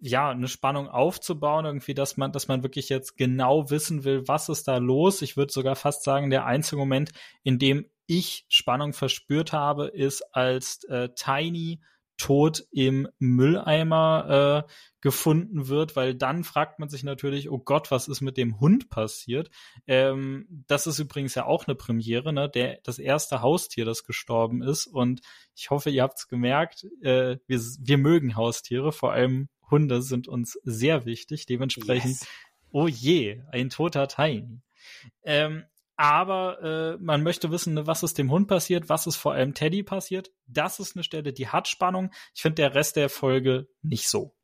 ja, 0.01 0.31
eine 0.31 0.49
Spannung 0.49 0.89
aufzubauen, 0.89 1.65
irgendwie, 1.65 1.95
dass 1.95 2.17
man, 2.17 2.33
dass 2.33 2.49
man 2.49 2.63
wirklich 2.63 2.89
jetzt 2.89 3.17
genau 3.17 3.71
wissen 3.71 4.05
will, 4.05 4.27
was 4.27 4.49
ist 4.49 4.69
da 4.69 4.79
los. 4.79 5.23
Ich 5.23 5.37
würde 5.37 5.53
sogar 5.53 5.77
fast 5.77 6.05
sagen, 6.05 6.31
der 6.31 6.47
einzige 6.47 6.77
Moment, 6.77 7.13
in 7.43 7.59
dem 7.59 7.87
ich 8.07 8.45
Spannung 8.49 8.93
verspürt 8.93 9.53
habe, 9.53 9.87
ist, 9.87 10.23
als 10.35 10.85
äh, 10.85 11.09
Tiny 11.15 11.81
tot 12.23 12.65
im 12.71 13.09
Mülleimer 13.19 14.65
äh, 14.69 14.73
gefunden 15.01 15.67
wird, 15.67 15.97
weil 15.97 16.15
dann 16.15 16.45
fragt 16.45 16.79
man 16.79 16.89
sich 16.89 17.03
natürlich, 17.03 17.51
oh 17.51 17.59
Gott, 17.59 17.91
was 17.91 18.07
ist 18.07 18.21
mit 18.21 18.37
dem 18.37 18.61
Hund 18.61 18.91
passiert? 18.91 19.51
Ähm, 19.89 20.47
das 20.69 20.87
ist 20.87 21.01
übrigens 21.01 21.35
ja 21.35 21.47
auch 21.47 21.67
eine 21.67 21.75
Premiere, 21.75 22.33
ne? 22.33 22.49
Der, 22.49 22.79
das 22.85 23.01
erste 23.01 23.43
Haustier, 23.43 23.85
das 23.85 24.05
gestorben 24.05 24.63
ist. 24.63 24.87
Und 24.87 25.21
ich 25.57 25.71
hoffe, 25.71 25.91
ihr 25.91 26.05
habt 26.05 26.19
es 26.19 26.29
gemerkt, 26.29 26.87
äh, 27.03 27.39
wir, 27.47 27.61
wir 27.81 27.99
mögen 27.99 28.37
Haustiere, 28.37 28.93
vor 28.93 29.13
allem 29.13 29.49
Hunde 29.73 30.03
sind 30.03 30.29
uns 30.29 30.57
sehr 30.63 31.05
wichtig. 31.05 31.47
Dementsprechend, 31.47 32.21
yes. 32.21 32.29
oh 32.71 32.87
je, 32.87 33.43
ein 33.51 33.71
toter 33.71 34.07
Tiny. 34.07 34.61
Ähm, 35.25 35.65
aber 35.97 36.63
äh, 36.63 37.03
man 37.03 37.23
möchte 37.23 37.51
wissen, 37.51 37.75
ne, 37.75 37.87
was 37.87 38.03
ist 38.03 38.19
dem 38.19 38.31
Hund 38.31 38.49
passiert, 38.49 38.89
was 38.89 39.07
ist 39.07 39.17
vor 39.17 39.35
allem 39.35 39.55
Teddy 39.55 39.83
passiert. 39.83 40.31
Das 40.47 40.79
ist 40.81 40.97
eine 40.97 41.03
Stelle, 41.03 41.33
die 41.33 41.49
hat 41.49 41.69
Spannung. 41.69 42.13
Ich 42.35 42.43
finde 42.43 42.57
der 42.57 42.75
Rest 42.75 42.97
der 42.97 43.09
Folge 43.09 43.69
nicht 43.83 44.09
so. 44.09 44.35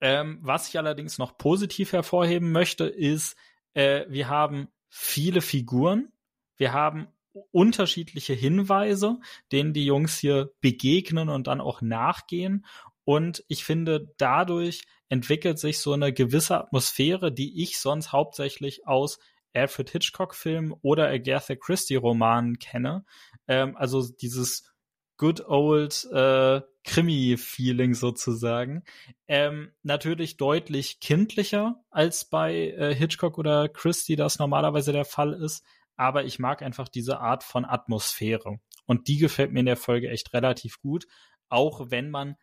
Ähm, 0.00 0.38
was 0.42 0.68
ich 0.68 0.78
allerdings 0.78 1.18
noch 1.18 1.36
positiv 1.38 1.92
hervorheben 1.92 2.52
möchte, 2.52 2.84
ist, 2.84 3.36
äh, 3.74 4.04
wir 4.08 4.28
haben 4.28 4.68
viele 4.88 5.40
Figuren, 5.40 6.12
wir 6.56 6.72
haben 6.72 7.08
unterschiedliche 7.50 8.32
Hinweise, 8.32 9.18
denen 9.50 9.72
die 9.72 9.86
Jungs 9.86 10.18
hier 10.18 10.52
begegnen 10.60 11.28
und 11.28 11.46
dann 11.48 11.60
auch 11.60 11.82
nachgehen. 11.82 12.64
Und 13.04 13.44
ich 13.48 13.64
finde, 13.64 14.12
dadurch 14.16 14.82
entwickelt 15.08 15.58
sich 15.58 15.78
so 15.78 15.92
eine 15.92 16.12
gewisse 16.12 16.58
Atmosphäre, 16.58 17.32
die 17.32 17.62
ich 17.62 17.78
sonst 17.78 18.12
hauptsächlich 18.12 18.86
aus 18.86 19.18
Alfred 19.52 19.90
Hitchcock-Filmen 19.90 20.74
oder 20.82 21.08
Agatha 21.08 21.54
Christie-Romanen 21.54 22.58
kenne. 22.58 23.04
Ähm, 23.46 23.76
also 23.76 24.08
dieses 24.20 24.74
good 25.16 25.46
old 25.46 26.04
äh, 26.12 26.60
Krimi-Feeling 26.84 27.94
sozusagen. 27.94 28.82
Ähm, 29.28 29.72
natürlich 29.82 30.36
deutlich 30.36 31.00
kindlicher 31.00 31.82
als 31.90 32.28
bei 32.28 32.70
äh, 32.70 32.94
Hitchcock 32.94 33.38
oder 33.38 33.68
Christie 33.68 34.16
das 34.16 34.38
normalerweise 34.38 34.92
der 34.92 35.04
Fall 35.04 35.32
ist, 35.32 35.64
aber 35.96 36.24
ich 36.24 36.38
mag 36.38 36.62
einfach 36.62 36.88
diese 36.88 37.20
Art 37.20 37.44
von 37.44 37.64
Atmosphäre. 37.64 38.58
Und 38.86 39.08
die 39.08 39.18
gefällt 39.18 39.52
mir 39.52 39.60
in 39.60 39.66
der 39.66 39.76
Folge 39.76 40.10
echt 40.10 40.32
relativ 40.34 40.80
gut, 40.80 41.06
auch 41.48 41.90
wenn 41.90 42.10
man 42.10 42.36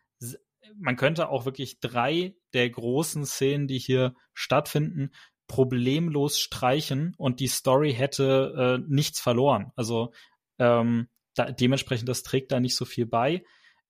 man 0.78 0.96
könnte 0.96 1.28
auch 1.28 1.44
wirklich 1.44 1.80
drei 1.80 2.34
der 2.52 2.68
großen 2.70 3.24
Szenen, 3.26 3.66
die 3.66 3.78
hier 3.78 4.14
stattfinden, 4.34 5.10
problemlos 5.46 6.38
streichen 6.38 7.14
und 7.18 7.40
die 7.40 7.48
Story 7.48 7.92
hätte 7.92 8.80
äh, 8.80 8.84
nichts 8.88 9.20
verloren. 9.20 9.72
Also 9.76 10.12
ähm, 10.58 11.08
da, 11.34 11.50
dementsprechend, 11.50 12.08
das 12.08 12.22
trägt 12.22 12.52
da 12.52 12.60
nicht 12.60 12.76
so 12.76 12.84
viel 12.84 13.06
bei. 13.06 13.44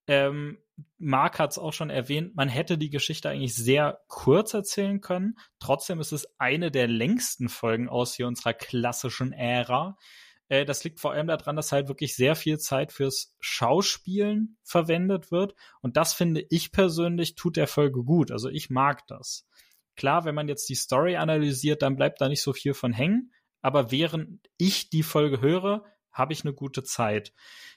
Ähm, 0.06 0.58
Mark 0.98 1.38
hat 1.38 1.52
es 1.52 1.58
auch 1.58 1.72
schon 1.72 1.90
erwähnt, 1.90 2.34
man 2.34 2.48
hätte 2.48 2.78
die 2.78 2.90
Geschichte 2.90 3.28
eigentlich 3.28 3.54
sehr 3.54 4.00
kurz 4.08 4.54
erzählen 4.54 5.00
können. 5.00 5.36
Trotzdem 5.60 6.00
ist 6.00 6.12
es 6.12 6.26
eine 6.38 6.70
der 6.70 6.88
längsten 6.88 7.48
Folgen 7.48 7.88
aus 7.88 8.14
hier 8.14 8.26
unserer 8.26 8.54
klassischen 8.54 9.32
Ära. 9.32 9.96
Äh, 10.52 10.66
das 10.66 10.84
liegt 10.84 11.00
vor 11.00 11.12
allem 11.12 11.28
daran, 11.28 11.56
dass 11.56 11.72
halt 11.72 11.88
wirklich 11.88 12.14
sehr 12.14 12.36
viel 12.36 12.58
Zeit 12.58 12.92
fürs 12.92 13.34
Schauspielen 13.40 14.58
verwendet 14.62 15.32
wird. 15.32 15.54
Und 15.80 15.96
das 15.96 16.12
finde 16.12 16.44
ich 16.50 16.72
persönlich 16.72 17.36
tut 17.36 17.56
der 17.56 17.66
Folge 17.66 18.04
gut. 18.04 18.30
Also 18.30 18.50
ich 18.50 18.68
mag 18.68 19.06
das. 19.06 19.46
Klar, 19.96 20.26
wenn 20.26 20.34
man 20.34 20.48
jetzt 20.48 20.68
die 20.68 20.74
Story 20.74 21.16
analysiert, 21.16 21.80
dann 21.80 21.96
bleibt 21.96 22.20
da 22.20 22.28
nicht 22.28 22.42
so 22.42 22.52
viel 22.52 22.74
von 22.74 22.92
hängen. 22.92 23.32
Aber 23.62 23.90
während 23.90 24.46
ich 24.58 24.90
die 24.90 25.02
Folge 25.02 25.40
höre, 25.40 25.84
habe 26.10 26.34
ich 26.34 26.44
eine 26.44 26.52
gute 26.52 26.82
Zeit. 26.82 27.32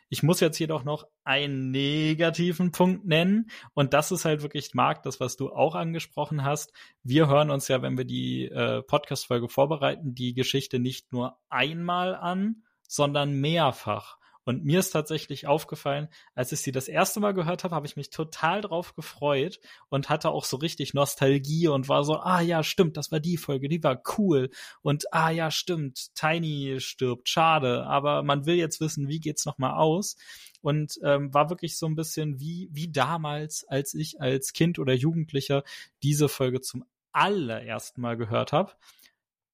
Ich 0.10 0.22
muss 0.22 0.42
jetzt 0.42 0.60
jedoch 0.60 0.84
noch 0.84 1.08
einen 1.24 1.72
negativen 1.72 2.74
Punkt 2.74 3.06
nennen. 3.06 3.50
Und 3.74 3.94
das 3.94 4.12
ist 4.12 4.26
halt 4.26 4.42
wirklich, 4.42 4.74
Marc, 4.74 5.04
das, 5.04 5.22
was 5.22 5.38
du 5.38 5.50
auch 5.50 5.76
angesprochen 5.76 6.44
hast. 6.44 6.74
Wir 7.04 7.30
hören 7.30 7.52
uns 7.52 7.70
ja, 7.70 7.82
wenn 7.82 7.98
wir 7.98 8.06
die 8.06 8.46
äh, 8.46 8.82
Podcast-Folge 8.84 9.48
vorbereiten, 9.48 10.14
die 10.14 10.34
Geschichte 10.34 10.80
nicht 10.80 11.14
nur 11.14 11.40
einmal 11.50 12.16
an, 12.16 12.65
sondern 12.88 13.34
mehrfach. 13.34 14.18
Und 14.48 14.64
mir 14.64 14.80
ist 14.80 14.92
tatsächlich 14.92 15.48
aufgefallen, 15.48 16.08
als 16.36 16.52
ich 16.52 16.62
sie 16.62 16.72
das 16.72 16.88
erste 16.88 17.20
Mal 17.20 17.34
gehört 17.34 17.64
habe, 17.64 17.74
habe 17.74 17.88
ich 17.88 17.96
mich 17.96 18.12
total 18.12 18.62
drauf 18.62 18.94
gefreut 18.94 19.60
und 19.90 20.08
hatte 20.08 20.30
auch 20.30 20.46
so 20.46 20.58
richtig 20.58 20.94
Nostalgie 20.94 21.68
und 21.68 21.90
war 21.90 22.04
so, 22.04 22.18
ah 22.18 22.42
ja, 22.42 22.62
stimmt, 22.62 22.96
das 22.96 23.12
war 23.12 23.20
die 23.20 23.38
Folge, 23.38 23.70
die 23.70 23.84
war 23.84 24.00
cool. 24.18 24.52
Und 24.84 25.12
ah 25.12 25.32
ja, 25.32 25.50
stimmt, 25.50 26.14
Tiny 26.14 26.80
stirbt, 26.80 27.28
schade, 27.28 27.88
aber 27.88 28.22
man 28.22 28.46
will 28.46 28.56
jetzt 28.56 28.80
wissen, 28.80 29.08
wie 29.08 29.20
geht's 29.20 29.46
nochmal 29.46 29.74
aus? 29.74 30.16
Und 30.62 31.00
ähm, 31.04 31.34
war 31.34 31.50
wirklich 31.50 31.78
so 31.78 31.88
ein 31.88 31.96
bisschen 31.96 32.40
wie, 32.40 32.70
wie 32.72 32.92
damals, 32.92 33.66
als 33.68 33.96
ich 33.96 34.22
als 34.22 34.54
Kind 34.54 34.78
oder 34.78 34.94
Jugendlicher 34.94 35.64
diese 36.04 36.30
Folge 36.30 36.62
zum 36.62 36.86
allerersten 37.12 38.02
Mal 38.02 38.16
gehört 38.16 38.52
habe. 38.52 38.74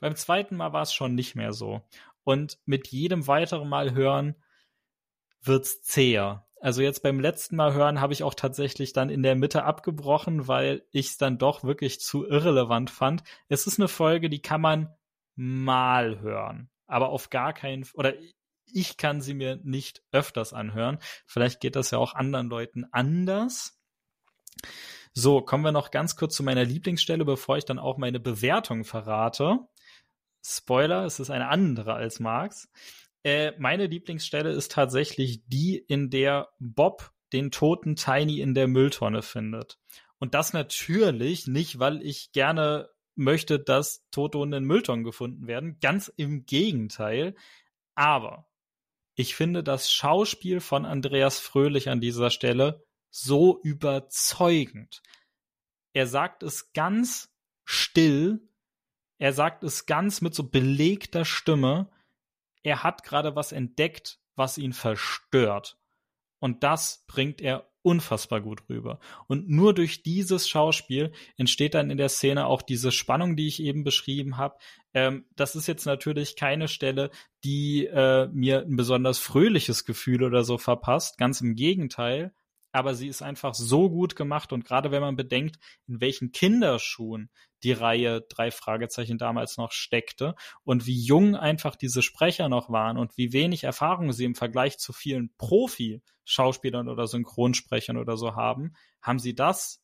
Beim 0.02 0.16
zweiten 0.16 0.56
Mal 0.56 0.74
war 0.74 0.82
es 0.82 0.94
schon 0.94 1.14
nicht 1.14 1.36
mehr 1.36 1.54
so. 1.54 1.82
Und 2.24 2.60
mit 2.66 2.88
jedem 2.90 3.28
weiteren 3.28 3.68
Mal 3.68 3.94
hören 3.94 4.36
wird's 5.42 5.82
zäher. 5.82 6.46
Also 6.62 6.84
jetzt 6.84 7.02
beim 7.02 7.20
letzten 7.20 7.56
Mal 7.56 7.74
hören 7.74 8.02
habe 8.02 8.14
ich 8.14 8.22
auch 8.22 8.36
tatsächlich 8.36 8.94
dann 8.94 9.10
in 9.10 9.24
der 9.24 9.36
Mitte 9.36 9.64
abgebrochen, 9.64 10.48
weil 10.48 10.86
ich 10.92 11.08
es 11.08 11.18
dann 11.18 11.40
doch 11.40 11.64
wirklich 11.64 12.00
zu 12.00 12.28
irrelevant 12.28 12.92
fand. 12.92 13.24
Es 13.50 13.66
ist 13.66 13.80
eine 13.80 13.88
Folge, 13.88 14.30
die 14.30 14.44
kann 14.44 14.62
man 14.62 14.94
mal 15.36 16.20
hören, 16.20 16.70
aber 16.86 17.10
auf 17.10 17.32
gar 17.32 17.54
keinen 17.54 17.88
oder 17.96 18.14
ich 18.74 18.98
kann 18.98 19.22
sie 19.22 19.34
mir 19.34 19.60
nicht 19.64 20.04
öfters 20.12 20.54
anhören. 20.54 21.00
Vielleicht 21.26 21.62
geht 21.62 21.76
das 21.76 21.90
ja 21.92 21.98
auch 21.98 22.14
anderen 22.14 22.48
Leuten 22.48 22.86
anders. 22.92 23.82
So, 25.14 25.42
kommen 25.42 25.64
wir 25.64 25.72
noch 25.72 25.92
ganz 25.92 26.16
kurz 26.16 26.36
zu 26.36 26.44
meiner 26.44 26.64
Lieblingsstelle, 26.64 27.26
bevor 27.26 27.58
ich 27.58 27.66
dann 27.66 27.80
auch 27.80 27.98
meine 27.98 28.20
Bewertung 28.20 28.86
verrate. 28.86 29.60
Spoiler, 30.44 31.06
es 31.06 31.20
ist 31.20 31.30
eine 31.30 31.50
andere 31.50 31.94
als 31.94 32.20
Marx. 32.20 32.70
Äh, 33.24 33.54
meine 33.60 33.88
Lieblingsstelle 33.88 34.52
ist 34.52 34.72
tatsächlich 34.72 35.44
die, 35.48 35.78
in 35.78 36.10
der 36.10 36.50
Bob 36.60 37.12
den 37.34 37.52
toten 37.52 37.96
Tiny 37.96 38.42
in 38.42 38.54
der 38.54 38.68
Mülltonne 38.68 39.22
findet. 39.22 39.80
Und 40.18 40.34
das 40.34 40.54
natürlich 40.54 41.48
nicht, 41.48 41.80
weil 41.80 42.02
ich 42.02 42.32
gerne 42.32 42.90
möchte, 43.16 43.60
dass 43.60 44.06
Hunde 44.16 44.58
in 44.58 44.66
Mülltonnen 44.66 45.04
gefunden 45.04 45.48
werden. 45.48 45.80
Ganz 45.80 46.12
im 46.16 46.46
Gegenteil. 46.46 47.36
Aber 47.96 48.48
ich 49.16 49.36
finde 49.36 49.64
das 49.64 49.92
Schauspiel 49.92 50.60
von 50.60 50.86
Andreas 50.86 51.40
Fröhlich 51.40 51.90
an 51.90 52.02
dieser 52.02 52.30
Stelle 52.30 52.84
so 53.10 53.60
überzeugend. 53.62 55.02
Er 55.94 56.08
sagt 56.08 56.44
es 56.44 56.72
ganz 56.74 57.34
still. 57.66 58.48
Er 59.22 59.34
sagt 59.34 59.64
es 59.64 59.86
ganz 59.86 60.22
mit 60.22 60.34
so 60.34 60.50
belegter 60.50 61.26
Stimme 61.26 61.90
er 62.64 62.84
hat 62.84 63.04
gerade 63.04 63.36
was 63.36 63.52
entdeckt, 63.52 64.20
was 64.36 64.58
ihn 64.58 64.74
verstört. 64.74 65.78
Und 66.40 66.64
das 66.64 67.04
bringt 67.08 67.42
er 67.42 67.70
unfassbar 67.84 68.42
gut 68.42 68.70
rüber. 68.70 69.00
Und 69.28 69.50
nur 69.50 69.74
durch 69.74 70.04
dieses 70.04 70.48
Schauspiel 70.48 71.12
entsteht 71.38 71.74
dann 71.74 71.90
in 71.90 71.98
der 71.98 72.10
Szene 72.10 72.46
auch 72.46 72.62
diese 72.62 72.92
Spannung, 72.92 73.36
die 73.36 73.48
ich 73.48 73.62
eben 73.62 73.84
beschrieben 73.84 74.38
habe. 74.38 74.58
Ähm, 74.94 75.26
das 75.36 75.56
ist 75.56 75.68
jetzt 75.68 75.86
natürlich 75.86 76.36
keine 76.36 76.68
Stelle, 76.68 77.10
die 77.44 77.88
äh, 77.88 78.28
mir 78.28 78.62
ein 78.62 78.76
besonders 78.76 79.18
fröhliches 79.18 79.86
Gefühl 79.86 80.24
oder 80.24 80.44
so 80.44 80.60
verpasst. 80.60 81.18
Ganz 81.18 81.42
im 81.42 81.56
Gegenteil 81.56 82.34
aber 82.72 82.96
sie 82.96 83.08
ist 83.08 83.22
einfach 83.22 83.54
so 83.54 83.90
gut 83.90 84.16
gemacht 84.16 84.54
und 84.54 84.66
gerade 84.66 84.92
wenn 84.92 85.02
man 85.02 85.16
bedenkt, 85.16 85.58
in 85.88 86.02
welchen 86.02 86.32
Kinderschuhen 86.32 87.30
die 87.64 87.74
Reihe 87.74 88.22
drei 88.22 88.50
Fragezeichen 88.52 89.18
damals 89.18 89.58
noch 89.58 89.72
steckte 89.72 90.36
und 90.64 90.86
wie 90.88 91.00
jung 91.00 91.36
einfach 91.36 91.76
diese 91.76 92.02
Sprecher 92.02 92.50
noch 92.50 92.70
waren 92.70 92.98
und 92.98 93.18
wie 93.18 93.34
wenig 93.34 93.64
Erfahrung 93.64 94.12
sie 94.14 94.26
im 94.26 94.36
Vergleich 94.36 94.78
zu 94.80 94.94
vielen 94.94 95.34
Profi-Schauspielern 95.38 96.88
oder 96.88 97.08
Synchronsprechern 97.08 97.98
oder 97.98 98.18
so 98.18 98.36
haben, 98.36 98.74
haben 99.02 99.20
sie 99.20 99.36
das 99.36 99.84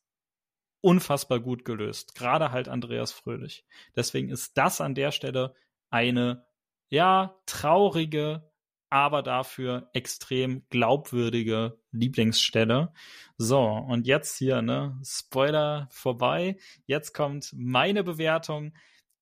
unfassbar 0.80 1.40
gut 1.40 1.64
gelöst. 1.64 2.14
Gerade 2.14 2.52
halt 2.52 2.68
Andreas 2.68 3.12
Fröhlich. 3.12 3.64
Deswegen 3.96 4.28
ist 4.28 4.56
das 4.56 4.80
an 4.80 4.94
der 4.94 5.12
Stelle 5.12 5.54
eine, 5.90 6.46
ja, 6.88 7.36
traurige, 7.46 8.47
aber 8.90 9.22
dafür 9.22 9.90
extrem 9.92 10.66
glaubwürdige 10.70 11.78
Lieblingsstelle. 11.92 12.92
So, 13.36 13.60
und 13.60 14.06
jetzt 14.06 14.36
hier, 14.38 14.62
ne, 14.62 14.98
Spoiler 15.04 15.88
vorbei. 15.90 16.56
Jetzt 16.86 17.12
kommt 17.12 17.52
meine 17.56 18.04
Bewertung. 18.04 18.74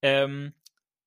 Ähm, 0.02 0.54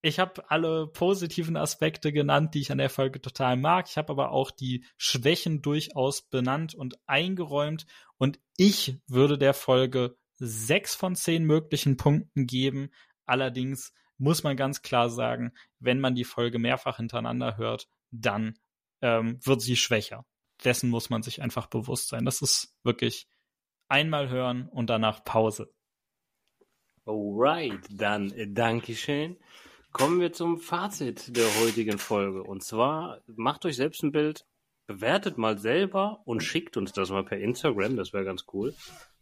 ich 0.01 0.19
habe 0.19 0.49
alle 0.49 0.87
positiven 0.87 1.57
Aspekte 1.57 2.13
genannt, 2.13 2.53
die 2.53 2.61
ich 2.61 2.71
an 2.71 2.77
der 2.77 2.89
Folge 2.89 3.21
total 3.21 3.57
mag. 3.57 3.87
Ich 3.89 3.97
habe 3.97 4.11
aber 4.11 4.31
auch 4.31 4.49
die 4.51 4.85
Schwächen 4.97 5.61
durchaus 5.61 6.21
benannt 6.21 6.73
und 6.73 6.97
eingeräumt. 7.05 7.85
Und 8.17 8.39
ich 8.55 8.95
würde 9.07 9.37
der 9.37 9.53
Folge 9.53 10.17
sechs 10.35 10.95
von 10.95 11.15
zehn 11.15 11.43
möglichen 11.43 11.97
Punkten 11.97 12.47
geben. 12.47 12.91
Allerdings 13.25 13.93
muss 14.17 14.43
man 14.43 14.55
ganz 14.55 14.81
klar 14.81 15.09
sagen, 15.09 15.51
wenn 15.79 15.99
man 15.99 16.15
die 16.15 16.23
Folge 16.23 16.59
mehrfach 16.59 16.97
hintereinander 16.97 17.57
hört, 17.57 17.89
dann 18.11 18.57
ähm, 19.01 19.39
wird 19.45 19.61
sie 19.61 19.75
schwächer. 19.75 20.25
Dessen 20.63 20.89
muss 20.89 21.09
man 21.09 21.23
sich 21.23 21.41
einfach 21.41 21.67
bewusst 21.67 22.09
sein. 22.09 22.25
Das 22.25 22.41
ist 22.41 22.75
wirklich 22.83 23.27
einmal 23.87 24.29
hören 24.29 24.67
und 24.67 24.89
danach 24.89 25.23
Pause. 25.23 25.73
Alright, 27.05 27.87
dann 27.89 28.31
äh, 28.31 28.47
Dankeschön. 28.51 29.37
Kommen 29.91 30.19
wir 30.19 30.31
zum 30.33 30.59
Fazit 30.59 31.35
der 31.35 31.47
heutigen 31.59 31.97
Folge. 31.97 32.43
Und 32.43 32.63
zwar 32.63 33.21
macht 33.25 33.65
euch 33.65 33.75
selbst 33.75 34.03
ein 34.03 34.11
Bild, 34.11 34.45
bewertet 34.85 35.37
mal 35.37 35.57
selber 35.57 36.21
und 36.25 36.43
schickt 36.43 36.77
uns 36.77 36.91
das 36.91 37.09
mal 37.09 37.25
per 37.25 37.39
Instagram, 37.39 37.95
das 37.95 38.13
wäre 38.13 38.25
ganz 38.25 38.45
cool. 38.53 38.75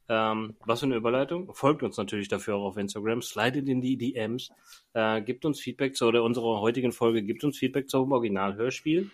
Ähm, 0.10 0.56
was 0.66 0.80
für 0.80 0.86
eine 0.86 0.96
Überleitung. 0.96 1.54
Folgt 1.54 1.84
uns 1.84 1.98
natürlich 1.98 2.30
dafür 2.30 2.56
auch 2.56 2.66
auf 2.66 2.78
Instagram, 2.78 3.22
slidet 3.22 3.68
in 3.68 3.82
die 3.82 3.98
DMs, 3.98 4.50
äh, 4.94 5.22
gibt 5.22 5.44
uns 5.44 5.60
Feedback 5.60 5.96
zu 5.96 6.06
oder 6.06 6.24
unserer 6.24 6.62
heutigen 6.62 6.92
Folge, 6.92 7.24
gibt 7.24 7.44
uns 7.44 7.58
Feedback 7.58 7.90
zum 7.90 8.12
Originalhörspiel. 8.12 9.12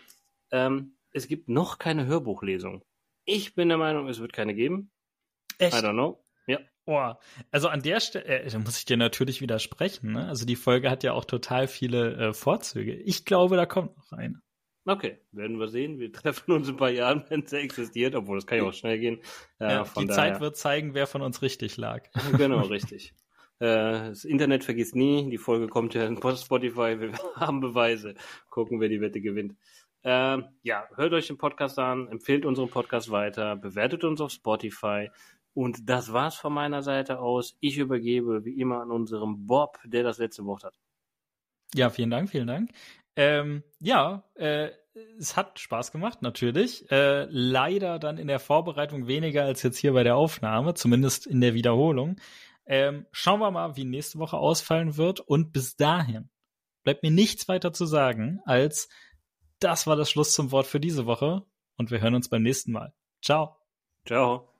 Ähm, 0.51 0.95
es 1.11 1.27
gibt 1.27 1.49
noch 1.49 1.79
keine 1.79 2.05
Hörbuchlesung. 2.05 2.83
Ich 3.25 3.55
bin 3.55 3.69
der 3.69 3.77
Meinung, 3.77 4.07
es 4.07 4.19
wird 4.19 4.33
keine 4.33 4.53
geben. 4.53 4.91
Echt? 5.57 5.73
I 5.73 5.79
don't 5.79 5.93
know. 5.93 6.23
Ja. 6.45 6.59
Oh, 6.85 7.13
also 7.51 7.69
an 7.69 7.81
der 7.81 7.99
Stelle, 8.01 8.25
äh, 8.25 8.49
da 8.49 8.59
muss 8.59 8.77
ich 8.77 8.85
dir 8.85 8.97
natürlich 8.97 9.41
widersprechen. 9.41 10.11
Ne? 10.11 10.27
Also 10.27 10.45
die 10.45 10.57
Folge 10.57 10.89
hat 10.89 11.03
ja 11.03 11.13
auch 11.13 11.25
total 11.25 11.67
viele 11.67 12.15
äh, 12.15 12.33
Vorzüge. 12.33 12.93
Ich 12.93 13.25
glaube, 13.25 13.55
da 13.55 13.65
kommt 13.65 13.95
noch 13.97 14.11
eine. 14.11 14.41
Okay, 14.85 15.19
werden 15.31 15.59
wir 15.59 15.67
sehen. 15.67 15.99
Wir 15.99 16.11
treffen 16.13 16.51
uns 16.51 16.67
in 16.67 16.75
ein 16.75 16.77
paar 16.77 16.89
Jahren, 16.89 17.23
wenn 17.29 17.43
es 17.43 17.53
existiert, 17.53 18.15
obwohl 18.15 18.37
das 18.37 18.45
kann 18.45 18.57
ja 18.57 18.63
auch 18.65 18.73
schnell 18.73 18.99
gehen. 18.99 19.19
Äh, 19.59 19.71
ja, 19.71 19.83
die 19.83 20.07
daher... 20.07 20.15
Zeit 20.15 20.41
wird 20.41 20.57
zeigen, 20.57 20.93
wer 20.93 21.07
von 21.07 21.21
uns 21.21 21.41
richtig 21.41 21.77
lag. 21.77 22.03
genau, 22.37 22.61
richtig. 22.61 23.13
Äh, 23.59 24.09
das 24.09 24.25
Internet 24.25 24.63
vergisst 24.63 24.95
nie. 24.95 25.29
Die 25.29 25.37
Folge 25.37 25.67
kommt 25.67 25.93
ja 25.93 26.05
in 26.05 26.17
Spotify. 26.17 26.99
Wir 26.99 27.13
haben 27.35 27.61
Beweise. 27.61 28.15
Gucken, 28.49 28.79
wer 28.81 28.89
die 28.89 29.01
Wette 29.01 29.21
gewinnt. 29.21 29.55
Ähm, 30.05 30.45
ja, 30.63 30.85
hört 30.95 31.13
euch 31.13 31.27
den 31.27 31.37
Podcast 31.37 31.79
an, 31.79 32.09
empfehlt 32.09 32.45
unseren 32.45 32.69
Podcast 32.69 33.09
weiter, 33.09 33.55
bewertet 33.55 34.03
uns 34.03 34.19
auf 34.19 34.31
Spotify. 34.31 35.09
Und 35.53 35.89
das 35.89 36.11
war's 36.11 36.35
von 36.35 36.51
meiner 36.51 36.81
Seite 36.81 37.19
aus. 37.19 37.55
Ich 37.61 37.77
übergebe 37.77 38.43
wie 38.43 38.59
immer 38.59 38.81
an 38.81 38.91
unserem 38.91 39.47
Bob, 39.47 39.79
der 39.85 40.03
das 40.03 40.17
letzte 40.17 40.43
Wort 40.45 40.65
hat. 40.65 40.77
Ja, 41.73 41.89
vielen 41.89 42.09
Dank, 42.09 42.29
vielen 42.29 42.47
Dank. 42.47 42.71
Ähm, 43.15 43.63
ja, 43.79 44.23
äh, 44.35 44.69
es 45.17 45.35
hat 45.35 45.59
Spaß 45.59 45.91
gemacht, 45.91 46.21
natürlich. 46.21 46.89
Äh, 46.91 47.25
leider 47.29 47.99
dann 47.99 48.17
in 48.17 48.27
der 48.27 48.39
Vorbereitung 48.39 49.07
weniger 49.07 49.43
als 49.43 49.63
jetzt 49.63 49.77
hier 49.77 49.93
bei 49.93 50.03
der 50.03 50.15
Aufnahme, 50.15 50.73
zumindest 50.73 51.25
in 51.25 51.41
der 51.41 51.53
Wiederholung. 51.53 52.17
Ähm, 52.65 53.05
schauen 53.11 53.39
wir 53.39 53.51
mal, 53.51 53.75
wie 53.75 53.85
nächste 53.85 54.19
Woche 54.19 54.37
ausfallen 54.37 54.97
wird. 54.97 55.19
Und 55.19 55.51
bis 55.51 55.75
dahin 55.75 56.29
bleibt 56.83 57.03
mir 57.03 57.11
nichts 57.11 57.47
weiter 57.47 57.73
zu 57.73 57.85
sagen, 57.85 58.39
als 58.45 58.89
das 59.59 59.87
war 59.87 59.95
das 59.95 60.09
Schluss 60.09 60.33
zum 60.33 60.51
Wort 60.51 60.67
für 60.67 60.79
diese 60.79 61.05
Woche. 61.05 61.43
Und 61.77 61.91
wir 61.91 62.01
hören 62.01 62.15
uns 62.15 62.29
beim 62.29 62.43
nächsten 62.43 62.71
Mal. 62.71 62.93
Ciao. 63.21 63.57
Ciao. 64.05 64.52